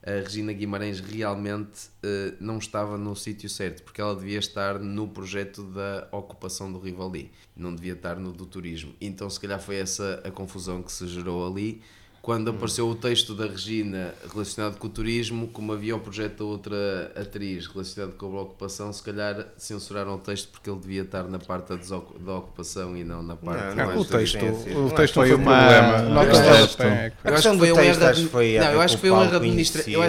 a 0.06 0.22
Regina 0.22 0.54
Guimarães 0.54 1.00
realmente 1.00 1.89
eh, 2.04 2.36
não 2.39 2.60
estava 2.60 2.98
no 2.98 3.15
sítio 3.15 3.50
certo, 3.50 3.82
porque 3.82 4.00
ela 4.00 4.15
devia 4.15 4.38
estar 4.38 4.80
no 4.80 5.08
projeto 5.08 5.63
da 5.63 6.08
ocupação 6.12 6.72
do 6.72 6.80
Rivoli, 6.80 7.32
não 7.56 7.74
devia 7.74 7.94
estar 7.94 8.15
no 8.18 8.32
do 8.32 8.46
turismo. 8.46 8.94
Então, 9.02 9.28
se 9.30 9.39
calhar, 9.39 9.60
foi 9.60 9.78
essa 9.78 10.22
a 10.24 10.30
confusão 10.30 10.84
que 10.84 10.91
se 10.91 11.08
gerou 11.08 11.46
ali. 11.48 11.82
Quando 12.26 12.50
apareceu 12.50 12.90
o 12.90 12.96
texto 12.96 13.36
da 13.36 13.46
Regina 13.46 14.16
relacionado 14.34 14.80
com 14.80 14.88
o 14.88 14.90
turismo, 14.90 15.48
como 15.50 15.72
havia 15.72 15.96
o 15.96 16.00
projeto 16.00 16.40
da 16.40 16.44
outra 16.46 17.12
atriz 17.16 17.68
relacionado 17.68 18.14
com 18.14 18.36
a 18.36 18.42
ocupação, 18.42 18.92
se 18.92 19.04
calhar 19.04 19.46
censuraram 19.60 20.16
o 20.16 20.18
texto 20.18 20.48
porque 20.50 20.68
ele 20.68 20.80
devia 20.80 21.04
estar 21.04 21.22
na 21.26 21.38
parte 21.38 21.68
da, 21.68 21.98
ocupação 22.38 22.98
e 22.98 23.04
não 23.04 23.22
na 23.22 23.36
parte 23.36 23.76
Não, 23.76 23.94
não 23.94 24.02
o 24.02 24.06
texto, 24.06 24.40
o 24.44 24.74
Não, 24.74 24.90
texto 24.90 25.14
foi 25.14 25.36
uma- 25.36 25.56
problema. 25.56 26.02
Nota 26.02 26.32
acho 26.32 26.42
de 26.42 26.78
que- 26.78 26.84
rodapé. 26.84 26.90
Eu 26.96 26.96
A 26.96 26.98
acho 26.98 27.14
que 27.14 27.32
questão 27.32 27.58
foi 27.60 27.72
um 27.72 27.76
texto 27.76 28.42
erro. 28.42 28.64
não, 28.66 28.72
eu 28.72 28.82
acho 28.82 28.96
que 28.96 29.02
foi 29.02 29.12
um 29.12 29.22
erro 29.24 29.36
administrativo. 29.36 30.02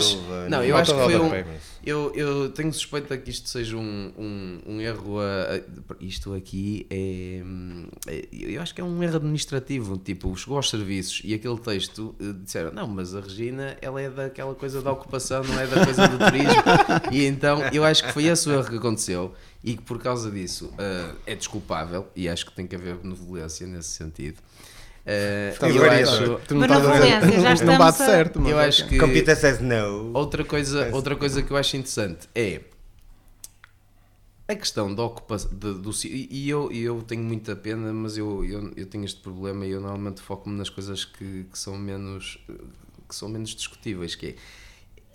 Não, 0.49 0.65
eu 0.65 0.77
acho 0.79 0.95
que 0.95 1.03
foi 1.03 1.17
um. 1.21 1.45
Eu, 1.87 2.13
eu 2.17 2.51
tenho 2.51 2.73
suspeita 2.73 3.17
que 3.17 3.31
isto 3.31 3.49
seja 3.49 3.77
um, 3.77 4.13
um, 4.19 4.59
um 4.67 4.81
erro. 4.81 5.21
a- 5.21 5.55
a- 5.55 5.95
isto 6.01 6.35
aqui 6.35 6.85
é, 6.91 7.41
é- 8.09 8.29
Eu 8.33 8.61
acho 8.61 8.75
que 8.75 8.81
é 8.81 8.85
um 8.85 9.01
erro 9.05 9.17
administrativo. 9.17 9.97
Tipo, 9.97 10.37
chegou 10.37 10.57
aos 10.57 10.69
serviços 10.69 11.23
e 11.25 11.33
aquele 11.33 11.57
texto 11.59 12.13
eh, 12.21 12.33
disseram: 12.43 12.73
Não, 12.73 12.89
mas 12.89 13.15
a 13.15 13.21
Regina 13.21 13.77
ela 13.81 14.01
é 14.03 14.11
daquela 14.11 14.53
coisa 14.55 14.83
da 14.83 14.91
ocupação, 14.91 15.45
não 15.45 15.61
é 15.61 15.67
da 15.69 15.85
coisa 15.85 16.09
do 16.09 16.19
turismo. 16.19 16.63
e 17.13 17.25
então 17.25 17.61
eu 17.73 17.85
acho 17.85 18.03
que 18.05 18.13
foi 18.13 18.25
esse 18.25 18.49
o 18.49 18.53
erro 18.53 18.69
que 18.69 18.77
aconteceu 18.77 19.33
e 19.63 19.77
que 19.77 19.83
por 19.83 20.01
causa 20.03 20.29
disso 20.29 20.73
eh, 20.79 21.13
é 21.25 21.35
desculpável 21.37 22.09
e 22.17 22.29
acho 22.29 22.47
que 22.47 22.53
tem 22.53 22.67
que 22.67 22.75
haver 22.75 22.97
benevolência 22.97 23.65
nesse 23.65 23.91
sentido. 23.91 24.39
Estás 25.07 25.75
eu 25.75 25.85
a 25.85 25.89
ver, 25.89 26.03
acho. 26.03 26.41
tu 26.49 26.55
não 26.57 26.63
estás 26.65 27.61
Não 27.61 27.79
bate 27.79 28.03
a- 28.03 28.07
certo, 28.07 28.41
mas 28.41 28.51
Eu 28.51 28.59
acho 28.59 28.89
que. 28.89 28.99
Computer 28.99 29.37
says 29.37 29.61
no. 29.61 30.11
Outra 30.13 30.45
coisa, 30.45 30.91
outra 30.93 31.15
coisa 31.15 31.43
que 31.43 31.51
eu 31.53 31.57
acho 31.57 31.77
interessante 31.77 32.29
é 32.35 32.63
A 34.49 34.55
questão 34.55 34.93
da 34.93 35.05
ocupação 35.05 35.51
do 35.55 35.91
e 36.05 36.49
eu, 36.49 36.71
eu 36.73 37.03
tenho 37.03 37.23
muita 37.23 37.55
pena, 37.55 37.93
mas 37.93 38.17
eu, 38.17 38.45
eu, 38.45 38.73
eu 38.77 38.87
tenho 38.87 39.05
este 39.05 39.21
problema 39.21 39.65
e 39.65 39.71
eu 39.71 39.81
normalmente 39.81 40.21
foco-me 40.21 40.57
nas 40.57 40.69
coisas 40.69 41.05
que, 41.05 41.45
que, 41.45 41.59
são 41.59 41.77
menos 41.77 42.39
que 43.09 43.15
são 43.15 43.29
menos 43.29 43.51
discutíveis, 43.51 44.17
que 44.17 44.27
é 44.27 44.35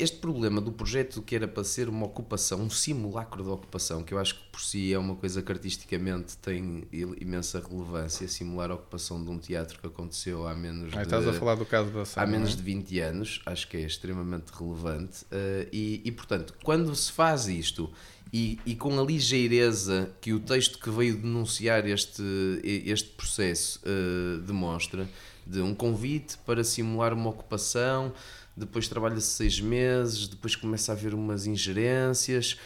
este 0.01 0.17
problema 0.17 0.59
do 0.59 0.71
projeto 0.71 1.21
que 1.21 1.35
era 1.35 1.47
para 1.47 1.63
ser 1.63 1.87
uma 1.87 2.07
ocupação, 2.07 2.61
um 2.61 2.69
simulacro 2.69 3.43
de 3.43 3.49
ocupação, 3.49 4.03
que 4.03 4.13
eu 4.13 4.19
acho 4.19 4.35
que 4.35 4.41
por 4.51 4.61
si 4.61 4.91
é 4.91 4.97
uma 4.97 5.15
coisa 5.15 5.41
que 5.41 5.51
artisticamente 5.51 6.35
tem 6.37 6.87
imensa 6.91 7.59
relevância, 7.61 8.27
simular 8.27 8.71
a 8.71 8.75
ocupação 8.75 9.23
de 9.23 9.29
um 9.29 9.37
teatro 9.37 9.79
que 9.79 9.85
aconteceu 9.85 10.47
há 10.47 10.55
menos 10.55 10.91
ah, 10.93 10.97
de, 10.97 11.03
estás 11.03 11.27
a 11.27 11.33
falar 11.33 11.55
do 11.55 11.65
caso 11.65 11.91
da 11.91 12.03
há 12.15 12.25
menos 12.25 12.53
é? 12.53 12.55
de 12.55 12.63
20 12.63 12.99
anos, 12.99 13.41
acho 13.45 13.67
que 13.67 13.77
é 13.77 13.81
extremamente 13.81 14.49
relevante 14.49 15.23
uh, 15.25 15.69
e, 15.71 16.01
e, 16.03 16.11
portanto, 16.11 16.55
quando 16.63 16.95
se 16.95 17.11
faz 17.11 17.47
isto 17.47 17.91
e, 18.33 18.59
e, 18.65 18.75
com 18.75 18.99
a 18.99 19.03
ligeireza 19.03 20.09
que 20.19 20.33
o 20.33 20.39
texto 20.39 20.79
que 20.79 20.89
veio 20.89 21.17
denunciar 21.17 21.85
este, 21.85 22.23
este 22.63 23.09
processo 23.09 23.79
uh, 23.85 24.39
demonstra, 24.41 25.07
de 25.45 25.59
um 25.61 25.73
convite 25.73 26.37
para 26.45 26.63
simular 26.63 27.13
uma 27.13 27.29
ocupação, 27.29 28.13
depois 28.55 28.87
trabalha-se 28.87 29.27
seis 29.27 29.59
meses, 29.59 30.27
depois 30.27 30.55
começa 30.55 30.91
a 30.91 30.95
haver 30.95 31.13
umas 31.13 31.45
ingerências 31.45 32.57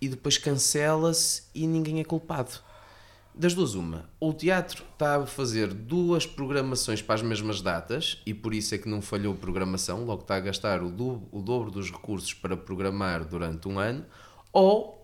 e 0.00 0.08
depois 0.08 0.38
cancela-se 0.38 1.42
e 1.54 1.66
ninguém 1.66 2.00
é 2.00 2.04
culpado. 2.04 2.60
Das 3.34 3.54
duas, 3.54 3.74
uma. 3.74 4.10
O 4.18 4.32
teatro 4.32 4.84
está 4.92 5.16
a 5.16 5.26
fazer 5.26 5.72
duas 5.72 6.26
programações 6.26 7.00
para 7.00 7.14
as 7.14 7.22
mesmas 7.22 7.62
datas 7.62 8.20
e 8.26 8.34
por 8.34 8.52
isso 8.52 8.74
é 8.74 8.78
que 8.78 8.88
não 8.88 9.00
falhou 9.00 9.34
programação, 9.34 10.04
logo 10.04 10.22
está 10.22 10.36
a 10.36 10.40
gastar 10.40 10.82
o, 10.82 10.90
do, 10.90 11.22
o 11.30 11.40
dobro 11.40 11.70
dos 11.70 11.90
recursos 11.90 12.34
para 12.34 12.56
programar 12.56 13.24
durante 13.24 13.68
um 13.68 13.78
ano, 13.78 14.04
ou 14.52 14.99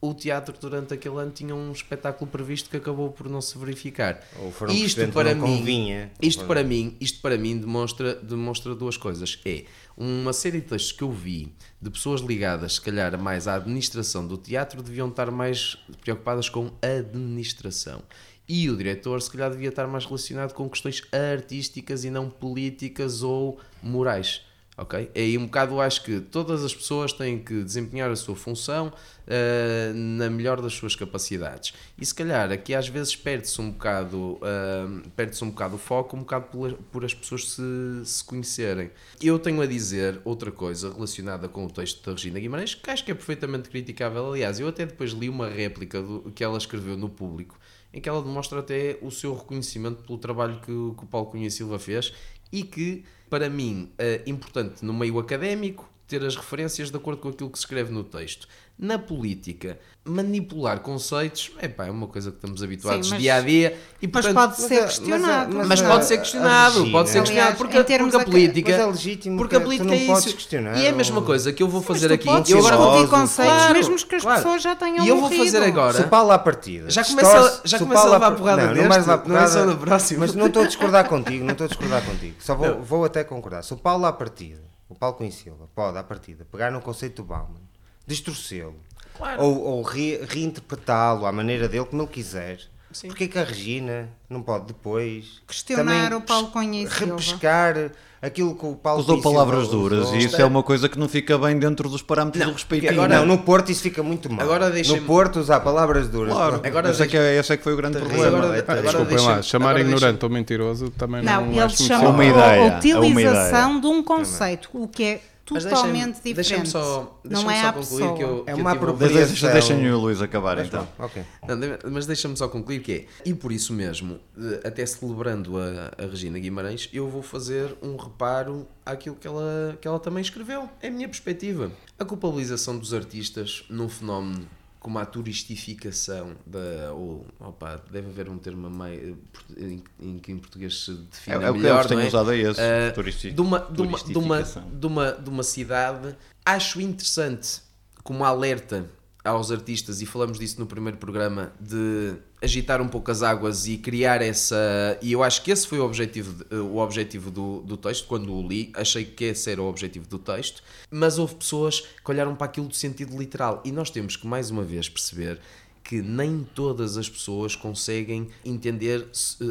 o 0.00 0.14
teatro 0.14 0.56
durante 0.58 0.94
aquele 0.94 1.16
ano 1.18 1.30
tinha 1.30 1.54
um 1.54 1.70
espetáculo 1.72 2.30
previsto 2.30 2.70
que 2.70 2.76
acabou 2.76 3.10
por 3.10 3.28
não 3.28 3.40
se 3.40 3.56
verificar. 3.58 4.22
Ou 4.38 4.50
foram 4.50 4.72
isto 4.72 5.06
para 5.08 5.34
mim, 5.34 5.40
convinha. 5.40 6.10
Isto 6.22 6.46
para 6.46 6.64
mim, 6.64 6.96
isto 7.00 7.20
para 7.20 7.36
mim 7.36 7.58
demonstra, 7.58 8.14
demonstra 8.14 8.74
duas 8.74 8.96
coisas. 8.96 9.38
É 9.44 9.64
uma 9.96 10.32
série 10.32 10.60
de 10.60 10.68
textos 10.68 10.92
que 10.92 11.02
eu 11.02 11.12
vi 11.12 11.52
de 11.80 11.90
pessoas 11.90 12.22
ligadas, 12.22 12.74
se 12.74 12.80
calhar, 12.80 13.20
mais 13.20 13.46
à 13.46 13.56
administração 13.56 14.26
do 14.26 14.38
teatro, 14.38 14.82
deviam 14.82 15.08
estar 15.08 15.30
mais 15.30 15.76
preocupadas 16.00 16.48
com 16.48 16.70
a 16.82 16.86
administração. 16.86 18.02
E 18.48 18.68
o 18.70 18.76
diretor, 18.76 19.20
se 19.20 19.30
calhar, 19.30 19.50
devia 19.50 19.68
estar 19.68 19.86
mais 19.86 20.04
relacionado 20.04 20.54
com 20.54 20.68
questões 20.68 21.02
artísticas 21.12 22.04
e 22.04 22.10
não 22.10 22.28
políticas 22.28 23.22
ou 23.22 23.60
morais 23.82 24.42
ok? 24.80 25.10
É 25.14 25.20
aí 25.20 25.36
um 25.36 25.44
bocado 25.44 25.80
acho 25.80 26.02
que 26.02 26.20
todas 26.20 26.64
as 26.64 26.74
pessoas 26.74 27.12
têm 27.12 27.38
que 27.38 27.62
desempenhar 27.62 28.10
a 28.10 28.16
sua 28.16 28.34
função 28.34 28.88
uh, 28.88 29.94
na 29.94 30.30
melhor 30.30 30.60
das 30.60 30.72
suas 30.72 30.96
capacidades. 30.96 31.74
E 31.98 32.04
se 32.04 32.14
calhar 32.14 32.50
aqui 32.50 32.74
às 32.74 32.88
vezes 32.88 33.14
perde-se 33.14 33.60
um 33.60 33.70
bocado, 33.70 34.38
uh, 34.38 35.10
perde-se 35.14 35.44
um 35.44 35.50
bocado 35.50 35.76
o 35.76 35.78
foco, 35.78 36.16
um 36.16 36.20
bocado 36.20 36.46
por, 36.46 36.72
por 36.90 37.04
as 37.04 37.12
pessoas 37.12 37.50
se, 37.50 37.62
se 38.04 38.24
conhecerem. 38.24 38.90
Eu 39.20 39.38
tenho 39.38 39.60
a 39.60 39.66
dizer 39.66 40.20
outra 40.24 40.50
coisa 40.50 40.92
relacionada 40.92 41.46
com 41.46 41.66
o 41.66 41.70
texto 41.70 42.04
da 42.04 42.12
Regina 42.12 42.40
Guimarães, 42.40 42.74
que 42.74 42.90
acho 42.90 43.04
que 43.04 43.10
é 43.10 43.14
perfeitamente 43.14 43.68
criticável. 43.68 44.32
Aliás, 44.32 44.58
eu 44.58 44.68
até 44.68 44.86
depois 44.86 45.10
li 45.12 45.28
uma 45.28 45.48
réplica 45.48 46.00
do, 46.00 46.32
que 46.34 46.42
ela 46.42 46.56
escreveu 46.56 46.96
no 46.96 47.10
público, 47.10 47.58
em 47.92 48.00
que 48.00 48.08
ela 48.08 48.22
demonstra 48.22 48.60
até 48.60 48.98
o 49.02 49.10
seu 49.10 49.34
reconhecimento 49.34 50.02
pelo 50.04 50.18
trabalho 50.18 50.56
que, 50.60 50.66
que 50.66 51.04
o 51.04 51.06
Paulo 51.10 51.26
Cunha 51.26 51.50
Silva 51.50 51.78
fez 51.78 52.12
e 52.52 52.62
que 52.62 53.04
para 53.30 53.48
mim, 53.48 53.92
é 53.96 54.22
importante 54.26 54.84
no 54.84 54.92
meio 54.92 55.18
académico 55.20 55.88
ter 56.10 56.24
as 56.24 56.34
referências 56.34 56.90
de 56.90 56.96
acordo 56.96 57.20
com 57.20 57.28
aquilo 57.28 57.48
que 57.48 57.58
se 57.58 57.64
escreve 57.64 57.92
no 57.92 58.02
texto. 58.02 58.48
Na 58.76 58.98
política, 58.98 59.78
manipular 60.04 60.80
conceitos 60.80 61.52
epá, 61.60 61.86
é 61.86 61.90
uma 61.90 62.06
coisa 62.06 62.30
que 62.30 62.38
estamos 62.38 62.62
habituados 62.62 63.06
Sim, 63.06 63.12
mas, 63.12 63.22
dia 63.22 63.34
a 63.34 63.40
dia. 63.40 63.78
E, 64.00 64.08
portanto, 64.08 64.34
mas 64.34 64.46
pode 64.46 64.68
ser 64.68 64.84
questionado. 64.84 65.54
Mas, 65.54 65.68
mas, 65.68 65.80
mas 65.80 65.90
pode 65.90 66.04
ser 66.06 66.18
questionado. 66.18 66.90
pode 66.90 67.10
ser 67.10 67.18
questionado 67.20 67.56
porque, 67.58 67.84
porque 67.84 68.16
a 68.16 68.24
política. 68.24 68.70
Mas 68.72 68.80
é 68.80 68.86
legítimo. 68.86 69.36
Porque 69.36 69.56
a 69.56 69.60
política 69.60 69.94
é 69.94 69.96
isso. 69.96 70.34
Questionar, 70.34 70.78
e 70.78 70.86
é 70.86 70.88
a 70.88 70.92
mesma 70.92 71.20
coisa 71.20 71.52
que 71.52 71.62
eu 71.62 71.68
vou 71.68 71.82
fazer 71.82 72.10
aqui. 72.10 72.26
eu 72.26 72.58
agora 72.58 72.76
vou 72.76 73.08
conceitos, 73.08 73.54
claro, 73.54 73.74
mesmo 73.74 73.96
que 73.96 74.14
as 74.14 74.22
claro. 74.22 74.42
pessoas 74.42 74.62
já 74.62 74.74
tenham. 74.74 75.04
E 75.04 75.08
eu 75.08 75.20
vou 75.20 75.30
fazer 75.30 75.62
agora. 75.62 75.98
Se 75.98 76.02
o 76.02 76.08
Paulo 76.08 76.32
à 76.32 76.38
partida. 76.38 76.90
Já 76.90 77.04
começa, 77.04 77.60
já 77.64 77.78
começa 77.78 78.02
a 78.02 78.10
levar 78.10 78.30
porrada 78.32 78.66
não, 78.66 78.74
deste, 78.74 78.88
não, 78.88 79.18
porrada, 79.18 79.28
não 79.28 79.36
é 79.36 79.46
só 79.46 79.66
na 79.66 79.76
próxima. 79.76 80.20
Mas 80.20 80.34
não 80.34 80.46
estou 80.46 80.62
a 80.62 80.66
discordar 80.66 81.06
contigo, 81.06 81.44
não 81.44 81.52
estou 81.52 81.66
a 81.66 81.68
discordar 81.68 82.02
contigo. 82.02 82.36
Só 82.40 82.54
vou, 82.54 82.82
vou 82.82 83.04
até 83.04 83.22
concordar. 83.22 83.62
Se 83.62 83.74
o 83.74 83.76
Paulo 83.76 84.06
à 84.06 84.12
partida, 84.12 84.70
o 84.90 84.94
Paulo 84.94 85.16
Cunha 85.16 85.30
Silva, 85.30 85.68
pode 85.74 85.96
à 85.96 86.02
partida 86.02 86.44
pegar 86.44 86.70
no 86.70 86.82
conceito 86.82 87.22
do 87.22 87.28
Bauman, 87.28 87.62
distorcê-lo 88.06 88.76
Claro. 89.20 89.42
Ou, 89.42 89.60
ou 89.60 89.82
re, 89.82 90.24
reinterpretá-lo 90.24 91.26
à 91.26 91.32
maneira 91.32 91.68
dele, 91.68 91.84
como 91.84 92.02
ele 92.02 92.10
quiser. 92.10 92.60
Sim. 92.92 93.08
Porquê 93.08 93.28
que 93.28 93.38
a 93.38 93.44
Regina 93.44 94.08
não 94.28 94.42
pode 94.42 94.66
depois 94.66 95.40
questionar 95.46 96.12
o 96.12 96.20
Paulo 96.20 96.48
Cunha 96.48 96.88
repescar 96.88 97.92
aquilo 98.20 98.54
que 98.54 98.66
o 98.66 98.74
Paulo 98.74 99.00
usou 99.00 99.22
palavras 99.22 99.68
duras 99.68 100.06
usou. 100.06 100.16
e 100.16 100.24
isso 100.24 100.40
é 100.40 100.44
uma 100.44 100.62
coisa 100.62 100.88
que 100.88 100.98
não 100.98 101.08
fica 101.08 101.38
bem 101.38 101.58
dentro 101.58 101.88
dos 101.88 102.02
parâmetros 102.02 102.40
não, 102.40 102.50
do 102.50 102.54
respeito. 102.54 102.90
Agora, 102.90 103.18
não, 103.18 103.26
no 103.26 103.38
Porto 103.38 103.70
isso 103.70 103.82
fica 103.82 104.02
muito 104.02 104.30
mal. 104.30 104.44
Agora 104.44 104.70
no 104.70 105.02
Porto 105.02 105.38
usar 105.38 105.60
palavras 105.60 106.08
duras. 106.08 106.34
Claro, 106.34 106.60
agora 106.64 106.90
esse, 106.90 107.02
é 107.02 107.06
que 107.06 107.16
é, 107.16 107.38
esse 107.38 107.52
é 107.52 107.56
que 107.56 107.62
foi 107.62 107.74
o 107.74 107.76
grande 107.76 107.98
problema. 107.98 108.26
Agora, 108.26 108.58
agora 108.58 108.82
Desculpem 108.82 109.18
lá, 109.18 109.42
chamar 109.42 109.70
agora 109.70 109.82
ignorante 109.82 110.12
deixa... 110.12 110.26
ou 110.26 110.32
mentiroso 110.32 110.90
também 110.90 111.22
não, 111.22 111.46
não 111.46 111.62
ele 111.62 111.70
chama 111.70 112.08
uma 112.08 112.24
ideia, 112.24 112.74
a 112.74 112.76
utilização 112.76 113.80
de 113.80 113.86
um 113.86 114.02
conceito, 114.02 114.68
o 114.72 114.88
que 114.88 115.04
é 115.04 115.20
totalmente 115.50 116.16
diferente. 116.16 116.34
Deixa-me 116.34 116.66
só, 116.66 117.20
deixa 117.24 117.42
não 117.42 117.50
é 117.50 117.62
só 117.62 117.72
concluir 117.72 118.00
pessoa. 118.00 118.16
que 118.16 118.22
eu. 118.22 118.44
É 118.46 118.54
uma 118.54 118.72
apropriação. 118.72 119.52
Deixem 119.52 119.90
o 119.90 119.98
Luís 119.98 120.22
acabar 120.22 120.56
mas, 120.56 120.68
então. 120.68 120.88
Okay. 120.98 121.24
Não, 121.46 121.90
mas 121.90 122.06
deixa-me 122.06 122.36
só 122.36 122.48
concluir 122.48 122.80
que 122.80 122.92
é. 122.92 123.06
E 123.24 123.34
por 123.34 123.52
isso 123.52 123.72
mesmo, 123.72 124.20
até 124.64 124.84
celebrando 124.86 125.58
a, 125.58 125.92
a 126.02 126.06
Regina 126.06 126.38
Guimarães, 126.38 126.88
eu 126.92 127.08
vou 127.08 127.22
fazer 127.22 127.76
um 127.82 127.96
reparo 127.96 128.66
àquilo 128.84 129.16
que 129.16 129.26
ela, 129.26 129.78
que 129.80 129.86
ela 129.86 129.98
também 129.98 130.22
escreveu. 130.22 130.68
É 130.80 130.88
a 130.88 130.90
minha 130.90 131.08
perspectiva. 131.08 131.70
A 131.98 132.04
culpabilização 132.04 132.78
dos 132.78 132.94
artistas 132.94 133.64
num 133.68 133.88
fenómeno 133.88 134.46
como 134.80 134.98
a 134.98 135.04
turistificação 135.04 136.34
da 136.46 136.92
ou 136.92 137.26
opa, 137.38 137.80
deve 137.92 138.08
haver 138.08 138.30
um 138.30 138.38
termo 138.38 138.70
meio, 138.70 139.18
em, 139.56 139.84
em, 140.00 140.18
que 140.18 140.32
em 140.32 140.38
português 140.38 140.84
se 140.84 140.94
define 140.94 141.36
é, 141.36 141.48
é 141.48 141.52
melhor, 141.52 141.86
que 141.86 141.94
não 141.94 142.00
é? 142.00 142.06
usado 142.06 142.32
é 142.32 142.38
esse, 142.38 142.60
uh, 142.60 143.32
de, 143.32 143.40
uma, 143.42 143.58
de, 143.58 143.82
uma, 143.82 143.98
de, 143.98 144.18
uma, 144.18 144.42
de, 144.42 144.86
uma, 144.86 145.12
de 145.12 145.30
uma 145.30 145.42
cidade 145.42 146.16
acho 146.44 146.80
interessante 146.80 147.60
como 148.02 148.24
alerta 148.24 148.88
aos 149.24 149.50
artistas, 149.50 150.00
e 150.00 150.06
falamos 150.06 150.38
disso 150.38 150.58
no 150.58 150.66
primeiro 150.66 150.98
programa, 150.98 151.52
de 151.60 152.14
agitar 152.42 152.80
um 152.80 152.88
pouco 152.88 153.10
as 153.10 153.22
águas 153.22 153.66
e 153.66 153.76
criar 153.76 154.22
essa. 154.22 154.56
E 155.02 155.12
eu 155.12 155.22
acho 155.22 155.42
que 155.42 155.50
esse 155.50 155.66
foi 155.66 155.78
o 155.78 155.84
objetivo, 155.84 156.44
o 156.54 156.78
objetivo 156.78 157.30
do, 157.30 157.60
do 157.60 157.76
texto, 157.76 158.06
quando 158.06 158.32
o 158.32 158.46
li, 158.46 158.72
achei 158.74 159.04
que 159.04 159.24
esse 159.24 159.50
era 159.50 159.60
o 159.60 159.68
objetivo 159.68 160.08
do 160.08 160.18
texto, 160.18 160.62
mas 160.90 161.18
houve 161.18 161.34
pessoas 161.34 161.80
que 161.80 162.10
olharam 162.10 162.34
para 162.34 162.46
aquilo 162.46 162.68
do 162.68 162.74
sentido 162.74 163.18
literal, 163.18 163.62
e 163.64 163.70
nós 163.70 163.90
temos 163.90 164.16
que 164.16 164.26
mais 164.26 164.50
uma 164.50 164.62
vez 164.62 164.88
perceber 164.88 165.38
que 165.82 166.00
nem 166.02 166.46
todas 166.54 166.96
as 166.96 167.08
pessoas 167.08 167.56
conseguem 167.56 168.28
entender, 168.44 169.08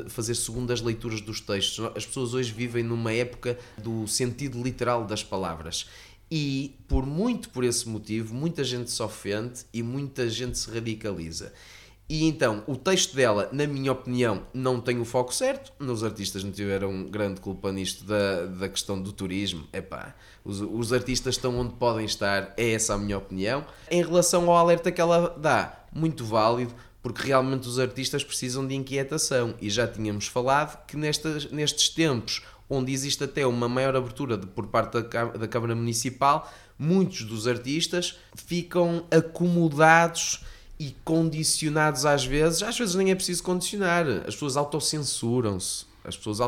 fazer 0.07 0.35
segundas 0.35 0.79
leituras 0.79 1.19
dos 1.19 1.41
textos. 1.41 1.91
As 1.95 2.05
pessoas 2.05 2.33
hoje 2.33 2.53
vivem 2.53 2.83
numa 2.83 3.11
época 3.11 3.57
do 3.77 4.07
sentido 4.07 4.61
literal 4.63 5.05
das 5.05 5.23
palavras. 5.23 5.87
E 6.31 6.77
por 6.87 7.05
muito 7.05 7.49
por 7.49 7.63
esse 7.63 7.87
motivo, 7.89 8.33
muita 8.35 8.63
gente 8.63 8.91
se 8.91 9.01
ofende 9.01 9.61
e 9.73 9.81
muita 9.81 10.29
gente 10.29 10.57
se 10.57 10.69
radicaliza. 10.69 11.51
E 12.09 12.27
então, 12.27 12.63
o 12.65 12.75
texto 12.75 13.15
dela, 13.15 13.49
na 13.51 13.67
minha 13.67 13.91
opinião, 13.91 14.41
não 14.51 14.81
tem 14.81 14.99
o 14.99 15.05
foco 15.05 15.31
certo. 15.33 15.71
Os 15.79 16.03
artistas 16.03 16.43
não 16.43 16.51
tiveram 16.51 17.03
grande 17.03 17.39
culpa 17.39 17.71
nisto 17.71 18.03
da, 18.03 18.47
da 18.47 18.67
questão 18.67 18.99
do 18.99 19.13
turismo. 19.13 19.67
Epá, 19.71 20.15
os, 20.43 20.59
os 20.59 20.91
artistas 20.91 21.35
estão 21.35 21.55
onde 21.59 21.75
podem 21.75 22.05
estar, 22.05 22.51
é 22.57 22.71
essa 22.71 22.95
a 22.95 22.97
minha 22.97 23.15
opinião. 23.15 23.63
Em 23.91 24.01
relação 24.01 24.49
ao 24.49 24.57
alerta 24.57 24.91
que 24.91 24.99
ela 24.99 25.35
dá, 25.37 25.85
muito 25.93 26.25
válido, 26.25 26.73
porque 26.99 27.27
realmente 27.27 27.67
os 27.67 27.77
artistas 27.77 28.23
precisam 28.23 28.65
de 28.65 28.73
inquietação. 28.73 29.53
E 29.61 29.69
já 29.69 29.87
tínhamos 29.87 30.25
falado 30.25 30.83
que 30.87 30.97
nestes, 30.97 31.51
nestes 31.51 31.89
tempos 31.89 32.41
onde 32.69 32.93
existe 32.93 33.23
até 33.23 33.45
uma 33.47 33.67
maior 33.67 33.95
abertura 33.95 34.37
de, 34.37 34.45
por 34.45 34.67
parte 34.67 35.01
da, 35.01 35.25
da 35.25 35.47
Câmara 35.47 35.75
Municipal, 35.75 36.51
muitos 36.77 37.23
dos 37.23 37.47
artistas 37.47 38.19
ficam 38.35 39.05
acomodados 39.09 40.43
e 40.79 40.95
condicionados 41.03 42.05
às 42.05 42.23
vezes. 42.23 42.63
Às 42.63 42.77
vezes 42.77 42.95
nem 42.95 43.11
é 43.11 43.15
preciso 43.15 43.43
condicionar, 43.43 44.07
as 44.27 44.35
pessoas 44.35 44.55
autocensuram-se. 44.55 45.89
As 46.01 46.15
pessoas 46.15 46.39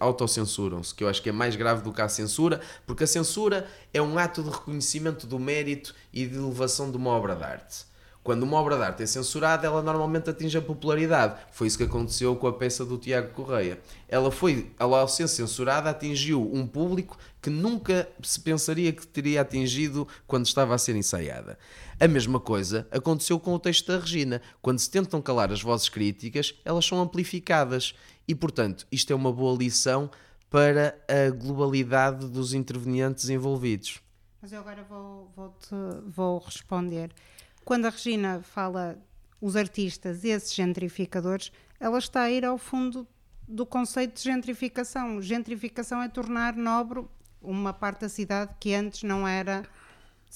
autocensuram-se, 0.00 0.94
que 0.94 1.04
eu 1.04 1.08
acho 1.08 1.22
que 1.22 1.28
é 1.28 1.32
mais 1.32 1.54
grave 1.54 1.80
do 1.80 1.92
que 1.92 2.02
a 2.02 2.08
censura, 2.08 2.60
porque 2.84 3.04
a 3.04 3.06
censura 3.06 3.66
é 3.94 4.02
um 4.02 4.18
ato 4.18 4.42
de 4.42 4.50
reconhecimento 4.50 5.26
do 5.26 5.38
mérito 5.38 5.94
e 6.12 6.26
de 6.26 6.36
elevação 6.36 6.90
de 6.90 6.96
uma 6.96 7.10
obra 7.10 7.36
de 7.36 7.44
arte. 7.44 7.86
Quando 8.26 8.42
uma 8.42 8.56
obra 8.56 8.76
de 8.76 8.82
arte 8.82 9.02
é 9.04 9.06
censurada, 9.06 9.68
ela 9.68 9.80
normalmente 9.80 10.28
atinge 10.28 10.58
a 10.58 10.60
popularidade. 10.60 11.36
Foi 11.52 11.68
isso 11.68 11.78
que 11.78 11.84
aconteceu 11.84 12.34
com 12.34 12.48
a 12.48 12.52
peça 12.52 12.84
do 12.84 12.98
Tiago 12.98 13.30
Correia. 13.30 13.78
Ela 14.08 14.32
foi, 14.32 14.72
ela 14.80 14.98
ao 14.98 15.06
ser 15.06 15.28
censurada, 15.28 15.90
atingiu 15.90 16.42
um 16.52 16.66
público 16.66 17.16
que 17.40 17.48
nunca 17.48 18.08
se 18.20 18.40
pensaria 18.40 18.92
que 18.92 19.06
teria 19.06 19.42
atingido 19.42 20.08
quando 20.26 20.44
estava 20.44 20.74
a 20.74 20.78
ser 20.78 20.96
ensaiada. 20.96 21.56
A 22.00 22.08
mesma 22.08 22.40
coisa 22.40 22.88
aconteceu 22.90 23.38
com 23.38 23.54
o 23.54 23.60
texto 23.60 23.92
da 23.92 24.00
Regina. 24.00 24.42
Quando 24.60 24.80
se 24.80 24.90
tentam 24.90 25.22
calar 25.22 25.52
as 25.52 25.62
vozes 25.62 25.88
críticas, 25.88 26.52
elas 26.64 26.84
são 26.84 27.00
amplificadas. 27.00 27.94
E, 28.26 28.34
portanto, 28.34 28.88
isto 28.90 29.12
é 29.12 29.14
uma 29.14 29.32
boa 29.32 29.56
lição 29.56 30.10
para 30.50 30.98
a 31.08 31.30
globalidade 31.30 32.26
dos 32.26 32.52
intervenientes 32.52 33.28
envolvidos. 33.28 34.00
Mas 34.42 34.52
eu 34.52 34.58
agora 34.58 34.82
vou, 34.82 35.30
vou, 35.36 35.50
-te, 35.50 35.76
vou 36.08 36.38
responder 36.38 37.12
quando 37.66 37.86
a 37.86 37.90
Regina 37.90 38.40
fala 38.42 38.96
os 39.40 39.56
artistas, 39.56 40.24
esses 40.24 40.54
gentrificadores, 40.54 41.50
ela 41.80 41.98
está 41.98 42.22
a 42.22 42.30
ir 42.30 42.44
ao 42.44 42.56
fundo 42.56 43.06
do 43.46 43.66
conceito 43.66 44.14
de 44.14 44.22
gentrificação. 44.22 45.20
Gentrificação 45.20 46.00
é 46.00 46.08
tornar 46.08 46.54
nobre 46.54 47.04
uma 47.42 47.72
parte 47.72 48.02
da 48.02 48.08
cidade 48.08 48.52
que 48.60 48.72
antes 48.72 49.02
não 49.02 49.26
era. 49.26 49.64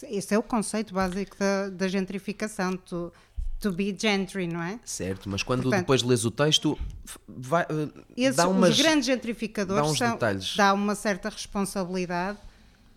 Esse 0.02 0.34
é 0.34 0.38
o 0.38 0.42
conceito 0.42 0.92
básico 0.92 1.36
da, 1.38 1.68
da 1.70 1.86
gentrificação. 1.86 2.76
To, 2.76 3.12
to 3.60 3.70
be 3.70 3.96
gentry, 3.96 4.48
não 4.48 4.60
é? 4.60 4.80
Certo, 4.84 5.28
mas 5.28 5.44
quando 5.44 5.62
Portanto, 5.62 5.82
depois 5.82 6.02
lês 6.02 6.24
o 6.24 6.32
texto, 6.32 6.76
vai, 7.28 7.64
esses, 8.16 8.36
dá 8.36 8.48
umas, 8.48 8.70
os 8.70 8.76
grandes 8.76 9.06
gentrificadores 9.06 9.96
dá, 10.00 10.18
são, 10.18 10.18
dá 10.56 10.74
uma 10.74 10.96
certa 10.96 11.28
responsabilidade 11.28 12.38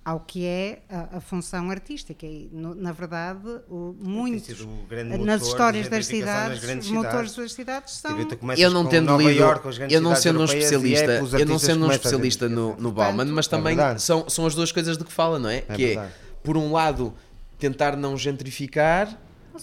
ao 0.06 0.20
que 0.20 0.46
é 0.46 0.82
a, 0.90 1.18
a 1.18 1.22
função 1.22 1.70
artística. 1.70 2.26
E 2.26 2.50
no, 2.52 2.76
na 2.76 2.92
verdade 2.92 3.40
o, 3.70 3.96
muitos 4.00 4.68
nas 5.20 5.42
histórias 5.44 5.88
das 5.88 6.06
cidades 6.06 6.64
os 6.64 6.90
motores 6.90 7.36
das 7.36 7.54
cidades. 7.54 7.94
são 7.94 8.18
eu 8.58 8.70
não 8.72 8.86
tendo 8.86 9.18
lido 9.18 9.44
eu 9.90 10.02
não 10.02 10.16
sendo 10.16 10.42
um 10.42 10.46
especialista 10.46 11.12
é 11.14 11.42
eu 11.42 11.46
não 11.46 11.60
sendo 11.60 11.86
um 11.86 11.92
especialista 11.92 12.50
no, 12.50 12.76
no 12.76 12.92
Bauman 12.92 13.26
mas 13.26 13.48
é 13.48 13.50
também 13.50 13.80
é 13.80 13.98
são, 13.98 14.30
são 14.30 14.46
as 14.46 14.56
duas 14.56 14.72
coisas 14.72 14.98
de 14.98 15.04
que 15.04 15.12
fala 15.12 15.40
não 15.40 15.50
é, 15.50 15.58
é 15.58 15.76
que 15.76 15.86
verdade. 15.88 16.12
é 16.12 16.24
por 16.44 16.58
um 16.58 16.72
lado 16.72 17.14
tentar 17.58 17.96
não 17.96 18.18
gentrificar 18.18 19.18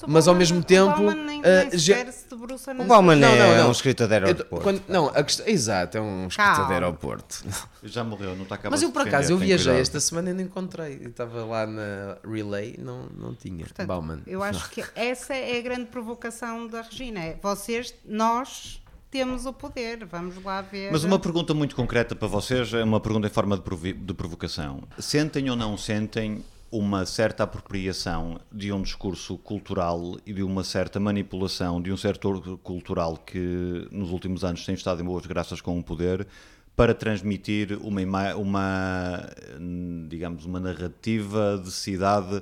mas, 0.06 0.28
ao 0.28 0.34
mesmo 0.34 0.62
tempo. 0.62 1.02
O 1.02 1.12
nem, 1.12 1.40
uh, 1.40 2.82
o 2.82 2.84
Bauman 2.84 3.16
não, 3.16 3.36
não, 3.36 3.44
é 3.44 3.64
um 3.64 3.72
escritor 3.72 4.06
de 4.06 4.14
aeroporto. 4.14 4.62
Quando, 4.62 4.82
não, 4.88 5.08
a 5.08 5.22
questão, 5.22 5.46
exato, 5.46 5.98
é 5.98 6.00
um 6.00 6.28
escritor 6.28 6.66
de 6.66 6.72
aeroporto. 6.72 7.44
Já 7.82 8.04
morreu, 8.04 8.34
não 8.36 8.42
está 8.42 8.54
acabado. 8.56 8.72
Mas 8.72 8.82
eu 8.82 8.90
por 8.90 9.02
acaso, 9.02 9.32
eu 9.32 9.38
viajei 9.38 9.80
esta 9.80 9.98
semana 10.00 10.30
e 10.30 10.32
não 10.32 10.42
encontrei. 10.42 10.94
Estava 11.04 11.44
lá 11.44 11.66
na 11.66 12.18
Relay, 12.24 12.76
não, 12.78 13.06
não 13.16 13.34
tinha. 13.34 13.64
Portanto, 13.64 13.86
Bauman. 13.86 14.20
Eu 14.26 14.42
acho 14.42 14.70
que 14.70 14.84
essa 14.94 15.34
é 15.34 15.58
a 15.58 15.62
grande 15.62 15.86
provocação 15.86 16.66
da 16.66 16.82
Regina. 16.82 17.20
É 17.20 17.36
vocês, 17.42 17.94
nós 18.04 18.80
temos 19.10 19.44
o 19.44 19.52
poder. 19.52 20.04
Vamos 20.06 20.42
lá 20.42 20.62
ver. 20.62 20.92
Mas 20.92 21.04
uma 21.04 21.18
pergunta 21.18 21.52
muito 21.52 21.74
concreta 21.74 22.14
para 22.14 22.28
vocês, 22.28 22.72
é 22.72 22.84
uma 22.84 23.00
pergunta 23.00 23.26
em 23.26 23.30
forma 23.30 23.58
de, 23.58 23.92
de 23.92 24.14
provocação. 24.14 24.82
Sentem 24.98 25.50
ou 25.50 25.56
não 25.56 25.76
sentem 25.76 26.44
uma 26.70 27.04
certa 27.04 27.42
apropriação 27.42 28.40
de 28.52 28.72
um 28.72 28.80
discurso 28.80 29.36
cultural 29.38 30.16
e 30.24 30.32
de 30.32 30.42
uma 30.42 30.62
certa 30.62 31.00
manipulação 31.00 31.82
de 31.82 31.92
um 31.92 31.96
setor 31.96 32.58
cultural 32.58 33.16
que 33.16 33.88
nos 33.90 34.10
últimos 34.10 34.44
anos 34.44 34.64
tem 34.64 34.74
estado 34.74 35.02
em 35.02 35.04
boas 35.04 35.26
graças 35.26 35.60
com 35.60 35.78
o 35.78 35.82
poder 35.82 36.26
para 36.76 36.94
transmitir 36.94 37.76
uma, 37.82 38.34
uma 38.36 39.28
digamos 40.08 40.44
uma 40.44 40.60
narrativa 40.60 41.60
de 41.62 41.72
cidade 41.72 42.40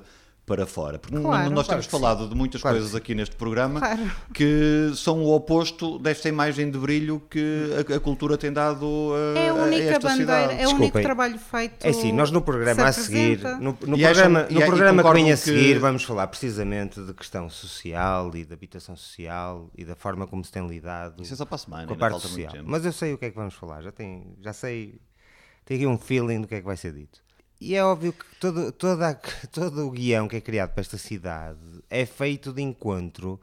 para 0.49 0.65
fora. 0.65 0.97
Porque 0.97 1.15
claro, 1.15 1.51
nós 1.51 1.67
temos 1.67 1.85
falado 1.85 2.27
de 2.27 2.33
muitas 2.33 2.59
claro 2.59 2.77
coisas 2.77 2.95
aqui 2.95 3.13
neste 3.13 3.35
programa 3.35 3.79
claro. 3.79 4.11
que 4.33 4.91
são 4.95 5.21
o 5.23 5.31
oposto 5.31 5.99
desta 5.99 6.27
imagem 6.27 6.71
de 6.71 6.77
brilho 6.79 7.21
que 7.29 7.69
a, 7.87 7.95
a 7.95 7.99
cultura 7.99 8.35
tem 8.35 8.51
dado 8.51 9.11
a, 9.13 9.39
é 9.39 9.49
a 9.49 9.53
única 9.53 9.75
a 9.75 9.85
esta 9.85 10.09
bandeira, 10.09 10.41
cidade. 10.41 10.61
É 10.61 10.67
o 10.67 10.71
único 10.71 10.99
trabalho 10.99 11.37
feito. 11.37 11.85
É 11.85 11.93
sim, 11.93 12.11
nós 12.11 12.31
no 12.31 12.41
programa 12.41 12.87
a 12.87 12.91
seguir, 12.91 13.43
no, 13.59 13.77
no 13.85 13.97
programa, 13.97 14.47
no 14.49 14.61
programa 14.65 15.03
que 15.03 15.13
vem 15.13 15.31
a 15.31 15.37
seguir, 15.37 15.73
que... 15.75 15.79
vamos 15.79 16.03
falar 16.03 16.25
precisamente 16.27 16.99
de 16.99 17.13
questão 17.13 17.47
social 17.47 18.35
e 18.35 18.43
de 18.43 18.51
habitação 18.51 18.95
social 18.95 19.69
e 19.77 19.85
da 19.85 19.95
forma 19.95 20.25
como 20.25 20.43
se 20.43 20.51
tem 20.51 20.65
lidado 20.67 21.21
Isso 21.21 21.33
é 21.33 21.37
só 21.37 21.45
para 21.45 21.55
a 21.55 21.59
semana, 21.59 21.87
com 21.87 21.93
a 21.93 21.97
parte 21.97 22.21
social. 22.21 22.53
Mas 22.65 22.83
eu 22.83 22.91
sei 22.91 23.13
o 23.13 23.19
que 23.19 23.25
é 23.25 23.29
que 23.29 23.35
vamos 23.35 23.53
falar, 23.53 23.83
já, 23.83 23.91
tem, 23.91 24.35
já 24.41 24.51
sei, 24.51 24.99
tenho 25.63 25.79
aqui 25.79 25.87
um 25.87 25.97
feeling 25.99 26.41
do 26.41 26.47
que 26.47 26.55
é 26.55 26.59
que 26.59 26.65
vai 26.65 26.75
ser 26.75 26.91
dito. 26.91 27.28
E 27.61 27.75
é 27.75 27.83
óbvio 27.83 28.13
que 28.13 28.25
todo, 28.39 28.71
toda, 28.71 29.13
todo 29.51 29.87
o 29.87 29.91
guião 29.91 30.27
que 30.27 30.37
é 30.37 30.41
criado 30.41 30.71
para 30.71 30.81
esta 30.81 30.97
cidade 30.97 31.59
é 31.89 32.05
feito 32.05 32.53
de 32.53 32.61
encontro 32.61 33.39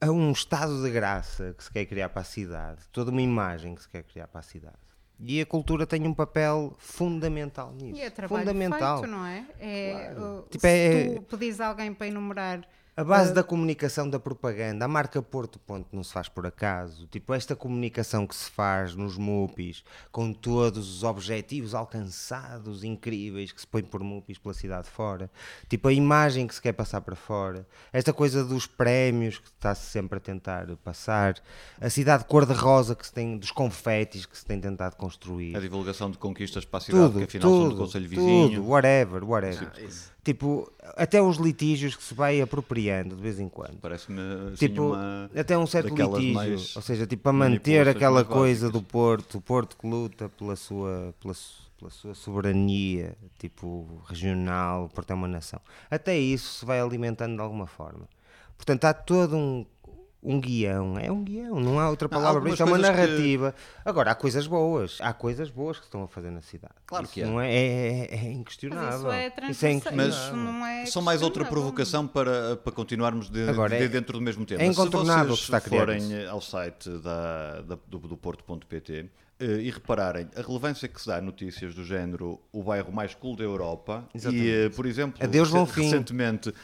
a 0.00 0.10
um 0.10 0.32
estado 0.32 0.82
de 0.82 0.90
graça 0.90 1.54
que 1.56 1.64
se 1.64 1.70
quer 1.70 1.86
criar 1.86 2.08
para 2.08 2.22
a 2.22 2.24
cidade, 2.24 2.80
toda 2.92 3.10
uma 3.10 3.22
imagem 3.22 3.74
que 3.74 3.82
se 3.82 3.88
quer 3.88 4.02
criar 4.02 4.26
para 4.28 4.40
a 4.40 4.42
cidade. 4.42 4.76
E 5.18 5.40
a 5.40 5.46
cultura 5.46 5.86
tem 5.86 6.04
um 6.06 6.14
papel 6.14 6.74
fundamental 6.78 7.72
nisso. 7.72 7.96
E 7.96 8.02
é 8.02 8.10
trabalho 8.10 8.46
fundamental. 8.46 8.98
feito, 8.98 9.10
não 9.10 9.24
é? 9.24 9.46
é 9.60 10.12
claro. 10.14 10.46
tipo, 10.50 10.60
se 10.60 10.66
é, 10.66 11.14
tu 11.14 11.22
pedis 11.22 11.60
alguém 11.60 11.94
para 11.94 12.08
enumerar 12.08 12.66
a 12.96 13.02
base 13.02 13.30
uh, 13.30 13.34
da 13.34 13.42
comunicação, 13.42 14.08
da 14.08 14.20
propaganda, 14.20 14.84
a 14.84 14.88
marca 14.88 15.22
Porto 15.22 15.58
Ponto 15.58 15.88
não 15.92 16.04
se 16.04 16.12
faz 16.12 16.28
por 16.28 16.46
acaso. 16.46 17.06
Tipo, 17.06 17.32
esta 17.34 17.56
comunicação 17.56 18.26
que 18.26 18.34
se 18.36 18.50
faz 18.50 18.94
nos 18.94 19.16
MUPIs, 19.16 19.82
com 20.10 20.32
todos 20.32 20.96
os 20.96 21.02
objetivos 21.02 21.74
alcançados 21.74 22.84
incríveis 22.84 23.50
que 23.50 23.60
se 23.60 23.66
põe 23.66 23.82
por 23.82 24.02
MUPIs 24.02 24.38
pela 24.38 24.54
cidade 24.54 24.88
fora. 24.90 25.30
Tipo, 25.68 25.88
a 25.88 25.92
imagem 25.92 26.46
que 26.46 26.54
se 26.54 26.60
quer 26.60 26.72
passar 26.72 27.00
para 27.00 27.16
fora. 27.16 27.66
Esta 27.92 28.12
coisa 28.12 28.44
dos 28.44 28.66
prémios 28.66 29.38
que 29.38 29.48
está-se 29.48 29.90
sempre 29.90 30.18
a 30.18 30.20
tentar 30.20 30.66
passar. 30.84 31.36
A 31.80 31.88
cidade 31.88 32.24
cor-de-rosa 32.24 32.94
que 32.94 33.06
se 33.06 33.12
tem, 33.12 33.38
dos 33.38 33.50
confetes 33.50 34.26
que 34.26 34.36
se 34.36 34.44
tem 34.44 34.60
tentado 34.60 34.96
construir. 34.96 35.56
A 35.56 35.60
divulgação 35.60 36.10
de 36.10 36.18
conquistas 36.18 36.64
para 36.64 36.78
a 36.78 36.80
cidade, 36.80 37.04
tudo, 37.04 37.18
que 37.18 37.24
afinal 37.24 37.50
tudo, 37.50 37.60
são 37.60 37.68
do 37.70 37.76
Conselho 37.76 38.08
Vizinho. 38.08 38.60
Tudo, 38.60 38.68
whatever, 38.68 39.24
whatever. 39.24 39.72
Ah, 39.74 40.11
Tipo, 40.24 40.72
até 40.96 41.20
os 41.20 41.36
litígios 41.36 41.96
que 41.96 42.02
se 42.02 42.14
vai 42.14 42.40
apropriando 42.40 43.16
de 43.16 43.22
vez 43.22 43.40
em 43.40 43.48
quando. 43.48 43.78
Parece-me 43.80 44.20
assim, 44.46 44.56
tipo, 44.56 44.92
até 45.34 45.58
um 45.58 45.66
certo 45.66 45.92
litígio, 45.94 46.52
ou 46.76 46.82
seja, 46.82 47.06
tipo, 47.08 47.24
para 47.24 47.32
manter 47.32 47.88
aquela 47.88 48.24
coisa 48.24 48.70
do 48.70 48.80
Porto, 48.80 49.38
o 49.38 49.40
Porto 49.40 49.76
que 49.76 49.84
luta 49.84 50.28
pela 50.28 50.54
sua, 50.54 51.12
pela, 51.20 51.34
pela 51.76 51.90
sua 51.90 52.14
soberania, 52.14 53.16
tipo, 53.36 54.00
regional, 54.06 54.88
Porto 54.94 55.10
é 55.10 55.14
uma 55.14 55.26
nação. 55.26 55.60
Até 55.90 56.16
isso 56.16 56.60
se 56.60 56.64
vai 56.64 56.80
alimentando 56.80 57.34
de 57.34 57.42
alguma 57.42 57.66
forma. 57.66 58.08
Portanto, 58.56 58.84
há 58.84 58.94
todo 58.94 59.36
um 59.36 59.66
um 60.22 60.40
guião, 60.40 60.96
é 60.98 61.10
um 61.10 61.24
guião, 61.24 61.58
não 61.58 61.80
há 61.80 61.90
outra 61.90 62.08
palavra 62.08 62.40
para 62.40 62.50
isso, 62.50 62.62
é 62.62 62.66
uma 62.66 62.78
narrativa. 62.78 63.52
Que... 63.52 63.88
Agora, 63.88 64.12
há 64.12 64.14
coisas 64.14 64.46
boas, 64.46 64.98
há 65.00 65.12
coisas 65.12 65.50
boas 65.50 65.78
que 65.78 65.84
estão 65.84 66.04
a 66.04 66.08
fazer 66.08 66.30
na 66.30 66.40
cidade. 66.40 66.74
Claro 66.86 67.04
isso 67.04 67.12
que 67.12 67.22
é. 67.22 67.26
Não 67.26 67.40
é, 67.40 67.52
é, 67.52 68.14
é 68.14 68.32
inquestionável. 68.32 69.08
Mas 69.08 69.50
isso 69.50 69.66
é, 69.66 69.72
isso 69.72 69.88
é 69.88 69.92
Mas 69.92 70.30
não 70.30 70.64
é 70.64 70.86
só 70.86 71.00
mais 71.00 71.22
outra 71.22 71.44
provocação 71.44 72.06
para, 72.06 72.56
para 72.56 72.72
continuarmos 72.72 73.28
de, 73.28 73.48
Agora, 73.48 73.76
de, 73.76 73.88
dentro 73.88 74.18
do 74.18 74.20
mesmo 74.22 74.46
tema. 74.46 74.62
É 74.62 74.66
incontornável 74.66 75.34
Se 75.34 75.48
vocês 75.48 75.64
forem 75.66 76.26
ao 76.26 76.40
site 76.40 76.88
da, 76.98 77.62
da 77.62 77.78
do, 77.88 77.98
do 77.98 78.16
Porto.pt 78.16 79.10
e 79.44 79.70
repararem 79.70 80.28
a 80.36 80.42
relevância 80.42 80.86
que 80.86 81.00
se 81.00 81.06
dá 81.06 81.16
a 81.16 81.20
notícias 81.20 81.74
do 81.74 81.84
género 81.84 82.40
o 82.52 82.62
bairro 82.62 82.92
mais 82.92 83.14
cool 83.14 83.36
da 83.36 83.44
Europa 83.44 84.04
Exatamente. 84.14 84.46
e, 84.46 84.66
eh, 84.66 84.68
por 84.70 84.86
exemplo, 84.86 85.22
Adeus, 85.22 85.50
recentemente 85.50 86.50
uh, 86.50 86.54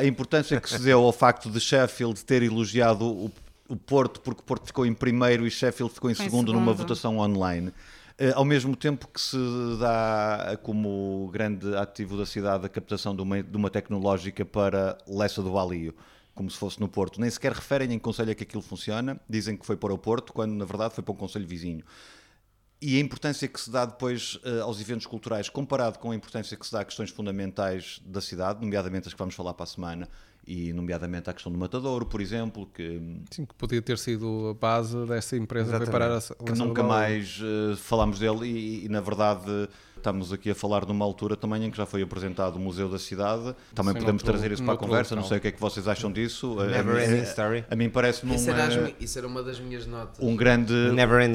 a 0.00 0.04
importância 0.04 0.60
que 0.60 0.68
se 0.68 0.80
deu 0.80 1.02
ao 1.02 1.12
facto 1.12 1.50
de 1.50 1.60
Sheffield 1.60 2.24
ter 2.24 2.42
elogiado 2.42 3.06
o, 3.06 3.30
o 3.68 3.76
Porto, 3.76 4.20
porque 4.20 4.40
o 4.40 4.44
Porto 4.44 4.66
ficou 4.66 4.86
em 4.86 4.94
primeiro 4.94 5.46
e 5.46 5.50
Sheffield 5.50 5.92
ficou 5.92 6.10
em 6.10 6.14
segundo, 6.14 6.52
numa 6.52 6.72
votação 6.72 7.18
online. 7.18 7.68
Uh, 8.18 8.32
ao 8.34 8.44
mesmo 8.44 8.74
tempo 8.74 9.08
que 9.12 9.20
se 9.20 9.36
dá 9.78 10.58
como 10.62 11.28
grande 11.32 11.76
ativo 11.76 12.16
da 12.16 12.24
cidade 12.24 12.64
a 12.64 12.68
captação 12.68 13.14
de 13.14 13.20
uma, 13.20 13.42
de 13.42 13.56
uma 13.56 13.68
tecnológica 13.68 14.44
para 14.44 14.96
Lessa 15.06 15.42
do 15.42 15.52
Valio, 15.52 15.94
como 16.36 16.48
se 16.48 16.56
fosse 16.56 16.78
no 16.78 16.88
Porto. 16.88 17.20
Nem 17.20 17.28
sequer 17.28 17.52
referem 17.52 17.92
em 17.92 17.98
conselho 17.98 18.30
a 18.30 18.34
que 18.34 18.44
aquilo 18.44 18.62
funciona, 18.62 19.20
dizem 19.28 19.56
que 19.56 19.66
foi 19.66 19.76
para 19.76 19.92
o 19.92 19.98
Porto, 19.98 20.32
quando 20.32 20.52
na 20.52 20.64
verdade 20.64 20.94
foi 20.94 21.02
para 21.02 21.12
um 21.12 21.16
conselho 21.16 21.46
vizinho 21.46 21.82
e 22.80 22.98
a 22.98 23.00
importância 23.00 23.48
que 23.48 23.60
se 23.60 23.70
dá 23.70 23.86
depois 23.86 24.38
uh, 24.44 24.62
aos 24.62 24.80
eventos 24.80 25.06
culturais, 25.06 25.48
comparado 25.48 25.98
com 25.98 26.10
a 26.10 26.14
importância 26.14 26.56
que 26.56 26.66
se 26.66 26.72
dá 26.72 26.80
a 26.80 26.84
questões 26.84 27.10
fundamentais 27.10 28.00
da 28.04 28.20
cidade, 28.20 28.60
nomeadamente 28.60 29.08
as 29.08 29.14
que 29.14 29.18
vamos 29.18 29.34
falar 29.34 29.54
para 29.54 29.64
a 29.64 29.66
semana, 29.66 30.08
e 30.46 30.72
nomeadamente 30.72 31.28
a 31.28 31.32
questão 31.32 31.50
do 31.50 31.58
Matadouro, 31.58 32.06
por 32.06 32.20
exemplo, 32.20 32.66
que... 32.72 33.00
Sim, 33.30 33.46
que 33.46 33.54
podia 33.54 33.82
ter 33.82 33.98
sido 33.98 34.50
a 34.50 34.54
base 34.54 35.04
dessa 35.06 35.36
empresa 35.36 35.80
que 35.80 35.90
parar 35.90 36.16
a, 36.16 36.20
Que 36.20 36.52
nunca 36.52 36.82
mais 36.82 37.40
uh, 37.40 37.76
falámos 37.76 38.18
dele 38.18 38.46
e, 38.46 38.84
e, 38.84 38.88
na 38.88 39.00
verdade 39.00 39.68
Estamos 39.96 40.32
aqui 40.32 40.50
a 40.50 40.54
falar 40.54 40.86
numa 40.86 41.04
altura 41.04 41.36
também 41.36 41.64
em 41.64 41.70
que 41.70 41.76
já 41.76 41.86
foi 41.86 42.02
apresentado 42.02 42.56
o 42.56 42.60
Museu 42.60 42.88
da 42.88 42.98
Cidade. 42.98 43.54
Também 43.74 43.94
Sim, 43.94 44.00
podemos 44.00 44.22
trazer 44.22 44.52
isso 44.52 44.62
para 44.62 44.74
a 44.74 44.76
conversa. 44.76 45.16
Não 45.16 45.24
sei 45.24 45.38
o 45.38 45.40
que 45.40 45.48
é 45.48 45.52
que 45.52 45.60
vocês 45.60 45.88
acham 45.88 46.12
disso. 46.12 46.54
Never 46.56 46.96
a, 46.96 47.04
Ending 47.04 47.22
Story. 47.22 47.64
A, 47.70 47.74
mim 47.74 47.90
parece-me 47.90 48.34
isso, 48.34 48.50
era 48.50 48.92
isso 49.00 49.18
era 49.18 49.26
uma 49.26 49.42
das 49.42 49.58
minhas 49.58 49.86
notas. 49.86 50.24
Um 50.24 50.36
grande, 50.36 50.72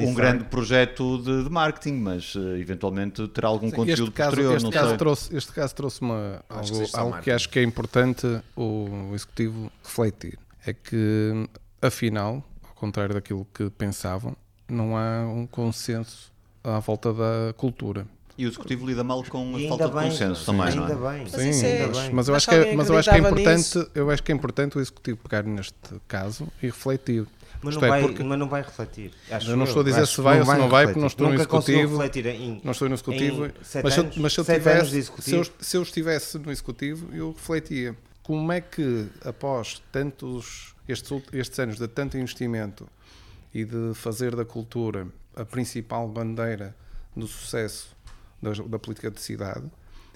um 0.06 0.14
grande 0.14 0.44
projeto 0.44 1.18
de, 1.18 1.44
de, 1.44 1.50
marketing, 1.50 1.94
mas 1.94 2.34
uh, 2.34 2.56
eventualmente 2.56 3.26
terá 3.28 3.48
algum 3.48 3.68
Sim, 3.68 3.76
conteúdo 3.76 4.04
este 4.04 4.10
caso, 4.12 4.30
posterior. 4.30 4.56
Este, 4.56 4.70
caso 4.70 4.96
trouxe, 4.96 5.36
este 5.36 5.52
caso 5.52 5.74
trouxe 5.74 6.00
uma, 6.00 6.42
algo, 6.48 6.86
que, 6.86 6.96
algo 6.96 7.20
que 7.20 7.30
acho 7.30 7.48
que 7.48 7.58
é 7.58 7.62
importante 7.62 8.26
o 8.56 9.10
Executivo 9.12 9.70
refletir. 9.82 10.38
É 10.64 10.72
que, 10.72 11.48
afinal, 11.80 12.42
ao 12.66 12.74
contrário 12.74 13.14
daquilo 13.14 13.46
que 13.52 13.68
pensavam, 13.70 14.36
não 14.68 14.96
há 14.96 15.26
um 15.26 15.46
consenso 15.46 16.32
à 16.64 16.78
volta 16.78 17.12
da 17.12 17.52
cultura. 17.56 18.06
E 18.36 18.46
o 18.46 18.48
executivo 18.48 18.86
lida 18.86 19.04
mal 19.04 19.22
com 19.24 19.56
a 19.56 19.68
falta 19.68 19.88
bem, 19.88 20.04
de 20.04 20.10
consenso 20.10 20.46
também, 20.46 20.68
ainda 20.68 20.94
não 20.94 21.10
é? 21.10 21.18
Bem. 21.18 21.26
Sim, 21.52 21.66
é, 21.66 22.10
mas 22.12 22.28
eu 22.28 22.34
acho 22.34 22.48
que 22.48 22.54
é, 22.54 22.74
mas 22.74 22.88
eu 22.88 22.96
acho 22.96 23.10
que 23.10 23.16
é 23.16 23.18
importante, 23.18 23.90
eu 23.94 24.10
acho 24.10 24.22
que 24.22 24.32
é 24.32 24.34
importante 24.34 24.78
o 24.78 24.80
executivo 24.80 25.18
pegar 25.18 25.42
neste 25.42 25.76
caso 26.08 26.48
e 26.62 26.66
refletir. 26.66 27.26
Mas 27.62 27.76
não, 27.76 27.84
é, 27.84 27.88
vai, 27.88 28.02
porque... 28.02 28.22
mas 28.24 28.38
não 28.38 28.48
vai 28.48 28.62
refletir. 28.62 29.12
Acho 29.30 29.50
eu 29.50 29.56
não 29.56 29.64
estou 29.64 29.82
a 29.82 29.84
dizer 29.84 30.06
se 30.06 30.20
vai 30.20 30.40
ou 30.40 30.44
se 30.44 30.58
não 30.58 30.68
vai, 30.68 30.86
porque 30.86 30.98
não 30.98 31.06
estou 31.06 31.28
Nunca 31.28 31.36
no 31.36 31.42
executivo. 31.42 32.02
Em, 32.02 32.60
não 32.64 32.72
estou 32.72 32.88
no 32.88 32.94
executivo. 32.94 33.50
Mas, 33.84 33.98
anos, 33.98 34.16
mas 34.16 34.32
se, 34.32 34.40
eu 34.40 34.44
tivesse, 34.44 35.02
se, 35.20 35.34
eu, 35.34 35.46
se 35.60 35.76
eu 35.76 35.82
estivesse 35.82 36.38
no 36.38 36.50
executivo, 36.50 37.14
eu 37.14 37.30
refletia. 37.30 37.96
Como 38.22 38.50
é 38.50 38.60
que, 38.60 39.06
após 39.24 39.80
tantos 39.92 40.74
estes, 40.88 41.22
estes 41.32 41.58
anos 41.60 41.76
de 41.76 41.86
tanto 41.86 42.18
investimento 42.18 42.88
e 43.54 43.64
de 43.64 43.94
fazer 43.94 44.34
da 44.34 44.44
cultura 44.44 45.06
a 45.36 45.44
principal 45.44 46.08
bandeira 46.08 46.74
do 47.14 47.26
sucesso 47.26 47.94
da, 48.42 48.50
da 48.50 48.78
política 48.78 49.10
de 49.10 49.20
cidade, 49.20 49.64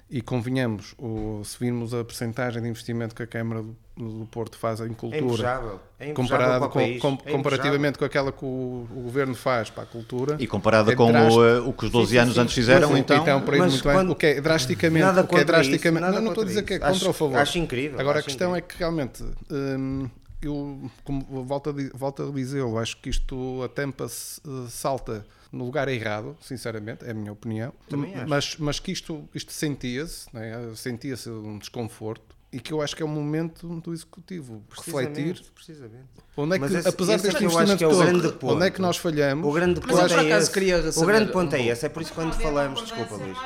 e 0.09 0.21
convenhamos, 0.21 0.95
o, 0.97 1.41
se 1.43 1.57
virmos 1.59 1.93
a 1.93 2.03
percentagem 2.03 2.61
de 2.61 2.69
investimento 2.69 3.13
que 3.13 3.23
a 3.23 3.27
Câmara 3.27 3.61
do, 3.61 3.75
do 3.97 4.25
Porto 4.27 4.57
faz 4.57 4.79
em 4.79 4.93
cultura, 4.93 5.17
é 5.17 5.21
invejável. 5.21 5.79
É 5.99 6.13
comparado 6.13 6.69
com, 6.69 6.99
com, 6.99 7.17
é 7.25 7.31
comparativamente 7.31 7.97
com 7.97 8.05
aquela 8.05 8.31
que 8.31 8.45
o, 8.45 8.87
o, 8.89 9.01
Governo 9.03 9.35
faz 9.35 9.69
para 9.69 9.83
a 9.83 9.85
cultura. 9.85 10.37
E 10.39 10.47
comparada 10.47 10.93
é 10.93 10.95
com 10.95 11.11
o, 11.11 11.69
o, 11.69 11.73
que 11.73 11.85
os 11.85 11.91
12 11.91 12.07
sim, 12.07 12.11
sim, 12.13 12.17
anos 12.19 12.35
sim. 12.35 12.39
antes 12.39 12.55
fizeram, 12.55 12.89
mas, 12.89 12.99
então. 12.99 13.17
Então, 13.17 13.41
por 13.41 13.53
aí 13.55 13.59
muito 13.59 13.83
quando, 13.83 14.07
bem, 14.07 14.11
o 14.11 14.15
que 14.15 14.25
é 14.27 14.41
drasticamente. 14.41 15.05
Nada 15.05 15.21
o 15.23 15.27
que 15.27 15.35
é 15.35 15.43
drasticamente 15.43 16.05
isso, 16.05 16.15
não, 16.15 16.21
não 16.21 16.31
estou 16.31 16.43
a 16.43 16.47
dizer 16.47 16.63
que 16.63 16.73
é 16.75 16.79
contra 16.79 16.95
acho, 16.95 17.09
a 17.09 17.13
favor. 17.13 17.37
Acho 17.37 17.57
incrível. 17.57 17.99
Agora 17.99 18.19
acho 18.19 18.27
a 18.27 18.29
questão 18.29 18.49
incrível. 18.51 18.65
é 18.65 18.73
que 18.73 18.79
realmente. 18.79 19.23
Hum, 19.51 20.09
eu, 20.41 20.89
como 21.03 21.43
volto 21.43 21.71
a, 21.71 21.97
volto 21.97 22.23
a 22.23 22.31
dizê-lo, 22.31 22.77
acho 22.77 22.95
que 22.97 23.09
isto, 23.09 23.61
a 23.63 23.67
tampa 23.67 24.05
uh, 24.05 24.67
salta 24.69 25.25
no 25.51 25.65
lugar 25.65 25.87
errado, 25.87 26.35
sinceramente, 26.41 27.05
é 27.05 27.11
a 27.11 27.13
minha 27.13 27.31
opinião. 27.31 27.73
Também 27.89 28.15
acho. 28.15 28.29
Mas, 28.29 28.55
mas 28.57 28.79
que 28.79 28.91
isto, 28.91 29.27
isto 29.33 29.51
sentia-se, 29.51 30.27
né? 30.33 30.71
sentia-se 30.75 31.29
um 31.29 31.57
desconforto 31.57 32.37
e 32.51 32.59
que 32.59 32.71
eu 32.71 32.81
acho 32.81 32.95
que 32.95 33.03
é 33.03 33.05
o 33.05 33.09
momento 33.09 33.67
do 33.67 33.93
executivo 33.93 34.63
refletir. 34.69 35.41
Precisamente. 35.53 36.05
Onde 36.35 36.55
é 36.55 36.59
que, 36.59 36.65
esse, 36.65 36.87
apesar 36.87 37.19
deste 37.19 37.43
investimento 37.43 37.83
é 37.83 37.89
todo, 37.89 38.33
ponto, 38.33 38.55
onde 38.55 38.65
é 38.65 38.71
que 38.71 38.81
nós 38.81 38.97
falhamos? 38.97 39.47
O 39.47 39.51
grande 39.51 39.81
ponto, 39.81 39.93
mas 39.93 40.11
é 40.11 40.29
esse, 40.37 40.51
queria 40.51 40.77
o 40.95 41.05
grande 41.05 41.31
ponto 41.31 41.55
é 41.55 41.65
esse. 41.65 41.85
É 41.85 41.89
por 41.89 42.01
isso 42.01 42.11
que 42.11 42.15
quando 42.15 42.33
falamos, 42.33 42.81
desculpa, 42.81 43.15
Luís. 43.15 43.37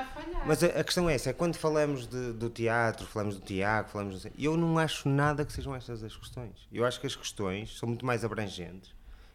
Mas 0.46 0.64
a, 0.64 0.68
a, 0.68 0.84
questão 0.84 1.10
é 1.10 1.16
essa, 1.16 1.30
é 1.30 1.34
quando 1.34 1.56
falamos 1.56 2.08
de, 2.08 2.34
do 2.34 2.50
teatro, 2.50 3.08
falamos 3.08 3.36
do 3.36 3.42
Tiago, 3.42 3.90
falamos 3.90 4.24
do, 4.24 4.32
eu 4.38 4.58
não 4.58 4.78
acho 4.78 5.08
nada 5.08 5.46
que 5.46 5.54
sejam 5.54 5.76
estas 5.76 6.04
as 6.04 6.16
questões. 6.16 6.68
Eu 6.72 6.86
acho 6.86 7.00
que 7.00 7.08
as 7.08 7.16
questões 7.16 7.78
são 7.78 7.88
muito 7.88 8.06
mais 8.06 8.24
abrangentes 8.24 8.92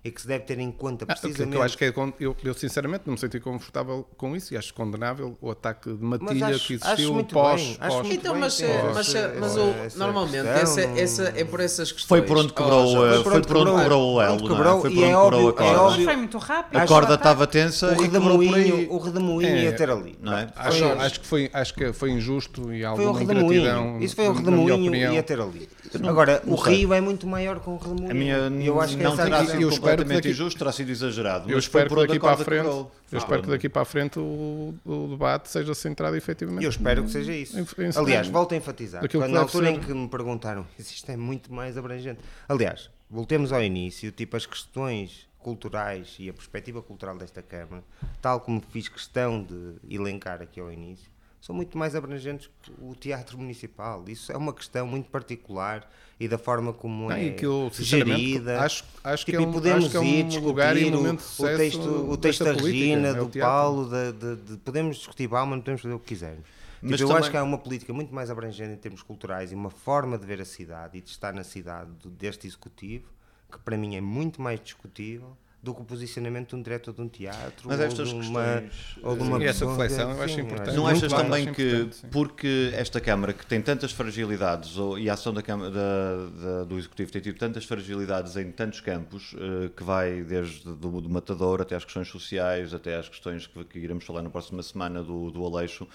e 0.07 0.11
que 0.11 0.21
se 0.21 0.29
deve 0.29 0.45
ter 0.45 0.59
em 0.59 0.71
conta 0.71 1.05
precisamente. 1.05 1.55
Ah, 1.55 1.59
eu 1.59 1.63
acho 1.63 1.77
que 1.77 1.85
é, 1.85 1.93
eu, 2.21 2.37
eu, 2.45 2.55
sinceramente 2.55 3.03
não 3.07 3.15
me 3.15 3.19
senti 3.19 3.41
confortável 3.41 4.07
com 4.17 4.37
isso 4.37 4.55
e 4.55 4.57
acho 4.57 4.73
condenável 4.73 5.37
o 5.41 5.51
ataque 5.51 5.93
de 5.93 6.03
matilha 6.03 6.47
acho, 6.49 6.67
que 6.67 6.75
existiu 6.75 7.25
pós, 7.25 7.63
bem, 7.63 7.75
pós, 7.77 8.11
Então, 8.11 8.35
mas, 8.37 8.61
bem, 8.61 8.71
mas, 8.95 9.15
mas, 9.15 9.39
mas 9.41 9.57
o, 9.57 9.99
normalmente 9.99 10.47
essa, 10.47 10.81
essa, 10.81 11.23
é 11.37 11.45
por 11.45 11.61
essas 11.61 11.91
questões. 11.91 12.09
Foi 12.09 12.23
por 12.23 12.39
onde 12.39 12.53
quebrou, 12.53 12.87
oh, 12.87 13.23
foi 13.23 13.23
por 13.23 13.33
onde 13.33 13.47
quebrou 13.49 14.15
o 14.15 14.21
elo, 14.21 14.49
quebrou, 14.49 14.81
Foi 14.81 14.91
por 14.91 15.03
onde 15.03 15.05
é 15.05 15.23
quebrou 15.23 15.49
a 15.49 15.53
corda. 15.53 15.73
É 15.73 15.77
óbvio, 15.77 16.05
foi 16.05 16.17
muito 16.17 16.39
rápido. 16.39 16.77
A 16.79 16.87
corda 16.87 17.15
estava 17.15 17.47
tensa 17.47 17.93
o 17.93 18.01
redemoinho, 18.01 18.93
o 18.93 18.99
redemoinho 18.99 19.57
é, 19.57 19.63
ia 19.65 19.73
ter 19.73 19.91
ali. 19.91 20.17
Não 20.21 20.37
é? 20.37 20.49
acho, 20.55 20.85
acho, 20.85 21.21
que 21.21 21.27
foi, 21.27 21.51
acho 21.53 21.75
que 21.75 21.93
foi 21.93 22.11
injusto 22.11 22.73
e 22.73 22.85
alguma 22.85 23.23
ingratidão. 23.23 24.01
Isso 24.01 24.15
foi 24.15 24.29
o 24.29 24.33
redemoinho 24.33 24.95
ia 24.95 25.23
ter 25.23 25.41
ali. 25.41 25.69
Agora, 26.07 26.43
o 26.47 26.55
rio 26.55 26.93
é 26.93 27.01
muito 27.01 27.27
maior 27.27 27.59
que 27.59 27.69
o 27.69 27.77
redemoinho. 27.77 28.63
Eu 28.63 28.81
acho 28.81 28.97
que 28.97 29.03
não 29.03 29.17
terá 29.17 29.45
sido 29.45 29.67
completamente 29.97 30.28
injusto, 30.28 30.59
terá 30.59 30.72
sido 30.72 30.90
exagerado. 30.90 31.51
Eu 31.51 31.59
espero 31.59 31.88
que 31.88 32.07
daqui 32.07 32.20
para 32.20 32.32
a 32.32 32.36
frente, 32.36 32.66
eu 32.66 32.90
espero 33.12 33.42
que 33.42 33.49
daqui 33.49 33.68
para 33.68 33.82
a 33.82 33.84
frente 33.84 34.18
o, 34.18 34.74
o 34.84 35.09
debate 35.09 35.51
seja 35.51 35.74
centrado 35.74 36.16
efetivamente. 36.16 36.64
Eu 36.64 36.70
espero 36.70 37.05
que 37.05 37.11
seja 37.11 37.32
isso. 37.32 37.57
Aliás, 37.97 38.28
volto 38.28 38.53
a 38.53 38.57
enfatizar. 38.57 39.09
Quando, 39.09 39.32
na 39.32 39.40
altura 39.40 39.66
ser... 39.66 39.72
em 39.72 39.80
que 39.80 39.92
me 39.92 40.09
perguntaram, 40.09 40.66
isto 40.78 41.11
é 41.11 41.16
muito 41.16 41.53
mais 41.53 41.76
abrangente. 41.76 42.20
Aliás, 42.49 42.90
voltemos 43.11 43.53
ao 43.53 43.62
início, 43.62 44.11
tipo 44.12 44.36
as 44.36 44.47
questões 44.47 45.26
culturais 45.38 46.16
e 46.18 46.28
a 46.28 46.32
perspectiva 46.32 46.82
cultural 46.82 47.16
desta 47.16 47.40
Câmara, 47.40 47.84
tal 48.20 48.40
como 48.40 48.61
fiz 48.61 48.88
questão 48.88 49.40
de 49.40 49.74
elencar 49.88 50.42
aqui 50.42 50.59
ao 50.59 50.72
início, 50.72 51.09
são 51.47 51.55
muito 51.55 51.78
mais 51.78 51.94
abrangentes 51.94 52.51
que 52.61 52.72
o 52.80 52.92
teatro 52.92 53.38
municipal. 53.38 54.05
Isso 54.09 54.32
é 54.32 54.36
uma 54.36 54.53
questão 54.53 54.84
muito 54.84 55.09
particular 55.09 55.88
e 56.18 56.26
da 56.26 56.36
forma 56.36 56.72
como 56.72 57.12
é 57.12 57.36
eu, 57.40 57.70
gerida. 57.72 58.61
Acho, 58.61 58.84
acho 59.05 59.24
tipo, 59.24 59.38
que 59.38 59.44
é 59.44 59.47
um, 59.47 59.53
podemos 59.53 59.94
é 59.94 60.01
um 60.01 60.05
ir 60.05 60.40
lugar 60.40 60.76
e 60.76 60.90
o, 60.90 61.12
o 61.12 61.16
texto, 61.57 62.11
o 62.11 62.16
texto 62.16 62.42
da 62.42 62.53
Regina, 62.53 63.09
é 63.11 63.14
do 63.14 63.28
Paulo, 63.28 63.88
de, 63.88 64.12
de, 64.12 64.36
de, 64.42 64.57
podemos 64.57 64.97
discutir 64.97 65.28
Bauman, 65.28 65.61
podemos 65.61 65.82
fazer 65.82 65.94
o 65.94 66.01
que 66.01 66.07
quisermos. 66.07 66.44
Tipo, 66.47 66.90
Mas 66.90 67.01
eu 67.01 67.07
também... 67.07 67.20
acho 67.22 67.30
que 67.30 67.36
há 67.36 67.44
uma 67.44 67.59
política 67.59 67.92
muito 67.92 68.12
mais 68.12 68.28
abrangente 68.28 68.72
em 68.72 68.76
termos 68.76 69.05
culturais 69.05 69.53
e 69.53 69.55
uma 69.55 69.70
forma 69.70 70.18
de 70.18 70.26
ver 70.26 70.40
a 70.40 70.44
cidade 70.44 70.99
e 70.99 71.01
de 71.01 71.11
estar 71.11 71.32
na 71.32 71.44
cidade 71.44 71.92
deste 72.07 72.49
executivo 72.49 73.07
que 73.53 73.59
para 73.61 73.76
mim 73.76 73.94
é 73.94 74.01
muito 74.01 74.42
mais 74.42 74.61
discutível 74.61 75.36
do 75.67 75.75
que 75.75 75.83
o 75.83 75.85
posicionamento 75.85 76.51
de 76.51 76.55
um 76.55 76.62
diretor 76.62 76.95
de 76.95 77.03
um 77.03 77.09
teatro 77.09 77.69
Mas 77.69 77.81
estas 77.81 78.12
ou 78.12 78.21
de 78.21 78.29
uma, 78.29 78.64
ou 79.03 79.17
de 79.17 79.23
uma 79.25 79.43
e 79.43 79.47
essa 79.49 79.69
reflexão 79.69 80.12
eu 80.12 80.23
acho 80.23 80.41
importante. 80.41 80.77
Não 80.77 80.87
achas 80.87 81.12
também 81.12 81.53
que, 81.53 81.91
porque 82.12 82.71
esta 82.73 83.01
Câmara 83.01 83.33
que 83.33 83.45
tem 83.45 83.61
tantas 83.61 83.91
fragilidades 83.91 84.79
ou, 84.79 84.97
e 84.97 85.11
a 85.11 85.14
ação 85.14 85.35
da, 85.35 85.43
Câmara, 85.43 85.73
da, 85.73 86.27
da, 86.41 86.64
do 86.64 86.79
Executivo 86.79 87.11
tem 87.11 87.21
tido 87.21 87.37
tantas 87.37 87.64
fragilidades 87.64 88.37
em 88.37 88.53
tantos 88.53 88.81
campos, 88.81 89.33
uh, 89.33 89.69
que 89.71 89.83
vai 89.83 90.23
desde 90.23 90.62
do, 90.62 91.01
do, 91.01 91.11
matador 91.11 91.61
até 91.61 91.75
às 91.75 91.85
questões 91.85 92.09
sociais, 92.09 92.73
até 92.73 92.97
às 92.97 93.09
questões 93.09 93.49
que, 93.49 93.64
que 93.64 93.79
iremos 93.81 94.05
falar 94.05 94.23
na 94.23 94.31
próxima 94.31 94.62
semana 94.62 95.03
do, 95.03 95.33
do 95.33 95.45
Aleixo, 95.45 95.89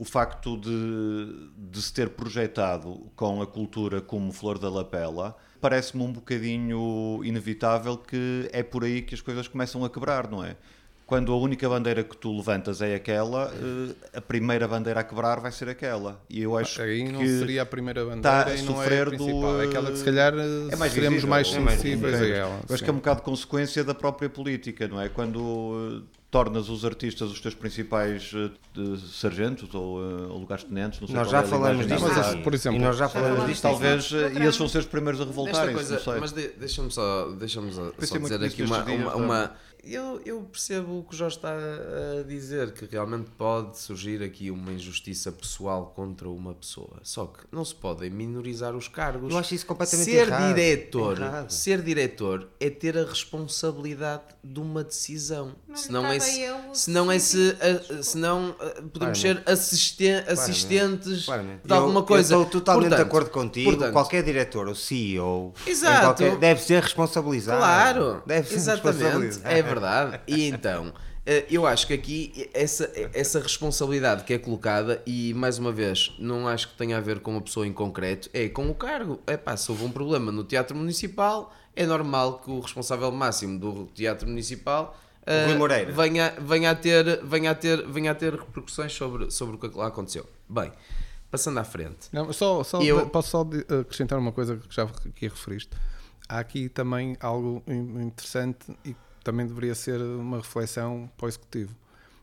o 0.00 0.04
facto 0.04 0.56
de, 0.56 1.50
de 1.58 1.82
se 1.82 1.92
ter 1.92 2.08
projetado 2.08 3.06
com 3.14 3.42
a 3.42 3.46
cultura 3.46 4.00
como 4.00 4.32
flor 4.32 4.58
da 4.58 4.70
lapela 4.70 5.36
parece-me 5.60 6.02
um 6.02 6.10
bocadinho 6.10 7.20
inevitável 7.22 7.98
que 7.98 8.48
é 8.50 8.62
por 8.62 8.82
aí 8.82 9.02
que 9.02 9.14
as 9.14 9.20
coisas 9.20 9.46
começam 9.46 9.84
a 9.84 9.90
quebrar, 9.90 10.26
não 10.26 10.42
é? 10.42 10.56
Quando 11.04 11.32
a 11.32 11.36
única 11.36 11.68
bandeira 11.68 12.02
que 12.02 12.16
tu 12.16 12.34
levantas 12.34 12.80
é 12.80 12.94
aquela, 12.94 13.52
eh, 13.52 14.18
a 14.18 14.20
primeira 14.22 14.66
bandeira 14.66 15.00
a 15.00 15.04
quebrar 15.04 15.38
vai 15.38 15.52
ser 15.52 15.68
aquela. 15.68 16.22
E 16.30 16.40
eu 16.40 16.56
acho 16.56 16.80
aí 16.80 17.04
que 17.04 17.12
não 17.12 17.26
seria 17.26 17.62
a 17.62 17.66
primeira 17.66 18.02
bandeira 18.02 18.44
tá 18.44 18.44
a 18.44 18.56
sofrer 18.56 19.12
é 19.12 19.14
a 19.14 19.18
do 19.18 19.60
é 19.60 19.64
aquela 19.66 19.90
que 19.90 19.98
se 19.98 20.04
calhar 20.04 20.32
é 20.32 20.76
mais 20.76 20.92
seremos 20.92 21.24
mais 21.24 21.48
sensíveis 21.50 22.14
é 22.14 22.18
mais 22.18 22.32
a 22.32 22.34
ela. 22.36 22.60
Eu 22.66 22.74
acho 22.74 22.82
que 22.82 22.88
é 22.88 22.92
um 22.92 22.96
bocado 22.96 23.20
consequência 23.20 23.84
da 23.84 23.94
própria 23.94 24.30
política, 24.30 24.88
não 24.88 24.98
é? 24.98 25.10
Quando 25.10 26.04
tornas 26.30 26.68
os 26.68 26.84
artistas 26.84 27.30
os 27.30 27.40
teus 27.40 27.54
principais 27.54 28.32
uh, 28.32 28.96
sargentos 28.98 29.74
ou 29.74 29.98
uh, 29.98 30.38
lugares-tenentes. 30.38 31.00
Nós 31.10 31.28
já 31.28 31.40
é 31.40 31.46
falamos 31.46 31.86
disso, 31.86 32.06
mas, 32.06 32.34
por 32.36 32.54
exemplo. 32.54 32.78
E 32.78 32.82
nós 32.82 32.96
já 32.96 33.08
falamos 33.08 33.46
disso. 33.46 33.62
Talvez, 33.62 34.10
e 34.12 34.36
eles 34.36 34.56
vão 34.56 34.68
ser 34.68 34.78
os 34.78 34.86
primeiros 34.86 35.20
a 35.20 35.24
revoltarem 35.24 35.74
coisa, 35.74 36.00
Mas 36.20 36.32
de, 36.32 36.48
deixa-me 36.50 36.90
só, 36.90 37.30
deixa 37.30 37.60
só, 37.72 37.92
só 37.98 38.18
dizer 38.18 38.44
aqui 38.44 38.62
uma, 38.62 38.84
uma, 38.84 39.16
uma 39.16 39.52
eu, 39.84 40.20
eu 40.24 40.40
percebo 40.42 40.98
o 40.98 41.04
que 41.04 41.14
o 41.14 41.16
Jorge 41.16 41.36
está 41.36 41.52
a 41.52 42.22
dizer, 42.22 42.72
que 42.72 42.86
realmente 42.86 43.30
pode 43.36 43.78
surgir 43.78 44.22
aqui 44.22 44.50
uma 44.50 44.72
injustiça 44.72 45.32
pessoal 45.32 45.92
contra 45.94 46.28
uma 46.28 46.54
pessoa. 46.54 46.98
Só 47.02 47.26
que 47.26 47.40
não 47.50 47.64
se 47.64 47.74
podem 47.74 48.10
minorizar 48.10 48.74
os 48.76 48.88
cargos. 48.88 49.32
Eu 49.32 49.38
acho 49.38 49.54
isso 49.54 49.66
completamente 49.66 50.04
ser 50.04 50.28
errado. 50.28 50.54
Diretor, 50.54 51.18
errado. 51.18 51.50
Ser 51.50 51.82
diretor 51.82 52.48
é 52.58 52.70
ter 52.70 52.98
a 52.98 53.04
responsabilidade 53.04 54.22
de 54.42 54.60
uma 54.60 54.84
decisão. 54.84 55.54
Não 55.66 55.76
se 55.76 55.92
não 55.92 56.06
é 56.06 56.20
se, 56.20 56.46
se 56.72 56.90
não 56.90 57.12
é 57.12 57.18
se, 57.18 57.56
se 58.02 58.18
não 58.18 58.54
podemos 58.92 59.20
ser 59.20 59.42
assisten, 59.46 60.24
assistentes 60.26 61.24
Claramente. 61.24 61.66
de 61.66 61.72
alguma 61.72 62.02
coisa. 62.02 62.34
Eu 62.34 62.42
estou 62.42 62.60
totalmente 62.60 62.88
portanto, 62.88 63.04
de 63.04 63.08
acordo 63.08 63.30
contigo. 63.30 63.70
Portanto, 63.70 63.92
qualquer 63.92 64.22
diretor, 64.22 64.68
o 64.68 64.74
CEO, 64.74 65.54
exato, 65.66 66.00
qualquer, 66.06 66.36
deve 66.36 66.62
ser 66.62 66.82
responsabilizado. 66.82 67.58
Claro, 67.58 68.22
deve 68.26 68.48
ser 68.48 68.54
exatamente. 68.56 69.40
É 69.44 69.62
verdade. 69.74 70.20
E 70.26 70.48
então, 70.48 70.92
eh, 71.26 71.46
eu 71.50 71.66
acho 71.66 71.86
que 71.86 71.92
aqui 71.92 72.50
essa, 72.52 72.90
essa 73.12 73.40
responsabilidade 73.40 74.24
que 74.24 74.32
é 74.32 74.38
colocada, 74.38 75.02
e 75.06 75.32
mais 75.34 75.58
uma 75.58 75.70
vez, 75.70 76.14
não 76.18 76.48
acho 76.48 76.68
que 76.68 76.76
tenha 76.76 76.96
a 76.96 77.00
ver 77.00 77.20
com 77.20 77.32
uma 77.32 77.40
pessoa 77.40 77.66
em 77.66 77.72
concreto, 77.72 78.28
é 78.32 78.48
com 78.48 78.68
o 78.68 78.74
cargo. 78.74 79.20
É 79.26 79.36
pá, 79.36 79.56
se 79.56 79.70
houve 79.70 79.84
um 79.84 79.90
problema 79.90 80.32
no 80.32 80.44
Teatro 80.44 80.76
Municipal, 80.76 81.54
é 81.76 81.86
normal 81.86 82.40
que 82.40 82.50
o 82.50 82.60
responsável 82.60 83.12
máximo 83.12 83.58
do 83.58 83.86
Teatro 83.94 84.26
Municipal 84.26 84.98
uh, 85.22 85.94
venha, 85.94 86.34
venha, 86.40 86.70
a 86.70 86.74
ter, 86.74 87.24
venha, 87.24 87.50
a 87.50 87.54
ter, 87.54 87.86
venha 87.86 88.10
a 88.10 88.14
ter 88.14 88.34
repercussões 88.34 88.92
sobre, 88.92 89.30
sobre 89.30 89.56
o 89.56 89.58
que 89.58 89.76
lá 89.76 89.86
aconteceu. 89.86 90.28
Bem, 90.48 90.72
passando 91.30 91.58
à 91.58 91.64
frente. 91.64 92.08
Não, 92.12 92.32
só, 92.32 92.64
só 92.64 92.82
eu... 92.82 93.08
Posso 93.08 93.30
só 93.30 93.46
acrescentar 93.80 94.18
uma 94.18 94.32
coisa 94.32 94.56
que 94.56 94.74
já 94.74 94.82
aqui 94.82 95.28
referiste. 95.28 95.70
Há 96.28 96.38
aqui 96.40 96.68
também 96.68 97.16
algo 97.20 97.62
interessante 97.66 98.76
e 98.84 98.94
também 99.22 99.46
deveria 99.46 99.74
ser 99.74 100.00
uma 100.00 100.38
reflexão 100.38 101.10
para 101.16 101.26
o 101.26 101.28
Executivo. 101.28 101.74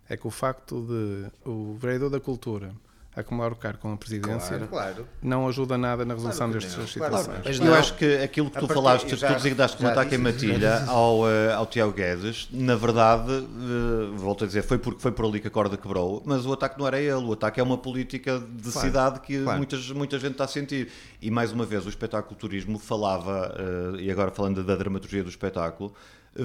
É 0.10 0.16
que 0.16 0.26
o 0.26 0.32
facto 0.32 0.82
de 0.82 1.50
o 1.50 1.76
vereador 1.80 2.10
da 2.10 2.20
Cultura 2.20 2.74
acumular 3.20 3.52
o 3.52 3.56
cargo 3.56 3.80
com 3.80 3.92
a 3.92 3.98
presidência 3.98 4.58
claro, 4.58 4.68
claro. 4.68 5.08
não 5.22 5.48
ajuda 5.48 5.76
nada 5.78 6.06
na 6.06 6.14
resolução 6.14 6.48
claro 6.48 6.62
destas 6.62 6.90
situações. 6.90 7.40
Mas 7.44 7.60
eu 7.60 7.74
acho 7.74 7.96
que 7.96 8.18
aquilo 8.18 8.50
que 8.52 8.60
tu 8.60 8.68
falaste, 8.68 9.16
já, 9.16 9.30
tu 9.30 9.36
designaste 9.36 9.78
como 9.78 9.90
ataque 9.90 10.16
em 10.16 10.20
matilha 10.20 10.86
ao, 10.86 11.22
uh, 11.22 11.54
ao 11.56 11.66
Tiago 11.66 11.92
Guedes, 11.92 12.48
na 12.52 12.76
verdade, 12.76 13.32
uh, 13.32 14.16
volto 14.16 14.44
a 14.44 14.48
dizer, 14.48 14.62
foi 14.62 14.78
porque 14.78 15.02
foi 15.02 15.12
por 15.12 15.26
ali 15.26 15.40
que 15.40 15.48
a 15.48 15.52
corda 15.52 15.76
quebrou, 15.76 16.22
mas 16.26 16.46
o 16.46 16.54
ataque 16.54 16.78
não 16.78 16.86
era 16.86 17.02
ele, 17.02 17.14
o 17.14 17.34
ataque 17.34 17.60
é 17.60 17.64
uma 17.64 17.78
política 17.78 18.40
de 18.40 18.72
cidade 18.72 19.20
que 19.22 19.40
muitas, 19.40 19.90
muita 19.92 20.20
gente 20.20 20.34
está 20.34 20.44
a 20.44 20.48
sentir. 20.48 20.90
E 21.20 21.32
mais 21.32 21.52
uma 21.52 21.66
vez, 21.66 21.88
o 21.88 21.90
espetáculo 21.90 22.36
turismo 22.36 22.78
falava, 22.78 23.56
uh, 23.58 24.00
e 24.00 24.12
agora 24.12 24.30
falando 24.30 24.64
da 24.64 24.76
dramaturgia 24.76 25.24
do 25.24 25.30
espetáculo, 25.30 25.92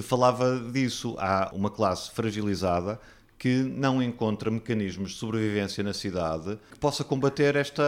falava 0.01 0.59
disso. 0.71 1.15
Há 1.17 1.51
uma 1.53 1.69
classe 1.69 2.11
fragilizada 2.11 2.99
que 3.43 3.61
não 3.61 4.01
encontra 4.01 4.49
mecanismos 4.49 5.11
de 5.11 5.17
sobrevivência 5.17 5.83
na 5.83 5.91
cidade 5.91 6.57
que 6.71 6.79
possa 6.79 7.03
combater 7.03 7.57
esta, 7.57 7.83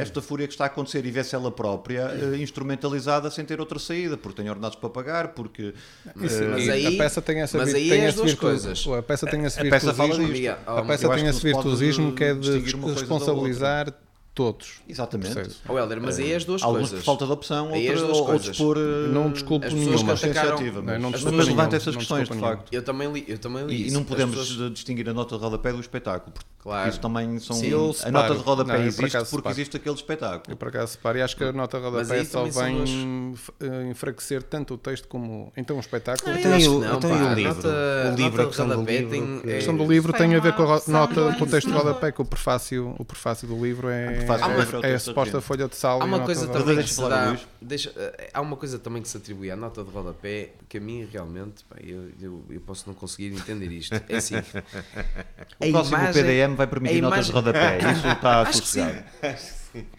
esta 0.00 0.20
fúria 0.20 0.48
que 0.48 0.52
está 0.52 0.64
a 0.64 0.66
acontecer 0.66 1.06
e 1.06 1.12
vê-se 1.12 1.32
ela 1.32 1.48
própria 1.48 2.08
uh, 2.08 2.34
instrumentalizada 2.34 3.30
sem 3.30 3.44
ter 3.44 3.60
outra 3.60 3.78
saída, 3.78 4.16
porque 4.16 4.42
tem 4.42 4.50
ordenados 4.50 4.76
para 4.76 4.90
pagar, 4.90 5.28
porque... 5.28 5.68
Uh, 6.06 6.12
mas 6.50 6.68
aí, 6.68 6.86
a 6.86 6.98
peça 6.98 7.22
tem 7.22 7.40
essa, 7.40 7.56
mas 7.56 7.72
aí 7.72 7.88
tem 7.88 8.00
é 8.00 8.08
as 8.08 8.16
duas 8.16 8.34
coisas. 8.34 8.84
A 8.98 9.00
peça 9.00 9.26
tem 9.28 9.44
esse 9.44 9.62
virtuosismo, 9.62 10.56
a 10.66 10.82
peça 10.82 11.08
tem 11.08 11.26
esse 11.28 11.40
virtuosismo 11.40 12.12
que 12.12 12.24
é 12.24 12.34
de 12.34 12.58
responsabilizar 12.58 13.94
todos. 14.36 14.82
Exatamente. 14.86 15.56
O 15.66 15.78
Helder, 15.78 15.98
mas 15.98 16.18
aí 16.18 16.30
é 16.30 16.36
as 16.36 16.44
duas 16.44 16.62
Alguns 16.62 16.90
coisas. 16.90 16.98
por 16.98 17.04
falta 17.06 17.24
de 17.24 17.32
opção, 17.32 17.72
outras, 17.72 18.02
as 18.02 18.06
duas 18.06 18.20
coisas. 18.20 18.56
por 18.58 18.76
uh, 18.76 19.08
não 19.08 19.30
desculpo 19.30 19.66
nenhuma 19.66 20.12
iniciativa. 20.12 20.82
Mas, 20.82 21.00
não, 21.00 21.10
não 21.10 21.32
mas 21.32 21.48
levanta 21.48 21.74
essas 21.74 21.96
questões, 21.96 22.28
de 22.28 22.38
facto. 22.38 22.70
Eu 22.70 22.82
também 22.82 23.10
li, 23.10 23.24
eu 23.26 23.38
também 23.38 23.64
li 23.64 23.84
E, 23.84 23.88
e 23.88 23.90
não 23.90 24.04
podemos 24.04 24.36
pessoas... 24.36 24.72
distinguir 24.74 25.08
a 25.08 25.14
nota 25.14 25.36
de 25.36 25.42
rodapé 25.42 25.72
do 25.72 25.80
espetáculo, 25.80 26.32
porque 26.32 26.56
Claro. 26.66 26.88
Isso 26.88 26.98
também 26.98 27.38
são. 27.38 27.54
Sim, 27.54 27.70
a 28.04 28.10
nota 28.10 28.34
de 28.34 28.42
rodapé 28.42 28.78
não, 28.78 28.86
existe 28.86 29.18
por 29.18 29.30
porque 29.30 29.48
existe 29.50 29.76
aquele 29.76 29.94
espetáculo. 29.94 30.52
Eu 30.52 30.56
por 30.56 30.66
acaso 30.66 30.94
separo 30.94 31.16
e 31.16 31.22
acho 31.22 31.36
que 31.36 31.44
a 31.44 31.52
nota 31.52 31.78
de 31.78 31.84
rodapé 31.84 32.24
só 32.24 32.42
vem 32.42 32.78
duas... 32.78 33.40
Eh, 33.60 33.90
enfraquecer 33.90 34.42
tanto 34.42 34.74
o 34.74 34.78
texto 34.78 35.06
como. 35.06 35.52
Então 35.56 35.76
o 35.76 35.80
espetáculo. 35.80 36.28
Não, 36.28 36.36
eu 36.36 36.42
tenho, 36.42 36.80
não, 36.80 37.30
o 37.30 37.34
livro. 37.34 37.68
O 37.68 38.16
livro, 38.16 38.42
a 38.42 38.46
questão 38.46 38.68
do 38.68 38.82
livro. 38.82 39.38
A 39.38 39.42
questão 39.42 39.76
do 39.76 39.86
livro 39.86 40.12
tem 40.12 40.34
a 40.34 40.40
ver 40.40 40.54
com 40.54 40.64
a 40.64 40.82
nota, 40.88 41.36
com 41.38 41.44
o 41.44 41.46
texto 41.46 41.68
de 41.68 41.72
rodapé, 41.72 42.10
que 42.10 42.20
o 42.20 42.24
prefácio, 42.24 42.96
o 42.98 43.04
prefácio 43.04 43.46
do 43.46 43.64
livro 43.64 43.88
é, 43.88 44.25
é, 44.34 44.90
é 44.90 44.94
a 44.94 44.98
suposta 44.98 45.40
folha 45.40 45.68
de 45.68 45.76
sal. 45.76 46.00
Há 46.00 46.04
uma 46.04 46.20
coisa 46.20 46.46
também 46.48 46.76
que 46.76 46.88
se 46.88 47.00
dá. 47.00 47.38
Deixa, 47.60 47.92
eh, 47.96 48.30
há 48.32 48.40
uma 48.40 48.56
coisa 48.56 48.78
também 48.78 49.02
que 49.02 49.08
se 49.08 49.16
atribui 49.16 49.50
à 49.50 49.56
nota 49.56 49.82
de 49.82 49.90
rodapé 49.90 50.52
que 50.68 50.78
a 50.78 50.80
mim 50.80 51.08
realmente, 51.10 51.64
eu, 51.82 52.10
eu, 52.20 52.44
eu 52.50 52.60
posso 52.60 52.84
não 52.86 52.94
conseguir 52.94 53.34
entender 53.34 53.70
isto. 53.72 53.94
É 54.08 54.16
assim. 54.16 54.36
o 55.60 55.70
próximo 55.70 55.96
imagem, 55.96 56.22
PDM 56.22 56.54
vai 56.54 56.66
permitir 56.66 57.00
notas 57.00 57.26
de 57.26 57.32
rodapé. 57.32 57.78
Isso 57.78 58.08
está 58.08 58.42
associado. 58.48 59.04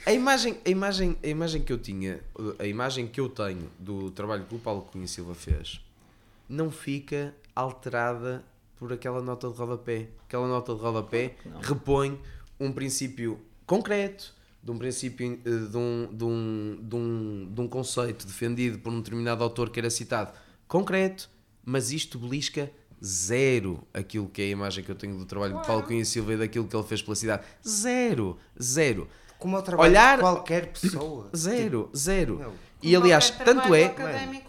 A 0.06 0.12
imagem, 0.12 0.58
a, 0.66 0.70
imagem, 0.70 1.18
a 1.24 1.28
imagem 1.28 1.62
que 1.62 1.72
eu 1.72 1.78
tinha, 1.78 2.20
a 2.58 2.66
imagem 2.66 3.08
que 3.08 3.20
eu 3.20 3.30
tenho 3.30 3.70
do 3.80 4.12
trabalho 4.12 4.46
que 4.46 4.56
o 4.56 4.60
Paulo 4.60 4.82
Cunha 4.82 5.08
Silva 5.08 5.36
fez, 5.36 5.82
não 6.50 6.72
fica 6.72 7.34
alterada 7.56 8.44
por 8.80 8.94
aquela 8.94 9.22
nota 9.22 9.50
de 9.50 9.56
rodapé. 9.56 10.08
Aquela 10.28 10.48
nota 10.48 10.74
de 10.74 10.82
rodapé 10.82 11.36
repõe 11.62 12.20
um 12.60 12.72
princípio 12.72 13.40
concreto, 13.68 14.34
de 14.64 14.72
um 14.72 14.78
princípio, 14.78 15.40
eh, 15.46 15.50
de 15.50 15.78
um, 15.78 16.10
de, 16.12 16.24
um, 16.24 16.80
de, 16.82 16.96
um, 16.96 17.52
de 17.54 17.62
um 17.62 17.68
conceito 17.68 18.26
defendido 18.26 18.80
por 18.80 18.92
um 18.92 18.98
determinado 18.98 19.44
autor 19.44 19.70
que 19.70 19.80
era 19.80 19.90
citado, 19.90 20.32
concreto, 20.68 21.30
mas 21.64 21.92
isto 21.92 22.18
belisca 22.18 22.72
zero 23.04 23.84
aquilo 23.94 24.28
que 24.28 24.42
é 24.42 24.46
a 24.46 24.50
imagem 24.50 24.84
que 24.84 24.90
eu 24.90 24.96
tenho 24.96 25.16
do 25.18 25.26
trabalho 25.26 25.60
de 25.60 25.68
Paulo 25.68 25.84
Cunha 25.84 26.04
Silva 26.04 26.34
e 26.34 26.38
daquilo 26.38 26.68
que 26.68 26.76
ele 26.76 26.88
fez 26.88 27.02
pela 27.02 27.16
cidade. 27.16 27.44
Zero, 27.68 28.40
zero. 28.62 29.08
Como 29.38 29.56
é 29.56 29.60
o 29.60 29.62
trabalho 29.62 29.92
Olhar, 29.92 30.16
de 30.16 30.22
qualquer 30.22 30.72
pessoa. 30.72 31.30
Zero, 31.36 31.84
tipo, 31.84 31.98
zero. 31.98 32.40
Não. 32.40 32.54
E 32.82 32.96
aliás, 32.96 33.30
tanto 33.30 33.74
é, 33.76 33.90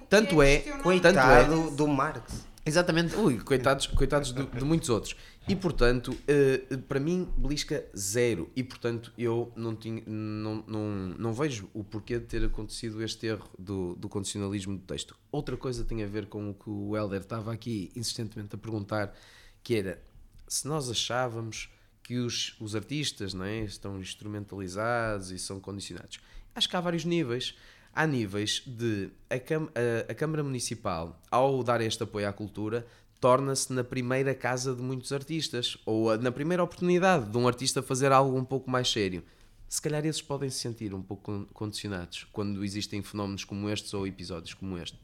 tanto 0.09 0.43
é, 0.43 0.61
tanto 1.01 1.21
é 1.31 1.45
do 1.77 1.87
Marx. 1.87 2.48
Exatamente, 2.69 3.17
ui, 3.17 3.39
coitados, 3.39 3.87
coitados 3.87 4.31
de, 4.31 4.45
de 4.45 4.63
muitos 4.63 4.91
outros. 4.91 5.17
E 5.49 5.57
portanto, 5.57 6.09
uh, 6.13 6.79
para 6.83 7.01
mim, 7.01 7.27
belisca 7.35 7.83
zero. 7.97 8.51
E 8.55 8.63
portanto, 8.63 9.11
eu 9.17 9.51
não, 9.57 9.75
tinha, 9.75 10.03
não, 10.07 10.63
não, 10.67 10.85
não 11.19 11.33
vejo 11.33 11.71
o 11.73 11.83
porquê 11.83 12.19
de 12.19 12.27
ter 12.27 12.45
acontecido 12.45 13.03
este 13.03 13.27
erro 13.27 13.49
do, 13.59 13.95
do 13.95 14.07
condicionalismo 14.07 14.77
do 14.77 14.83
texto. 14.83 15.17
Outra 15.33 15.57
coisa 15.57 15.83
tem 15.83 16.05
a 16.05 16.07
ver 16.07 16.27
com 16.27 16.51
o 16.51 16.55
que 16.55 16.69
o 16.69 16.95
Helder 16.95 17.23
estava 17.23 17.55
aqui 17.55 17.91
insistentemente 17.97 18.55
a 18.55 18.59
perguntar, 18.59 19.17
que 19.63 19.75
era 19.75 20.03
se 20.47 20.69
nós 20.69 20.91
achávamos 20.91 21.71
que 22.03 22.19
os, 22.19 22.55
os 22.61 22.77
artistas 22.77 23.33
não 23.33 23.47
é, 23.47 23.61
estão 23.61 23.99
instrumentalizados 23.99 25.31
e 25.31 25.39
são 25.39 25.59
condicionados. 25.59 26.21
Acho 26.55 26.69
que 26.69 26.77
há 26.77 26.81
vários 26.83 27.07
níveis 27.07 27.55
há 27.99 28.07
níveis 28.07 28.63
de 28.65 29.11
a, 29.29 29.41
Cam 29.41 29.69
a, 29.75 30.13
a, 30.13 30.15
Câmara 30.15 30.45
Municipal, 30.45 31.21
ao 31.29 31.65
dar 31.65 31.81
este 31.81 32.01
apoio 32.05 32.29
à 32.29 32.33
cultura, 32.33 32.87
torna-se 33.21 33.73
na 33.73 33.83
primeira 33.83 34.37
casa 34.37 34.73
de 34.73 34.81
muitos 34.81 35.13
artistas, 35.13 35.77
ou 35.85 36.17
na 36.17 36.31
primeira 36.31 36.63
oportunidade 36.63 37.29
de 37.29 37.37
um 37.37 37.49
artista 37.49 37.83
fazer 37.83 38.13
algo 38.13 38.39
um 38.39 38.45
pouco 38.45 38.71
mais 38.71 38.89
sério. 38.89 39.25
Se 39.69 39.83
calhar 39.83 40.07
esses 40.07 40.23
podem 40.23 40.49
se 40.49 40.61
sentir 40.61 40.95
um 40.95 41.03
pouco 41.03 41.45
condicionados 41.53 42.23
quando 42.33 42.65
existem 42.65 43.03
fenómenos 43.03 43.43
como 43.43 43.69
estes 43.69 43.93
ou 43.93 44.07
episódios 44.07 44.55
como 44.55 44.79
este. 44.79 44.97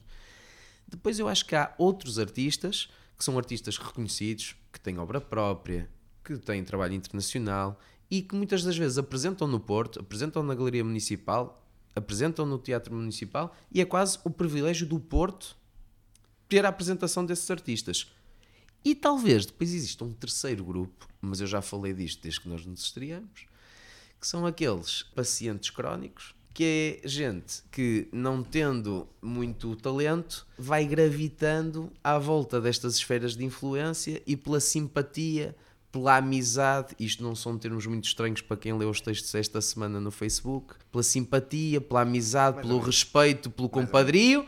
Depois 0.87 1.19
eu 1.19 1.27
acho 1.27 1.45
que 1.45 1.55
há 1.55 1.75
outros 1.77 2.17
artistas 2.17 2.89
que 3.17 3.25
são 3.25 3.37
artistas 3.37 3.77
reconhecidos, 3.77 4.55
que 4.71 4.79
têm 4.79 4.97
obra 4.99 5.19
própria, 5.19 5.89
que 6.23 6.37
têm 6.37 6.63
trabalho 6.63 6.93
internacional 6.93 7.77
e 8.09 8.21
que 8.21 8.35
muitas 8.35 8.63
das 8.63 8.77
vezes 8.77 8.97
apresentam 8.97 9.49
no 9.49 9.59
Porto, 9.59 9.99
apresentam 9.99 10.41
na 10.41 10.55
Galeria 10.55 10.83
Municipal, 10.83 11.61
apresentam 11.95 12.45
no 12.45 12.59
Teatro 12.59 12.93
Municipal 12.93 13.55
e 13.71 13.81
é 13.81 13.85
quase 13.85 14.19
o 14.23 14.29
privilégio 14.29 14.85
do 14.85 14.99
Porto 14.99 15.55
ter 16.47 16.65
a 16.65 16.69
apresentação 16.69 17.25
desses 17.25 17.49
artistas. 17.49 18.07
E 18.83 18.93
talvez 18.93 19.45
depois 19.45 19.73
exista 19.73 20.03
um 20.03 20.13
terceiro 20.13 20.63
grupo, 20.63 21.07
mas 21.19 21.41
eu 21.41 21.47
já 21.47 21.61
falei 21.61 21.93
disto 21.93 22.21
desde 22.21 22.41
que 22.41 22.49
nós 22.49 22.65
nos 22.65 22.81
estreamos, 22.81 23.47
que 24.19 24.27
são 24.27 24.45
aqueles 24.45 25.01
pacientes 25.01 25.71
crónicos, 25.71 26.35
que 26.53 27.01
é 27.03 27.07
gente 27.07 27.63
que, 27.71 28.07
não 28.13 28.43
tendo 28.43 29.09
muito 29.21 29.75
talento, 29.75 30.47
vai 30.57 30.85
gravitando 30.85 31.91
à 32.03 32.17
volta 32.19 32.61
destas 32.61 32.95
esferas 32.95 33.35
de 33.35 33.43
influência 33.43 34.21
e 34.25 34.37
pela 34.37 34.59
simpatia, 34.59 35.55
pela 35.95 36.17
amizade, 36.17 36.93
isto 36.99 37.23
não 37.23 37.33
são 37.33 37.57
termos 37.57 37.87
muito 37.87 38.03
estranhos 38.03 38.41
para 38.41 38.57
quem 38.57 38.73
leu 38.73 38.89
os 38.89 38.99
textos 38.99 39.33
esta 39.33 39.61
semana 39.61 39.97
no 39.97 40.11
Facebook, 40.11 40.75
pela 40.91 41.01
simpatia, 41.01 41.79
pela 41.79 42.01
amizade, 42.01 42.59
pelo 42.59 42.79
respeito, 42.79 43.49
pelo 43.49 43.69
compadrio 43.69 44.45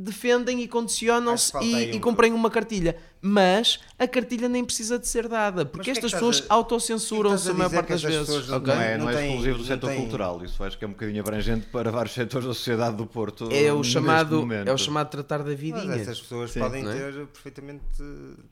defendem 0.00 0.62
e 0.62 0.68
condicionam-se 0.68 1.52
e, 1.62 1.96
e 1.96 2.00
comprem 2.00 2.32
uma 2.32 2.50
cartilha. 2.50 2.96
Mas 3.20 3.80
a 3.98 4.08
cartilha 4.08 4.48
nem 4.48 4.64
precisa 4.64 4.98
de 4.98 5.06
ser 5.06 5.28
dada, 5.28 5.66
porque 5.66 5.90
estas 5.90 6.10
pessoas 6.10 6.42
a... 6.48 6.54
autocensuram-se 6.54 7.50
a 7.50 7.52
maior 7.52 7.70
parte 7.70 7.88
das 7.90 8.02
vezes. 8.02 8.48
Okay? 8.48 8.74
Não 8.74 8.80
é, 8.80 8.96
não, 8.96 9.04
não 9.04 9.12
é 9.12 9.26
exclusivo 9.26 9.58
do 9.58 9.64
setor 9.64 9.90
tem... 9.90 10.00
cultural, 10.00 10.42
isso 10.42 10.64
acho 10.64 10.78
que 10.78 10.84
é 10.84 10.88
um 10.88 10.92
bocadinho 10.92 11.20
abrangente 11.20 11.66
para 11.66 11.90
vários 11.92 12.14
setores 12.14 12.48
da 12.48 12.54
sociedade 12.54 12.96
do 12.96 13.06
Porto. 13.06 13.50
É 13.52 13.70
o, 13.70 13.84
chamado, 13.84 14.50
é 14.50 14.72
o 14.72 14.78
chamado 14.78 15.10
tratar 15.10 15.42
da 15.42 15.54
vidinha. 15.54 15.84
Mas 15.84 16.00
essas 16.00 16.20
pessoas 16.20 16.50
Sim, 16.52 16.60
podem 16.60 16.88
é? 16.88 16.92
ter 16.94 17.26
perfeitamente 17.26 17.84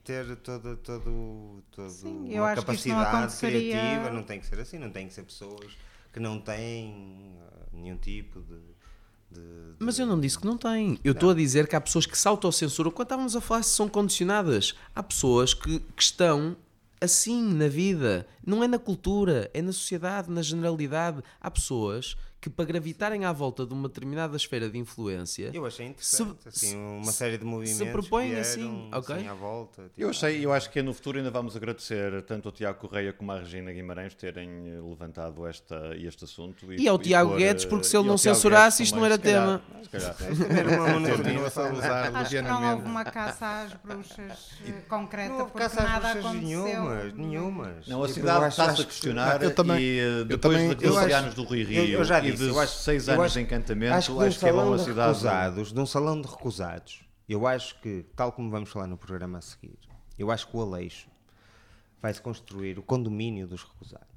ter 0.03 0.35
toda, 0.37 0.75
todo, 0.75 1.63
todo 1.71 1.89
Sim, 1.89 2.37
uma 2.37 2.53
capacidade 2.53 3.37
criativa, 3.37 4.11
não 4.11 4.21
tem 4.21 4.39
que 4.39 4.45
ser 4.45 4.59
assim, 4.59 4.77
não 4.77 4.91
tem 4.91 5.07
que 5.07 5.13
ser 5.13 5.23
pessoas 5.23 5.75
que 6.13 6.19
não 6.19 6.39
têm 6.39 7.33
uh, 7.37 7.75
nenhum 7.75 7.97
tipo 7.97 8.39
de 8.41 8.78
de, 9.31 9.39
de... 9.39 9.75
Mas 9.79 9.99
eu 9.99 10.05
não 10.05 10.19
disse 10.19 10.37
que 10.37 10.45
não 10.45 10.57
tem. 10.57 10.99
Eu 11.03 11.13
estou 11.13 11.31
a 11.31 11.33
dizer 11.33 11.67
que 11.67 11.75
há 11.75 11.81
pessoas 11.81 12.05
que 12.05 12.17
se 12.17 12.27
autocensuram. 12.27 12.91
Quando 12.91 13.07
estávamos 13.07 13.35
a 13.35 13.41
falar 13.41 13.63
se 13.63 13.71
são 13.71 13.87
condicionadas, 13.87 14.75
há 14.95 15.03
pessoas 15.03 15.53
que, 15.53 15.79
que 15.79 16.03
estão 16.03 16.55
assim 17.01 17.53
na 17.53 17.67
vida. 17.67 18.27
Não 18.45 18.63
é 18.63 18.67
na 18.67 18.79
cultura, 18.79 19.49
é 19.53 19.61
na 19.61 19.71
sociedade, 19.71 20.29
na 20.29 20.41
generalidade. 20.41 21.23
Há 21.39 21.49
pessoas 21.49 22.17
que 22.41 22.49
para 22.49 22.65
gravitarem 22.65 23.25
à 23.25 23.33
volta 23.33 23.65
de 23.65 23.73
uma 23.73 23.87
determinada 23.87 24.35
esfera 24.37 24.69
de 24.69 24.77
influência. 24.77 25.51
Eu 25.53 25.65
achei 25.65 25.87
interessante, 25.87 26.37
se, 26.43 26.67
assim, 26.67 26.77
uma 26.77 27.11
série 27.11 27.37
de 27.37 27.43
movimentos. 27.43 27.77
Se 27.77 27.85
propõem 27.91 28.35
assim, 28.35 28.89
ok? 28.93 29.15
Assim, 29.15 29.27
à 29.27 29.33
volta. 29.33 29.83
Tipo, 29.83 30.01
eu, 30.01 30.09
achei, 30.09 30.45
eu 30.45 30.53
acho 30.53 30.69
que 30.69 30.81
no 30.81 30.93
futuro 30.93 31.17
ainda 31.17 31.31
vamos 31.31 31.55
agradecer 31.55 32.21
tanto 32.23 32.47
ao 32.47 32.51
Tiago 32.53 32.79
Correia 32.79 33.11
como 33.11 33.31
à 33.31 33.39
Regina 33.39 33.71
Guimarães 33.73 34.15
terem 34.15 34.49
eh, 34.49 34.81
levantado 34.81 35.45
esta, 35.45 35.95
este 35.97 36.23
assunto. 36.23 36.71
E, 36.71 36.83
e 36.83 36.87
ao 36.87 36.95
e 36.95 36.99
Tiago 36.99 37.31
por, 37.31 37.39
Guedes, 37.39 37.65
porque 37.65 37.85
se 37.85 37.97
ele 37.97 38.07
não 38.07 38.17
censurasse, 38.17 38.83
isto 38.83 38.95
não 38.95 39.05
era 39.05 39.17
tema. 39.17 39.61
Se 39.83 39.89
calhar. 39.89 40.15
Continuação 41.17 41.65
a 41.67 41.73
usar 41.73 42.15
Acho 42.15 42.29
que 42.29 42.41
não 42.41 42.71
houve 42.73 42.85
uma 42.85 43.03
caça 43.03 43.63
às 43.63 43.73
bruxas 43.73 44.49
eh, 44.65 44.71
concreta, 44.87 45.33
não 45.33 45.49
porque 45.49 45.81
nada 45.81 46.11
aconteceu. 46.11 46.63
Nenhumas, 46.63 47.13
nenhumas. 47.13 47.87
Não, 47.87 48.03
a 48.03 48.07
cidade 48.07 48.47
está-se 48.47 48.81
a 48.81 48.85
questionar 48.85 49.43
eu 49.43 49.53
também, 49.53 49.79
e 49.79 49.99
eh, 49.99 50.23
depois 50.25 50.57
de 50.57 50.75
12 50.75 51.11
anos 51.11 51.33
do 51.33 51.43
Rui 51.43 51.63
Rio 51.63 51.83
eu, 51.83 52.03
já 52.03 52.19
disse, 52.31 52.49
e 52.49 52.53
de 52.53 52.67
6 52.67 53.09
anos 53.09 53.33
de 53.33 53.41
encantamento, 53.41 53.93
acho 53.93 54.15
que, 54.15 54.23
acho 54.23 54.39
que 54.39 54.45
é 54.45 54.53
bom 54.53 54.73
a 54.73 54.79
cidade... 54.79 55.07
Recusados, 55.09 55.73
de 55.73 55.79
um 55.79 55.85
salão 55.85 56.21
de 56.21 56.27
recusados, 56.27 57.01
eu 57.27 57.45
acho 57.45 57.79
que, 57.81 58.05
tal 58.15 58.31
como 58.31 58.49
vamos 58.49 58.69
falar 58.69 58.87
no 58.87 58.97
programa 58.97 59.37
a 59.37 59.41
seguir, 59.41 59.77
eu 60.17 60.31
acho 60.31 60.47
que 60.47 60.57
o 60.57 60.61
Aleixo 60.61 61.07
vai-se 62.01 62.21
construir 62.21 62.79
o 62.79 62.83
condomínio 62.83 63.47
dos 63.47 63.63
recusados. 63.63 64.08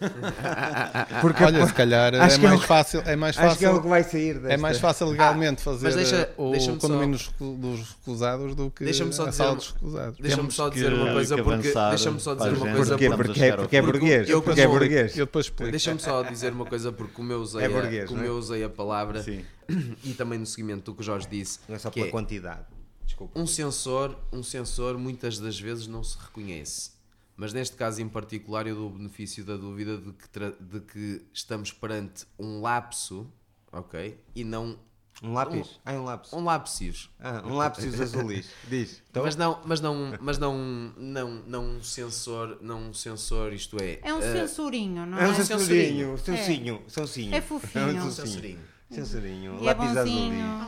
Porque, 1.20 1.42
Olha, 1.42 1.66
se 1.66 1.72
calhar 1.72 2.14
é 2.14 2.18
mais, 2.18 2.38
é 2.38 2.58
fácil, 2.58 3.00
é 3.04 3.16
mais 3.16 3.36
fácil. 3.36 3.50
Acho 3.50 3.58
que 3.58 3.64
é 3.64 3.70
o 3.70 3.82
que 3.82 3.88
vai 3.88 4.02
sair 4.02 4.34
desta... 4.34 4.52
É 4.52 4.56
mais 4.56 4.78
fácil 4.78 5.08
legalmente 5.08 5.60
ah, 5.60 5.64
fazer 5.64 5.94
deixa, 5.94 6.34
o 6.36 6.50
deixa 6.50 6.76
condomínio 6.76 7.18
só, 7.18 7.30
dos 7.38 7.80
recusados 7.90 8.54
do 8.54 8.70
que 8.70 8.84
deixa 8.84 9.10
só 9.12 9.26
dizer, 9.26 9.54
dos 9.54 9.70
recusados. 9.70 10.18
Deixa-me 10.18 10.50
só 10.50 10.68
dizer 10.68 10.92
uma 10.92 11.12
coisa 11.12 11.42
porque 11.42 11.72
deixa-me 11.72 12.20
só 12.20 12.34
dizer 12.34 12.52
uma 12.52 12.74
coisa 12.74 12.98
porque, 12.98 13.10
porque, 13.10 13.52
porque 13.52 13.76
é 13.76 13.82
burguês. 13.82 14.28
Eu, 14.28 14.42
porque 14.42 14.60
é 14.60 14.68
burguês. 14.68 15.16
Eu 15.16 15.26
depois 15.26 15.46
explico. 15.46 15.70
Deixa-me 15.70 16.00
só 16.00 16.22
dizer 16.22 16.52
uma 16.52 16.66
coisa 16.66 16.92
porque 16.92 17.12
como 17.12 17.32
eu 17.32 17.40
usei, 17.40 17.64
é 17.64 17.68
burguês, 17.68 18.04
a, 18.04 18.06
como 18.06 18.22
é? 18.22 18.28
eu 18.28 18.36
usei 18.36 18.62
a 18.62 18.68
palavra 18.68 19.22
Sim. 19.22 19.44
e 20.04 20.12
também 20.12 20.38
no 20.38 20.46
seguimento 20.46 20.90
do 20.90 20.94
que 20.94 21.00
o 21.00 21.04
Jorge 21.04 21.26
disse. 21.30 21.58
Não 21.68 21.76
é 21.76 21.78
só 21.78 21.90
pela 21.90 22.06
é 22.06 22.10
quantidade. 22.10 22.66
Desculpa. 23.06 23.38
Um 23.38 23.46
sensor, 23.46 24.16
um 24.32 24.42
sensor 24.42 24.98
muitas 24.98 25.38
das 25.38 25.58
vezes 25.58 25.86
não 25.86 26.04
se 26.04 26.16
reconhece 26.18 26.99
mas 27.40 27.54
neste 27.54 27.74
caso 27.74 28.02
em 28.02 28.08
particular 28.08 28.66
eu 28.66 28.74
dou 28.74 28.88
o 28.88 28.90
benefício 28.90 29.42
da 29.42 29.56
dúvida 29.56 29.96
de 29.96 30.12
que, 30.12 30.28
de 30.60 30.80
que 30.80 31.22
estamos 31.32 31.72
perante 31.72 32.26
um 32.38 32.60
lapso, 32.60 33.32
ok? 33.72 34.20
E 34.34 34.44
não 34.44 34.78
um 35.22 35.32
lápis? 35.32 35.66
Um, 35.66 35.80
ah, 35.86 35.92
um 35.92 36.04
lápis. 36.04 36.32
Um 36.34 36.44
lápis. 36.44 37.10
Ah, 37.18 37.42
um 37.46 37.54
lápis 37.54 37.98
azulis. 37.98 38.50
Diz. 38.68 39.02
Então... 39.10 39.22
Mas 39.22 39.36
não, 39.36 39.58
mas 39.64 39.80
não, 39.80 39.96
mas 40.20 40.36
não, 40.36 40.54
não, 40.98 41.30
não 41.46 41.64
um 41.64 41.82
sensor, 41.82 42.58
não 42.60 42.90
um 42.90 42.92
sensor, 42.92 43.54
isto 43.54 43.82
é. 43.82 44.00
É 44.02 44.12
um 44.12 44.18
uh, 44.18 44.22
sensorinho, 44.22 45.06
não 45.06 45.18
é? 45.18 45.24
É 45.24 45.28
um 45.28 45.34
sensorinho, 45.34 46.18
sensinho, 46.18 46.82
é. 46.86 46.90
sensinho. 46.90 47.34
É 47.34 47.40
fofinho. 47.40 47.98
É 47.98 48.02
um 48.02 48.10
sensorinho. 48.10 48.60
Sensorinho, 48.90 49.58
e 49.60 49.64
lápis 49.64 49.96
é. 49.96 50.04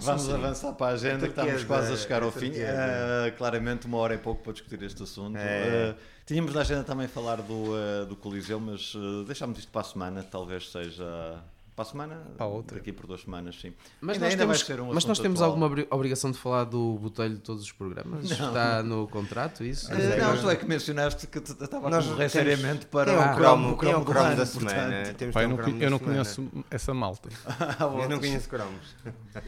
Vamos 0.01 0.29
avançar 0.33 0.73
para 0.75 0.93
a 0.93 0.95
agenda, 0.95 1.29
que 1.29 1.41
estamos 1.41 1.65
quase 1.65 1.93
a 1.93 1.97
chegar 1.97 2.23
ao 2.23 2.31
fim. 2.31 2.51
Uh, 2.51 3.37
claramente, 3.37 3.87
uma 3.87 3.99
hora 3.99 4.15
é 4.15 4.19
pouco 4.19 4.45
para 4.45 4.53
discutir 4.53 4.81
este 4.83 5.03
assunto. 5.03 5.37
É. 5.37 5.91
Uh, 5.91 6.13
Tínhamos 6.25 6.55
na 6.55 6.61
agenda 6.61 6.85
também 6.85 7.09
falar 7.09 7.43
do, 7.43 7.53
uh, 7.53 8.07
do 8.07 8.15
Coliseu, 8.15 8.61
mas 8.61 8.95
uh, 8.95 9.25
deixámos 9.25 9.59
isto 9.59 9.73
para 9.73 9.81
a 9.81 9.85
semana, 9.85 10.23
talvez 10.23 10.71
seja. 10.71 11.43
Para 11.75 11.85
a 11.85 11.87
semana? 11.87 12.23
Para 12.37 12.45
a 12.45 12.49
outra. 12.49 12.77
Daqui 12.77 12.93
por 12.93 13.07
duas 13.07 13.23
semanas, 13.23 13.59
sim. 13.59 13.73
Mas 13.99 14.17
ainda, 14.23 14.27
nós 14.47 14.63
ainda 14.63 14.67
temos, 14.67 14.91
um 14.91 14.95
mas 14.95 15.05
nós 15.07 15.19
temos 15.19 15.41
atual. 15.41 15.63
alguma 15.63 15.87
obrigação 15.91 16.31
de 16.31 16.37
falar 16.37 16.65
do 16.65 16.99
botelho 16.99 17.37
de 17.37 17.41
todos 17.41 17.63
os 17.63 17.73
programas? 17.73 18.29
Não. 18.39 18.49
Está 18.49 18.83
no 18.83 19.09
contrato 19.09 19.65
isso? 19.65 19.91
Uh, 19.91 20.21
não, 20.21 20.39
tu 20.39 20.51
é 20.51 20.57
que 20.57 20.67
mencionaste 20.67 21.27
que 21.27 21.39
estava 21.39 21.89
a 21.89 22.03
correr 22.03 22.29
seriamente 22.29 22.85
para 22.87 23.13
o 23.13 23.37
cromo, 23.37 23.71
o 23.71 23.77
cromo, 23.77 24.05
cromo 24.05 24.37
da 24.37 24.45
semana. 24.45 25.15
Pai, 25.33 25.47
não, 25.47 25.59
eu 25.81 25.91
não 25.91 25.99
conheço 25.99 26.47
essa 26.71 26.93
malta. 26.93 27.31
eu 27.81 28.09
não 28.09 28.19
conheço 28.19 28.49
cromos. 28.51 28.95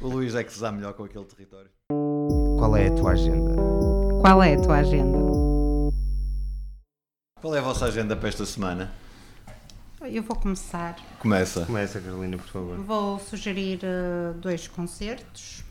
o 0.00 0.08
Luís 0.08 0.34
é 0.34 0.42
que 0.42 0.52
se 0.52 0.60
dá 0.60 0.72
melhor 0.72 0.94
com 0.94 1.04
aquele 1.04 1.26
território. 1.26 1.70
Qual 2.58 2.74
é 2.74 2.86
a 2.86 2.90
tua 2.90 3.12
agenda? 3.12 3.54
Qual 4.22 4.42
é 4.42 4.54
a 4.54 4.60
tua 4.60 4.76
agenda? 4.78 5.18
Qual 7.38 7.54
é 7.54 7.58
a 7.58 7.62
vossa 7.62 7.84
agenda 7.84 8.16
para 8.16 8.30
esta 8.30 8.46
semana? 8.46 9.03
Eu 10.10 10.22
vou 10.22 10.36
começar. 10.36 10.96
Começa. 11.18 11.64
Começa, 11.64 12.00
Carolina, 12.00 12.36
por 12.36 12.46
favor. 12.46 12.76
Vou 12.78 13.18
sugerir 13.18 13.80
uh, 13.82 14.34
dois 14.34 14.68
concertos. 14.68 15.64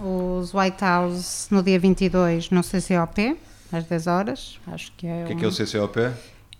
Os 0.00 0.52
White 0.52 0.82
House 0.82 1.48
no 1.50 1.62
dia 1.62 1.78
22 1.78 2.50
no 2.50 2.62
CCOP, 2.62 3.38
às 3.72 3.84
10 3.84 4.06
horas. 4.06 4.60
Acho 4.66 4.90
que 4.92 5.06
é. 5.06 5.22
O 5.22 5.26
que 5.26 5.32
é, 5.32 5.36
que 5.36 5.44
é 5.44 5.48
o 5.48 5.52
CCOP? 5.52 6.12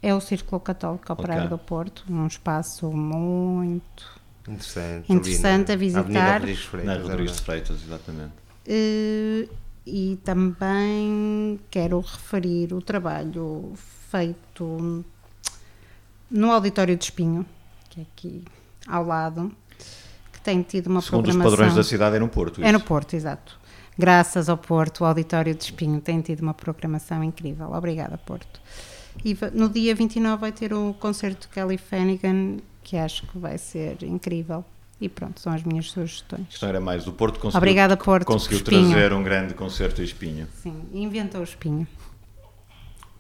É 0.03 0.15
o 0.15 0.21
Círculo 0.21 0.61
Católico 0.61 1.13
Operário 1.13 1.47
okay. 1.47 1.57
do 1.57 1.59
Porto, 1.59 2.05
um 2.09 2.27
espaço 2.27 2.91
muito 2.93 4.21
interessante, 4.47 5.13
interessante 5.13 5.73
a 5.73 5.77
visitar. 5.77 6.41
Na 6.85 6.97
Rodrigues 6.97 7.37
de 7.37 7.43
Freitas, 7.43 7.83
exatamente. 7.83 8.33
Uh, 8.69 9.49
e 9.85 10.19
também 10.25 11.59
quero 11.71 12.01
referir 12.01 12.73
o 12.73 12.81
trabalho 12.81 13.73
feito 14.11 15.05
no 16.31 16.51
Auditório 16.53 16.97
de 16.97 17.05
Espinho, 17.05 17.47
que 17.91 18.01
é 18.01 18.03
aqui 18.03 18.45
ao 18.87 19.05
lado, 19.05 19.53
que 20.33 20.41
tem 20.41 20.63
tido 20.63 20.89
uma 20.89 21.01
Segundo 21.01 21.25
programação... 21.25 21.53
os 21.53 21.59
padrões 21.59 21.75
da 21.75 21.83
cidade 21.83 22.17
é 22.17 22.19
no 22.19 22.29
Porto, 22.29 22.61
isso. 22.61 22.69
É 22.69 22.73
no 22.73 22.81
Porto, 22.81 23.15
exato. 23.15 23.59
Graças 23.99 24.49
ao 24.49 24.59
Porto, 24.59 25.01
o 25.01 25.05
Auditório 25.05 25.55
de 25.55 25.65
Espinho 25.65 26.01
tem 26.01 26.21
tido 26.21 26.41
uma 26.41 26.53
programação 26.53 27.25
incrível. 27.25 27.73
Obrigada, 27.73 28.19
Porto. 28.19 28.61
E 29.25 29.37
no 29.55 29.69
dia 29.69 29.95
29 29.95 30.41
vai 30.41 30.53
ter 30.53 30.75
o 30.75 30.95
concerto 30.95 31.49
de 31.49 31.55
Kelly 31.55 31.79
Fannigan, 31.79 32.59
que 32.83 32.97
acho 32.97 33.27
que 33.27 33.39
vai 33.39 33.57
ser 33.57 34.03
incrível. 34.03 34.65
E 35.01 35.09
pronto, 35.09 35.41
são 35.41 35.53
as 35.53 35.63
minhas 35.63 35.91
sugestões. 35.91 36.47
Questão 36.49 36.69
era 36.69 36.81
mais, 36.81 37.07
o 37.07 37.13
Porto 37.13 37.39
conseguiu, 37.39 37.59
Obrigada, 37.59 37.97
Porto, 37.97 38.27
conseguiu 38.27 38.63
trazer 38.65 39.13
um 39.13 39.23
grande 39.23 39.53
concerto 39.53 40.01
em 40.01 40.05
Espinho. 40.05 40.49
Sim, 40.63 40.75
inventou 40.93 41.41
o 41.41 41.45
Espinho. 41.45 41.87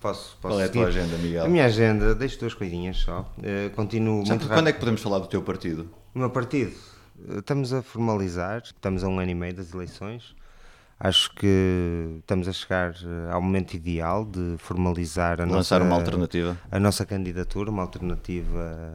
Posso, 0.01 0.37
posso 0.41 0.55
Qual 0.55 0.61
é 0.61 0.65
a 0.65 0.69
tua 0.69 0.87
agenda, 0.87 1.17
Miguel? 1.19 1.45
A 1.45 1.49
minha 1.49 1.65
agenda, 1.65 2.15
deixo 2.15 2.39
duas 2.39 2.55
coisinhas 2.55 2.99
só. 2.99 3.21
Uh, 3.39 3.75
continuo 3.75 4.25
Já 4.25 4.35
muito 4.35 4.49
Quando 4.49 4.69
é 4.69 4.73
que 4.73 4.79
podemos 4.79 5.03
falar 5.03 5.19
do 5.19 5.27
teu 5.27 5.43
partido? 5.43 5.89
O 6.15 6.19
meu 6.19 6.31
partido? 6.31 6.73
Uh, 7.19 7.39
estamos 7.39 7.73
a 7.73 7.83
formalizar, 7.83 8.63
estamos 8.65 9.03
a 9.03 9.09
um 9.09 9.19
ano 9.19 9.31
e 9.31 9.35
meio 9.35 9.55
das 9.55 9.73
eleições. 9.73 10.35
Acho 10.99 11.35
que 11.35 12.19
estamos 12.21 12.49
a 12.49 12.53
chegar 12.53 12.93
uh, 12.93 13.33
ao 13.33 13.43
momento 13.43 13.75
ideal 13.75 14.25
de 14.25 14.57
formalizar 14.59 15.41
a 15.41 15.45
Lançar 15.45 15.81
nossa, 15.81 15.83
uma 15.83 15.97
alternativa. 15.97 16.59
A 16.71 16.79
nossa 16.79 17.05
candidatura, 17.05 17.71
uma 17.71 17.83
alternativa, 17.83 18.95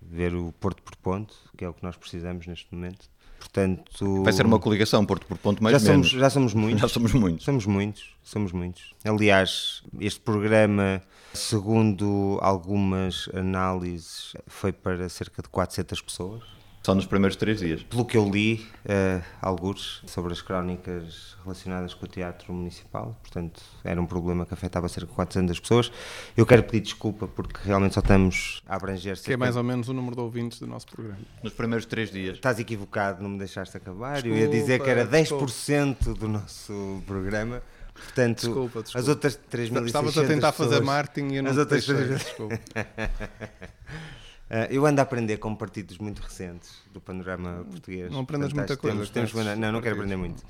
ver 0.00 0.34
o 0.34 0.52
Porto 0.52 0.82
por 0.82 0.96
ponto, 0.96 1.34
que 1.56 1.64
é 1.64 1.68
o 1.68 1.74
que 1.74 1.82
nós 1.82 1.96
precisamos 1.96 2.46
neste 2.46 2.72
momento. 2.74 3.08
Portanto, 3.44 4.22
Vai 4.24 4.32
ser 4.32 4.46
uma 4.46 4.58
coligação, 4.58 5.04
Porto 5.04 5.26
por 5.26 5.36
ponto 5.36 5.62
mais 5.62 5.80
já 5.80 5.90
menos. 5.90 6.08
Somos, 6.08 6.20
já 6.22 6.30
somos 6.30 6.54
muitos. 6.54 6.80
Já 6.80 6.88
somos 6.88 7.12
muitos. 7.12 7.44
Somos 7.44 7.66
muitos, 7.66 8.16
somos 8.22 8.52
muitos. 8.52 8.94
Aliás, 9.04 9.82
este 10.00 10.20
programa, 10.20 11.02
segundo 11.34 12.38
algumas 12.40 13.28
análises, 13.34 14.32
foi 14.46 14.72
para 14.72 15.08
cerca 15.10 15.42
de 15.42 15.48
400 15.50 16.00
pessoas. 16.00 16.42
Só 16.84 16.94
nos 16.94 17.06
primeiros 17.06 17.34
três 17.34 17.60
dias. 17.60 17.82
Pelo 17.82 18.04
que 18.04 18.14
eu 18.14 18.28
li, 18.28 18.66
uh, 18.84 19.24
alguns, 19.40 20.02
sobre 20.06 20.34
as 20.34 20.42
crónicas 20.42 21.34
relacionadas 21.42 21.94
com 21.94 22.04
o 22.04 22.08
teatro 22.08 22.52
municipal, 22.52 23.18
portanto, 23.22 23.62
era 23.82 23.98
um 23.98 24.04
problema 24.04 24.44
que 24.44 24.52
afetava 24.52 24.86
cerca 24.90 25.08
de 25.08 25.14
400 25.14 25.58
pessoas. 25.60 25.90
Eu 26.36 26.44
quero 26.44 26.62
pedir 26.62 26.82
desculpa 26.82 27.26
porque 27.26 27.58
realmente 27.64 27.94
só 27.94 28.00
estamos 28.00 28.62
a 28.68 28.76
abranger 28.76 29.18
Que 29.18 29.32
é 29.32 29.36
mais 29.36 29.56
ou 29.56 29.62
menos 29.62 29.88
o 29.88 29.94
número 29.94 30.14
de 30.14 30.20
ouvintes 30.20 30.60
do 30.60 30.66
nosso 30.66 30.86
programa. 30.88 31.20
Nos 31.42 31.54
primeiros 31.54 31.86
três 31.86 32.10
dias. 32.10 32.34
Estás 32.34 32.58
equivocado, 32.58 33.22
não 33.22 33.30
me 33.30 33.38
deixaste 33.38 33.74
acabar. 33.74 34.16
Desculpa, 34.16 34.36
eu 34.36 34.42
ia 34.42 34.48
dizer 34.48 34.82
que 34.82 34.90
era 34.90 35.06
10% 35.06 35.20
desculpa. 35.22 36.20
do 36.20 36.28
nosso 36.28 37.02
programa. 37.06 37.62
Portanto, 37.94 38.40
desculpa, 38.40 38.82
desculpa. 38.82 38.98
as 38.98 39.08
outras 39.08 39.40
3.600 39.50 39.86
Estavas 39.86 40.18
a 40.18 40.24
tentar 40.26 40.52
pessoas, 40.52 40.70
fazer 40.70 40.84
marketing 40.84 41.32
e 41.32 41.36
eu 41.36 41.42
não 41.44 41.50
as 41.50 41.56
outras 41.56 41.86
deixei, 41.86 42.08
desculpa. 42.08 42.60
Uh, 44.54 44.70
eu 44.70 44.86
ando 44.86 45.00
a 45.00 45.02
aprender 45.02 45.38
com 45.38 45.52
partidos 45.52 45.98
muito 45.98 46.22
recentes 46.22 46.80
do 46.92 47.00
panorama 47.00 47.66
português. 47.68 48.08
Não 48.12 48.20
aprendes 48.20 48.52
muita 48.52 48.76
coisa. 48.76 48.94
Temos, 48.94 49.10
temos, 49.10 49.34
não, 49.34 49.56
não, 49.56 49.72
não 49.72 49.82
quero 49.82 49.96
aprender 49.96 50.14
muito. 50.14 50.44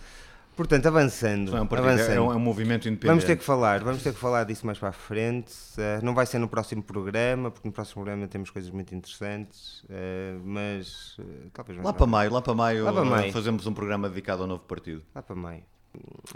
Portanto, 0.55 0.87
avançando, 0.87 1.57
é 1.57 1.61
um 1.63 1.67
partido, 1.67 1.89
avançando. 1.89 2.13
É, 2.13 2.21
um, 2.21 2.33
é 2.33 2.37
um, 2.37 2.39
movimento 2.39 2.87
independente. 2.87 3.07
Vamos 3.07 3.25
ter 3.25 3.39
que 3.39 3.43
falar, 3.43 3.83
vamos 3.83 4.03
ter 4.03 4.13
que 4.13 4.21
falar 4.21 4.45
disso 4.45 4.67
mais 4.67 4.79
para 4.79 4.91
a 4.91 4.93
frente. 4.93 5.55
Uh, 5.79 6.05
não 6.05 6.15
vai 6.15 6.27
ser 6.27 6.39
no 6.39 6.47
próximo 6.47 6.83
programa, 6.83 7.51
porque 7.51 7.67
no 7.67 7.73
próximo 7.73 8.05
programa 8.05 8.29
temos 8.29 8.51
coisas 8.51 8.71
muito 8.71 8.95
interessantes, 8.95 9.83
uh, 9.85 10.39
mas 10.45 11.17
talvez 11.55 11.83
lá 11.83 11.95
para 11.95 12.07
maio, 12.07 12.31
lá 12.31 12.43
para 12.43 12.55
maio, 12.55 12.85
lá 12.85 12.93
para 12.93 13.05
maio 13.07 13.33
fazemos 13.33 13.67
um 13.67 13.73
programa 13.73 14.07
dedicado 14.07 14.43
ao 14.43 14.49
novo 14.49 14.65
partido. 14.65 15.03
Lá 15.15 15.23
para 15.23 15.35
maio. 15.35 15.63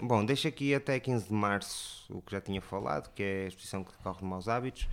Bom, 0.01 0.25
deixo 0.25 0.47
aqui 0.47 0.73
até 0.73 0.99
15 0.99 1.27
de 1.27 1.33
março 1.33 2.05
o 2.09 2.19
que 2.19 2.31
já 2.31 2.41
tinha 2.41 2.61
falado, 2.61 3.13
que 3.13 3.21
é 3.21 3.43
a 3.45 3.47
exposição 3.47 3.83
que 3.83 3.91
decorre 3.91 4.17
de 4.17 4.25
maus 4.25 4.47
hábitos. 4.47 4.89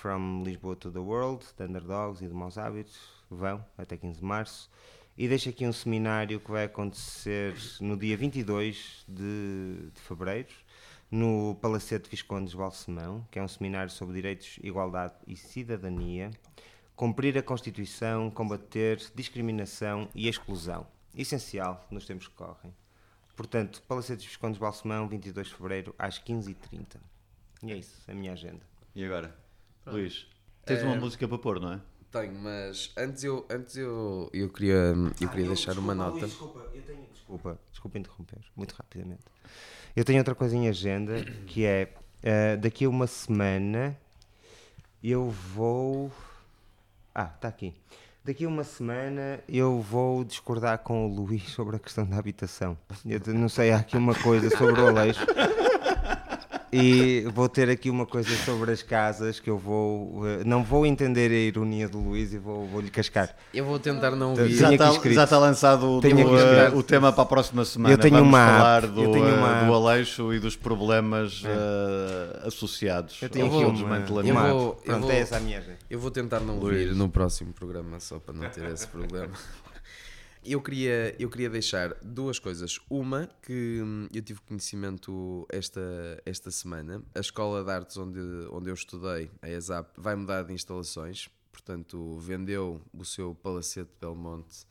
From 0.00 0.44
Lisboa 0.44 0.74
to 0.76 0.90
the 0.90 0.98
World, 0.98 1.44
de 1.58 1.62
Underdogs 1.62 2.24
e 2.24 2.26
de 2.26 2.32
Maus 2.32 2.56
Hábitos, 2.56 2.98
vão 3.30 3.62
até 3.76 3.98
15 3.98 4.20
de 4.20 4.24
março. 4.24 4.70
E 5.14 5.28
deixo 5.28 5.50
aqui 5.50 5.66
um 5.66 5.72
seminário 5.74 6.40
que 6.40 6.50
vai 6.50 6.64
acontecer 6.64 7.54
no 7.82 7.98
dia 7.98 8.16
22 8.16 9.04
de, 9.06 9.90
de 9.92 10.00
fevereiro, 10.00 10.48
no 11.10 11.54
Palacete 11.60 12.08
Viscondes 12.08 12.54
Balsemão, 12.54 13.28
que 13.30 13.38
é 13.38 13.42
um 13.42 13.48
seminário 13.48 13.92
sobre 13.92 14.14
direitos, 14.14 14.58
igualdade 14.62 15.12
e 15.26 15.36
cidadania, 15.36 16.30
cumprir 16.96 17.36
a 17.36 17.42
Constituição, 17.42 18.30
combater 18.30 18.96
discriminação 19.14 20.08
e 20.14 20.28
exclusão. 20.28 20.86
Essencial 21.14 21.86
nos 21.90 22.06
tempos 22.06 22.26
que 22.26 22.34
correm. 22.34 22.74
Portanto, 23.36 23.82
Palacete 23.86 24.26
Viscondes 24.26 24.58
Balsemão, 24.58 25.06
22 25.06 25.48
de 25.48 25.54
Fevereiro, 25.54 25.94
às 25.98 26.18
15h30. 26.18 26.96
E 27.64 27.72
é 27.72 27.76
isso, 27.76 28.02
a 28.10 28.14
minha 28.14 28.32
agenda. 28.32 28.64
E 28.94 29.04
agora? 29.04 29.49
Luís, 29.90 30.26
tens 30.64 30.80
é... 30.80 30.84
uma 30.84 30.96
música 30.96 31.26
para 31.26 31.38
pôr, 31.38 31.60
não 31.60 31.74
é? 31.74 31.80
Tenho, 32.10 32.34
mas 32.34 32.92
antes 32.96 33.22
eu, 33.22 33.46
antes 33.48 33.76
eu, 33.76 34.28
eu 34.32 34.48
queria, 34.48 34.94
eu 35.20 35.28
queria 35.28 35.46
deixar 35.46 35.72
desculpa, 35.72 35.80
uma 35.80 35.94
nota. 35.94 36.18
Luís, 36.18 36.26
desculpa, 36.26 36.70
eu 36.74 36.82
tenho, 36.82 37.06
desculpa, 37.12 37.60
desculpa 37.70 37.98
interromper, 37.98 38.38
muito 38.56 38.72
rapidamente. 38.72 39.22
Eu 39.94 40.04
tenho 40.04 40.18
outra 40.18 40.34
coisa 40.34 40.56
em 40.56 40.68
agenda 40.68 41.24
que 41.46 41.64
é 41.64 41.92
uh, 42.24 42.60
daqui 42.60 42.84
a 42.84 42.88
uma 42.88 43.06
semana 43.06 43.96
eu 45.02 45.30
vou. 45.30 46.12
Ah, 47.14 47.30
está 47.34 47.48
aqui. 47.48 47.74
Daqui 48.24 48.44
a 48.44 48.48
uma 48.48 48.64
semana 48.64 49.40
eu 49.48 49.80
vou 49.80 50.24
discordar 50.24 50.78
com 50.78 51.06
o 51.06 51.08
Luís 51.08 51.48
sobre 51.50 51.76
a 51.76 51.78
questão 51.78 52.04
da 52.04 52.18
habitação. 52.18 52.76
Eu 53.04 53.20
não 53.34 53.48
sei, 53.48 53.70
há 53.70 53.78
aqui 53.78 53.96
uma 53.96 54.14
coisa 54.14 54.50
sobre 54.56 54.80
o 54.80 54.88
Aleixo 54.88 55.24
e 56.72 57.26
vou 57.34 57.48
ter 57.48 57.68
aqui 57.68 57.90
uma 57.90 58.06
coisa 58.06 58.34
sobre 58.44 58.72
as 58.72 58.82
casas 58.82 59.40
que 59.40 59.50
eu 59.50 59.58
vou. 59.58 60.26
Eh, 60.26 60.44
não 60.44 60.62
vou 60.62 60.86
entender 60.86 61.30
a 61.30 61.34
ironia 61.34 61.88
do 61.88 61.98
Luís 61.98 62.32
e 62.32 62.38
vou, 62.38 62.66
vou 62.66 62.80
lhe 62.80 62.90
cascar. 62.90 63.34
Eu 63.52 63.64
vou 63.64 63.78
tentar 63.78 64.12
não 64.12 64.30
ouvir. 64.30 64.54
Já 64.54 64.72
está, 64.72 64.92
já 64.92 65.24
está 65.24 65.38
lançado 65.38 65.84
o, 65.86 65.98
uh, 65.98 66.76
o 66.76 66.82
tema 66.82 67.12
para 67.12 67.22
a 67.22 67.26
próxima 67.26 67.64
semana. 67.64 67.94
Eu 67.94 67.98
tenho 67.98 68.16
Vamos 68.16 68.28
uma 68.28 68.46
falar 68.46 68.86
do, 68.86 69.02
eu 69.02 69.12
tenho 69.12 69.34
uma... 69.34 69.64
do 69.64 69.74
Aleixo 69.74 70.32
e 70.32 70.38
dos 70.38 70.56
problemas 70.56 71.42
uh, 71.42 72.46
associados 72.46 73.20
eu 73.22 73.28
tenho 73.28 73.46
aqui 73.46 73.64
um 73.64 73.72
desmantelamento. 73.72 74.38
Eu 74.38 74.54
vou, 74.54 74.68
eu 74.68 74.74
Pronto, 74.84 75.02
vou, 75.02 75.12
é 75.12 75.20
essa 75.20 75.36
a 75.36 75.40
minha 75.40 75.62
Eu 75.88 75.98
vou 75.98 76.10
tentar 76.10 76.40
não 76.40 76.58
ouvir 76.58 76.94
no 76.94 77.08
próximo 77.08 77.52
programa, 77.52 78.00
só 78.00 78.18
para 78.18 78.34
não 78.34 78.48
ter 78.48 78.64
esse 78.70 78.86
problema. 78.86 79.32
Eu 80.42 80.62
queria, 80.62 81.14
eu 81.18 81.28
queria 81.28 81.50
deixar 81.50 81.94
duas 82.02 82.38
coisas. 82.38 82.78
Uma, 82.88 83.28
que 83.42 83.82
hum, 83.82 84.08
eu 84.12 84.22
tive 84.22 84.40
conhecimento 84.40 85.46
esta, 85.50 85.80
esta 86.24 86.50
semana. 86.50 87.02
A 87.14 87.20
Escola 87.20 87.62
de 87.62 87.70
Artes 87.70 87.96
onde, 87.98 88.20
onde 88.50 88.70
eu 88.70 88.74
estudei, 88.74 89.30
a 89.42 89.50
ESAP, 89.50 89.88
vai 89.98 90.16
mudar 90.16 90.44
de 90.44 90.54
instalações. 90.54 91.28
Portanto, 91.52 92.16
vendeu 92.18 92.80
o 92.92 93.04
seu 93.04 93.34
Palacete 93.34 93.90
de 93.90 93.98
Belmonte 94.00 94.64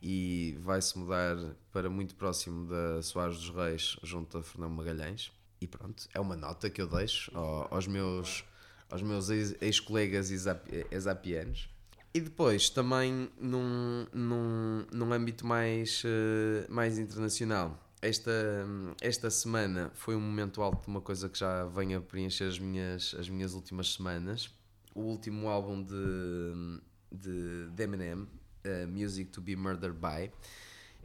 e 0.00 0.56
vai-se 0.60 0.96
mudar 0.96 1.36
para 1.72 1.90
muito 1.90 2.14
próximo 2.14 2.68
da 2.68 3.02
Soares 3.02 3.36
dos 3.36 3.50
Reis, 3.50 3.96
junto 4.04 4.38
a 4.38 4.42
Fernão 4.44 4.70
Magalhães. 4.70 5.32
E 5.60 5.66
pronto, 5.66 6.06
é 6.14 6.20
uma 6.20 6.36
nota 6.36 6.70
que 6.70 6.80
eu 6.80 6.86
deixo 6.86 7.32
aos 7.34 7.88
meus, 7.88 8.44
aos 8.88 9.02
meus 9.02 9.28
ex-colegas 9.28 10.30
exapianos 10.30 11.68
e 12.16 12.20
depois, 12.20 12.70
também 12.70 13.28
num, 13.38 14.06
num, 14.10 14.86
num 14.90 15.12
âmbito 15.12 15.46
mais, 15.46 16.02
uh, 16.02 16.72
mais 16.72 16.98
internacional, 16.98 17.78
esta, 18.00 18.32
esta 19.02 19.28
semana 19.28 19.90
foi 19.92 20.16
um 20.16 20.20
momento 20.20 20.62
alto 20.62 20.84
de 20.84 20.88
uma 20.88 21.02
coisa 21.02 21.28
que 21.28 21.38
já 21.38 21.66
vem 21.66 21.94
a 21.94 22.00
preencher 22.00 22.44
as 22.44 22.58
minhas, 22.58 23.14
as 23.18 23.28
minhas 23.28 23.52
últimas 23.52 23.92
semanas. 23.92 24.50
O 24.94 25.02
último 25.02 25.48
álbum 25.48 25.82
de, 25.82 26.80
de, 27.12 27.68
de 27.68 27.82
Eminem, 27.82 28.22
uh, 28.22 28.28
Music 28.88 29.30
to 29.30 29.42
be 29.42 29.54
Murdered 29.54 29.98
by, 29.98 30.32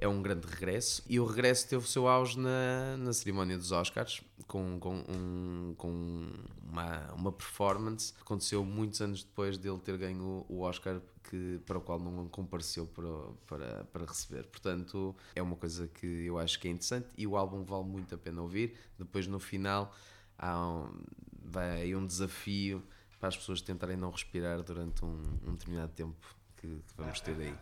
é 0.01 0.07
um 0.07 0.19
grande 0.21 0.47
regresso. 0.47 1.03
E 1.07 1.19
o 1.19 1.25
regresso 1.25 1.69
teve 1.69 1.85
o 1.85 1.87
seu 1.87 2.07
auge 2.07 2.37
na, 2.37 2.97
na 2.97 3.13
cerimónia 3.13 3.55
dos 3.55 3.71
Oscars, 3.71 4.21
com, 4.47 4.79
com, 4.79 5.05
um, 5.07 5.75
com 5.77 6.27
uma, 6.63 7.13
uma 7.13 7.31
performance 7.31 8.11
que 8.11 8.21
aconteceu 8.21 8.65
muitos 8.65 8.99
anos 8.99 9.23
depois 9.23 9.59
dele 9.59 9.77
ter 9.77 9.97
ganho 9.97 10.43
o 10.49 10.61
Oscar 10.61 10.99
que, 11.29 11.61
para 11.67 11.77
o 11.77 11.81
qual 11.81 11.99
não 11.99 12.27
compareceu 12.27 12.87
para, 12.87 13.07
para, 13.45 13.83
para 13.85 14.05
receber. 14.05 14.47
Portanto, 14.47 15.15
é 15.35 15.41
uma 15.41 15.55
coisa 15.55 15.87
que 15.87 16.25
eu 16.25 16.39
acho 16.39 16.59
que 16.59 16.67
é 16.67 16.71
interessante 16.71 17.07
e 17.15 17.27
o 17.27 17.37
álbum 17.37 17.63
vale 17.63 17.85
muito 17.85 18.15
a 18.15 18.17
pena 18.17 18.41
ouvir. 18.41 18.75
Depois, 18.97 19.27
no 19.27 19.39
final, 19.39 19.95
há 20.35 20.59
um, 20.67 21.03
vai 21.45 21.93
um 21.93 22.05
desafio 22.05 22.83
para 23.19 23.29
as 23.29 23.37
pessoas 23.37 23.61
tentarem 23.61 23.95
não 23.95 24.09
respirar 24.09 24.63
durante 24.63 25.05
um, 25.05 25.21
um 25.45 25.53
determinado 25.53 25.91
tempo 25.93 26.17
que, 26.57 26.67
que 26.67 26.93
vamos 26.97 27.21
ter 27.21 27.39
aí. 27.39 27.55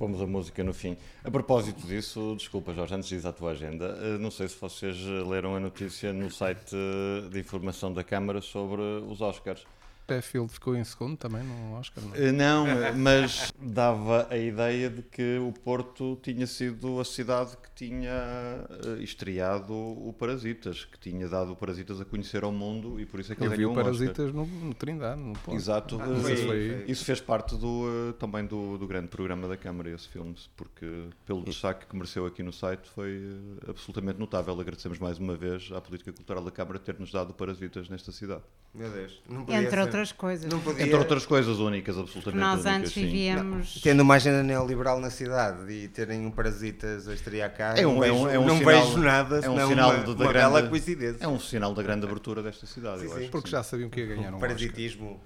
Pomos 0.00 0.22
a 0.22 0.26
música 0.26 0.64
no 0.64 0.72
fim. 0.72 0.96
A 1.22 1.30
propósito 1.30 1.86
disso, 1.86 2.34
desculpa 2.34 2.72
Jorge, 2.72 2.94
antes 2.94 3.06
de 3.10 3.16
ir 3.16 3.26
à 3.26 3.32
tua 3.34 3.50
agenda, 3.50 3.98
eh, 4.00 4.16
não 4.16 4.30
sei 4.30 4.48
se 4.48 4.58
vocês 4.58 4.96
leram 5.28 5.54
a 5.54 5.60
notícia 5.60 6.10
no 6.10 6.30
site 6.30 6.74
eh, 6.74 7.28
de 7.28 7.38
informação 7.38 7.92
da 7.92 8.02
Câmara 8.02 8.40
sobre 8.40 8.80
os 8.80 9.20
Oscars. 9.20 9.66
Sheffield 10.14 10.52
ficou 10.52 10.76
em 10.76 10.84
segundo 10.84 11.16
também 11.16 11.42
no 11.42 11.74
Oscar? 11.74 12.02
Não, 12.04 12.14
eh, 12.14 12.32
não 12.32 12.66
mas 12.96 13.52
dava 13.60 14.26
a 14.30 14.36
ideia 14.36 14.90
de 14.90 15.02
que 15.02 15.38
o 15.38 15.52
Porto 15.52 16.18
tinha 16.22 16.46
sido 16.46 17.00
a 17.00 17.04
cidade 17.04 17.56
que 17.56 17.70
tinha 17.74 18.10
eh, 18.10 19.02
estreado 19.02 19.72
o 19.72 20.14
Parasitas, 20.18 20.84
que 20.84 20.98
tinha 20.98 21.28
dado 21.28 21.52
o 21.52 21.56
Parasitas 21.56 22.00
a 22.00 22.04
conhecer 22.04 22.44
ao 22.44 22.52
mundo 22.52 23.00
e 23.00 23.06
por 23.06 23.20
isso 23.20 23.32
é 23.32 23.36
que 23.36 23.42
Eu 23.42 23.46
ele 23.46 23.56
ganhou 23.56 23.74
vi 23.74 23.80
o 23.80 23.82
Parasitas 23.82 24.32
no, 24.32 24.46
no 24.46 24.74
Trindade, 24.74 25.20
no 25.20 25.32
Porto. 25.34 25.56
Exato, 25.56 26.00
ah, 26.00 26.20
foi, 26.20 26.36
foi. 26.36 26.84
isso 26.86 27.04
fez 27.04 27.20
parte 27.20 27.56
do, 27.56 28.12
também 28.18 28.44
do, 28.44 28.76
do 28.78 28.86
grande 28.86 29.08
programa 29.08 29.48
da 29.48 29.56
Câmara, 29.56 29.90
esse 29.90 30.08
filme, 30.08 30.34
porque 30.56 30.86
pelo 31.24 31.42
destaque 31.44 31.86
que 31.86 31.94
mereceu 31.94 32.26
aqui 32.26 32.42
no 32.42 32.52
site 32.52 32.88
foi 32.90 33.22
eh, 33.66 33.70
absolutamente 33.70 34.18
notável. 34.18 34.58
Agradecemos 34.58 34.98
mais 34.98 35.18
uma 35.18 35.36
vez 35.36 35.70
à 35.72 35.80
Política 35.80 36.12
Cultural 36.12 36.42
da 36.44 36.50
Câmara 36.50 36.78
ter-nos 36.78 37.10
dado 37.12 37.30
o 37.30 37.34
Parasitas 37.34 37.88
nesta 37.88 38.12
cidade. 38.12 38.42
Meu 38.74 38.90
Deus. 38.90 39.20
Entre 39.48 39.80
outras 40.00 40.12
coisas. 40.12 40.52
Podia... 40.52 40.84
Entre 40.84 40.96
outras 40.96 41.26
coisas 41.26 41.58
únicas, 41.58 41.96
absolutamente 41.98 42.40
Nós 42.40 42.60
únicas, 42.60 42.74
antes 42.74 42.92
vivíamos... 42.92 43.74
Não. 43.76 43.82
Tendo 43.82 44.00
uma 44.00 44.14
agenda 44.14 44.42
neoliberal 44.42 44.98
na 45.00 45.10
cidade 45.10 45.70
e 45.70 45.88
terem 45.88 46.26
um 46.26 46.30
Parasitas 46.30 47.06
a 47.06 47.14
estrear 47.14 47.54
cá, 47.54 47.74
é 47.76 47.86
um, 47.86 47.96
não, 47.96 48.04
é 48.04 48.12
um, 48.12 48.22
vejo, 48.22 48.28
é 48.28 48.38
um 48.38 48.46
não 48.46 48.58
sinal, 48.58 48.86
vejo 48.86 48.98
nada, 48.98 49.36
é 49.36 49.50
um 49.50 49.68
sinal 49.68 49.90
uma, 49.90 50.04
de, 50.04 50.10
uma 50.10 50.16
grande, 50.16 50.32
bela 50.32 50.68
coincidência. 50.68 51.24
É 51.24 51.28
um 51.28 51.38
sinal 51.38 51.74
da 51.74 51.82
grande 51.82 52.06
abertura 52.06 52.42
desta 52.42 52.66
cidade, 52.66 53.00
sim, 53.00 53.06
eu 53.06 53.12
sim. 53.12 53.20
acho. 53.22 53.30
Porque 53.30 53.50
já 53.50 53.62
sabiam 53.62 53.90
que 53.90 54.00
ia 54.00 54.06
ganhar 54.06 54.34
um 54.34 54.38
Parasitismo. 54.38 55.20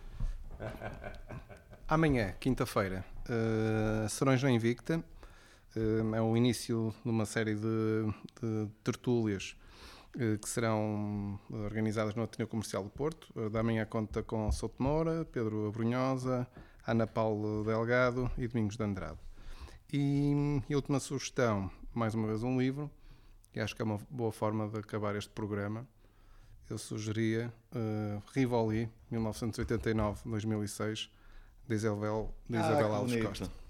Amanhã, 1.86 2.34
quinta-feira, 2.40 3.04
uh, 3.28 4.08
Serões 4.08 4.42
na 4.42 4.50
Invicta. 4.50 5.02
Uh, 5.76 6.14
é 6.14 6.20
o 6.20 6.36
início 6.36 6.94
de 7.04 7.10
uma 7.10 7.26
série 7.26 7.54
de, 7.54 8.06
de 8.40 8.68
tertúlias 8.82 9.56
que 10.40 10.48
serão 10.48 11.38
organizadas 11.50 12.14
no 12.14 12.22
Ateneu 12.22 12.46
Comercial 12.46 12.84
do 12.84 12.90
Porto. 12.90 13.28
Eh, 13.36 13.48
da 13.48 13.62
manhã 13.62 13.84
conta 13.84 14.22
com 14.22 14.50
Souto 14.52 14.82
Moura, 14.82 15.24
Pedro 15.24 15.66
Abrunhosa, 15.68 16.46
Ana 16.86 17.06
Paulo 17.06 17.64
Delgado 17.64 18.30
e 18.38 18.46
Domingos 18.46 18.76
de 18.76 18.84
Andrade. 18.84 19.18
E, 19.92 20.32
e 20.68 20.74
última 20.76 21.00
sugestão, 21.00 21.70
mais 21.92 22.14
uma 22.14 22.26
vez 22.28 22.42
um 22.42 22.58
livro, 22.58 22.90
que 23.52 23.60
acho 23.60 23.74
que 23.74 23.82
é 23.82 23.84
uma 23.84 23.98
boa 24.10 24.32
forma 24.32 24.68
de 24.68 24.78
acabar 24.78 25.16
este 25.16 25.30
programa. 25.30 25.86
Eu 26.68 26.78
sugeria 26.78 27.52
uh, 27.72 28.22
Rivoli, 28.32 28.88
1989-2006, 29.12 31.10
de 31.68 31.74
Isabel, 31.74 32.34
de 32.48 32.56
Isabel 32.56 32.92
ah, 32.92 32.96
Alves 32.96 33.22
Costa. 33.24 33.63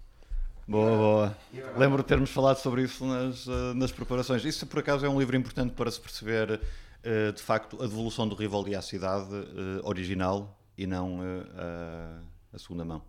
Boa, 0.66 0.96
boa. 0.96 1.38
Lembro 1.76 2.02
de 2.02 2.08
termos 2.08 2.30
falado 2.30 2.56
sobre 2.56 2.82
isso 2.82 3.04
nas, 3.04 3.46
eh, 3.46 3.74
nas 3.74 3.92
preparações. 3.92 4.44
Isso, 4.44 4.66
por 4.66 4.78
acaso, 4.78 5.04
é 5.04 5.08
um 5.08 5.18
livro 5.18 5.36
importante 5.36 5.74
para 5.74 5.90
se 5.90 6.00
perceber, 6.00 6.60
eh, 7.02 7.32
de 7.32 7.42
facto, 7.42 7.76
a 7.82 7.86
devolução 7.86 8.26
do 8.26 8.34
Rivoli 8.34 8.74
à 8.74 8.80
cidade 8.80 9.28
eh, 9.34 9.80
original 9.82 10.58
e 10.76 10.86
não 10.86 11.20
a, 11.20 12.20
a 12.54 12.58
segunda 12.58 12.84
mão. 12.84 13.02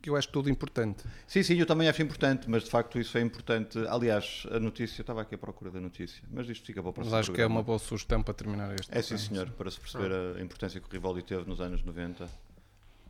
Que 0.00 0.10
eu 0.10 0.16
acho 0.16 0.28
tudo 0.28 0.48
importante. 0.50 1.04
Sim, 1.26 1.42
sim, 1.42 1.54
eu 1.56 1.66
também 1.66 1.88
acho 1.88 2.00
importante, 2.02 2.48
mas 2.50 2.64
de 2.64 2.70
facto 2.70 2.98
isso 3.00 3.16
é 3.16 3.20
importante. 3.20 3.78
Aliás, 3.88 4.44
a 4.50 4.58
notícia, 4.60 5.00
eu 5.00 5.02
estava 5.02 5.22
aqui 5.22 5.34
à 5.34 5.38
procura 5.38 5.70
da 5.70 5.80
notícia, 5.80 6.22
mas 6.30 6.48
isto 6.48 6.64
fica 6.66 6.80
para 6.82 6.90
o 6.90 6.92
próximo 6.92 7.12
Mas 7.12 7.20
acho 7.20 7.30
programa. 7.32 7.48
que 7.48 7.52
é 7.52 7.56
uma 7.56 7.62
boa 7.64 7.78
sugestão 7.78 8.22
para 8.22 8.34
terminar 8.34 8.74
este. 8.74 8.96
É 8.96 9.02
sim, 9.02 9.18
senhor, 9.18 9.50
para 9.50 9.70
se 9.70 9.78
perceber 9.80 10.12
a 10.36 10.40
importância 10.40 10.80
que 10.80 10.86
o 10.86 10.90
Rivoli 10.90 11.22
teve 11.22 11.48
nos 11.48 11.60
anos 11.60 11.82
90 11.82 12.28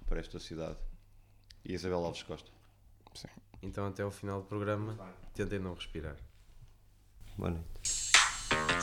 para 0.06 0.20
esta 0.20 0.38
cidade. 0.38 0.76
E 1.64 1.74
Isabel 1.74 2.04
Alves 2.04 2.22
Costa. 2.22 2.50
Sim. 3.14 3.28
Então, 3.62 3.86
até 3.86 4.02
ao 4.02 4.10
final 4.10 4.40
do 4.40 4.46
programa, 4.46 4.96
tentem 5.34 5.58
não 5.58 5.74
respirar. 5.74 6.16
Boa 7.36 7.50
noite. 7.50 7.87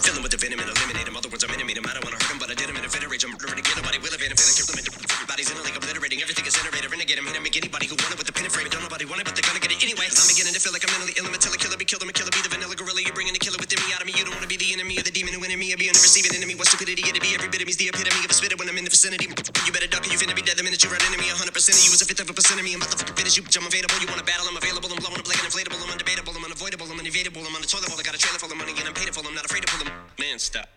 Filling 0.04 0.24
with 0.24 0.32
the 0.32 0.40
venom 0.42 0.60
and 0.60 0.68
eliminate 0.68 1.08
him. 1.08 1.16
Other 1.16 1.32
words, 1.32 1.44
I'm 1.48 1.54
intimate 1.56 1.80
him. 1.80 1.88
I 1.88 1.96
don't 1.96 2.04
want 2.04 2.16
to 2.16 2.20
hurt 2.20 2.32
him, 2.36 2.40
but 2.40 2.52
I 2.52 2.56
did 2.56 2.68
him 2.68 2.76
in 2.76 2.84
a 2.84 2.90
fit. 2.92 3.04
I'm 3.06 3.32
murdering 3.32 3.56
to 3.56 3.64
get 3.64 3.76
nobody 3.80 3.98
will 4.04 4.12
evade 4.12 4.32
him. 4.32 4.36
Them 4.36 4.80
into 4.80 4.92
everybody's 4.92 5.48
in 5.48 5.56
a 5.56 5.64
like 5.64 5.76
obliterating. 5.76 6.20
Everything 6.20 6.46
is 6.46 6.56
generated. 6.56 6.92
Renegade 6.92 7.16
him. 7.16 7.26
Hit 7.26 7.36
him. 7.40 7.44
Make 7.48 7.56
anybody 7.56 7.88
who 7.88 7.96
want 7.96 8.12
it 8.12 8.20
with 8.20 8.28
the 8.28 8.36
pin 8.36 8.44
and 8.44 8.52
frame. 8.52 8.68
Don't 8.68 8.84
nobody 8.84 9.08
want 9.08 9.24
it, 9.24 9.26
but 9.26 9.40
they're 9.40 9.48
gonna 9.48 9.64
get 9.64 9.72
it 9.72 9.80
anyway. 9.80 10.12
I'm 10.12 10.28
beginning 10.28 10.52
to 10.52 10.60
feel 10.60 10.76
like 10.76 10.84
I'm 10.84 10.92
mentally 10.92 11.16
ill. 11.16 11.28
I'm 11.28 11.32
a 11.32 11.40
killer, 11.40 11.80
be 11.80 11.88
killed. 11.88 12.04
I'm 12.04 12.12
a 12.12 12.16
killer, 12.16 12.32
be 12.32 12.44
the 12.44 12.52
vanilla 12.52 12.76
gorilla. 12.76 13.00
You're 13.00 13.16
bringing 13.16 13.32
the 13.32 13.40
killer 13.40 13.56
within 13.56 13.80
me 13.88 13.96
out 13.96 14.04
of 14.04 14.08
me. 14.08 14.14
You 14.20 14.28
don't 14.28 14.36
want 14.36 14.44
to 14.44 14.52
be 14.52 14.60
the 14.60 14.70
enemy 14.76 15.00
of 15.00 15.08
the 15.08 15.16
demon 15.16 15.32
who 15.32 15.40
me. 15.40 15.72
I'll 15.72 15.80
be 15.80 15.88
on 15.88 15.96
the 15.96 16.04
receiving 16.04 16.36
enemy. 16.36 16.60
What 16.60 16.68
stupidity 16.68 17.08
it'd 17.08 17.24
be. 17.24 17.32
Every 17.32 17.48
bit 17.48 17.64
of 17.64 17.68
me's 17.72 17.80
the 17.80 17.88
epitome 17.88 18.20
of 18.20 18.32
a 18.32 18.36
spitter 18.36 18.60
when 18.60 18.68
I'm 18.68 18.76
in 18.76 18.84
the 18.84 18.92
vicinity. 18.92 19.32
You 19.32 19.72
better 19.72 19.88
duck 19.88 20.04
or 20.04 20.12
you 20.12 20.20
finna 20.20 20.36
be 20.36 20.44
dead 20.44 20.60
the 20.60 20.66
minute 20.68 20.84
you 20.84 20.92
run 20.92 21.00
into 21.08 21.20
me. 21.24 21.32
100% 21.32 21.48
of 21.48 21.82
you 21.82 21.92
is 21.96 22.04
a 22.04 22.08
fifth 22.08 22.20
of 22.20 22.28
a 22.28 22.36
percent 22.36 22.60
of 22.60 22.66
me. 22.68 22.76
I'm 22.76 22.84
about 22.84 23.00
to 23.00 23.08
finish 23.16 23.40
you. 23.40 23.48
I'm 23.48 23.64
available. 23.64 23.96
You 24.04 24.12
want 24.12 24.20
to 24.20 24.28
battle? 24.28 24.46
I'm 24.52 24.60
available. 24.60 24.92
I'm 24.92 25.00
blowing 25.00 25.24
up 25.24 25.28
like 25.30 25.40
inflatable. 25.40 25.80
I'm 25.80 25.92
undebatable. 25.96 26.36
I'm 26.36 26.44
unavoidable. 26.44 26.88
I'm 26.92 27.00
unevadable. 27.00 27.44
I'm 27.48 27.56
on 27.56 27.64
the 27.64 27.72
toilet 27.72 27.88
bowl. 27.88 27.98
I 27.98 28.04
got 28.04 28.14
a 28.14 28.22
trailer 28.22 28.42
full 28.42 28.52
of 28.52 28.60
money 28.60 28.76
and 28.76 28.86
I'm 28.86 28.98
paid 28.98 29.10
for. 29.16 29.24
I'm 29.24 29.34
not 29.34 29.48
afraid 29.48 29.64
to 29.64 29.72
pull. 29.72 29.85
Man, 30.20 30.38
stop. 30.38 30.68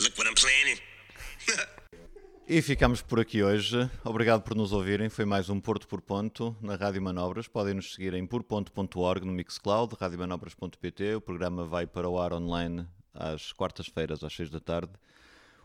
Look 0.00 0.16
what 0.18 0.28
I'm 0.28 0.34
planning. 0.34 0.80
E 2.48 2.60
ficamos 2.60 3.00
por 3.00 3.20
aqui 3.20 3.42
hoje. 3.42 3.88
Obrigado 4.04 4.42
por 4.42 4.56
nos 4.56 4.72
ouvirem. 4.72 5.08
Foi 5.08 5.24
mais 5.24 5.48
um 5.48 5.60
Porto 5.60 5.86
por 5.86 6.02
Ponto 6.02 6.54
na 6.60 6.74
Rádio 6.74 7.00
Manobras. 7.00 7.46
Podem 7.46 7.72
nos 7.72 7.94
seguir 7.94 8.14
em 8.14 8.26
porponto.org 8.26 9.24
no 9.24 9.32
Mixcloud, 9.32 9.94
radiomanobras.pt. 9.98 11.14
O 11.14 11.20
programa 11.20 11.64
vai 11.64 11.86
para 11.86 12.08
o 12.08 12.18
ar 12.18 12.32
online 12.32 12.86
às 13.14 13.52
quartas-feiras, 13.52 14.24
às 14.24 14.34
seis 14.34 14.50
da 14.50 14.58
tarde. 14.58 14.92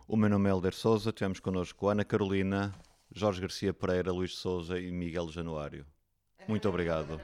O 0.08 0.16
meu 0.16 0.30
nome 0.30 0.48
é 0.48 0.52
Helder 0.52 0.74
Souza. 0.74 1.12
Tivemos 1.12 1.40
connosco 1.40 1.90
Ana 1.90 2.06
Carolina, 2.06 2.74
Jorge 3.14 3.42
Garcia 3.42 3.74
Pereira, 3.74 4.12
Luís 4.12 4.36
Souza 4.36 4.80
e 4.80 4.92
Miguel 4.92 5.30
Januário. 5.30 5.86
Muito 6.48 6.70
obrigado. 6.70 7.20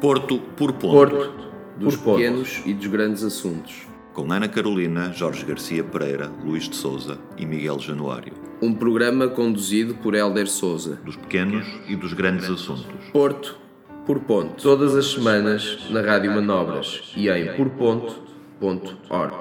Porto 0.00 0.40
por 0.56 0.72
Ponto. 0.72 0.88
Porto, 0.88 1.67
dos 1.78 1.96
pequenos 1.96 2.62
e 2.66 2.74
dos 2.74 2.86
grandes 2.86 3.22
assuntos 3.22 3.88
com 4.18 4.32
Ana 4.32 4.48
Carolina, 4.48 5.12
Jorge 5.12 5.44
Garcia 5.44 5.84
Pereira, 5.84 6.28
Luís 6.44 6.68
de 6.68 6.74
Souza 6.74 7.20
e 7.36 7.46
Miguel 7.46 7.78
Januário. 7.78 8.32
Um 8.60 8.74
programa 8.74 9.28
conduzido 9.28 9.94
por 9.94 10.12
Helder 10.12 10.48
Souza. 10.48 10.98
Dos 11.04 11.14
pequenos 11.14 11.64
e 11.86 11.94
dos 11.94 12.14
grandes 12.14 12.50
assuntos. 12.50 13.10
Porto 13.12 13.56
por 14.04 14.18
ponto. 14.18 14.60
Todas 14.60 14.96
as 14.96 15.06
semanas 15.06 15.88
na 15.90 16.00
Rádio 16.00 16.32
Manobras 16.32 17.12
e 17.14 17.28
em 17.28 17.54
porponto.org. 17.54 19.34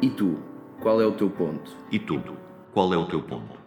E 0.00 0.08
tu, 0.08 0.38
qual 0.80 1.02
é 1.02 1.06
o 1.06 1.12
teu 1.12 1.28
ponto? 1.28 1.72
E 1.90 1.98
tu, 1.98 2.22
qual 2.72 2.94
é 2.94 2.96
o 2.96 3.06
teu 3.06 3.22
ponto? 3.22 3.61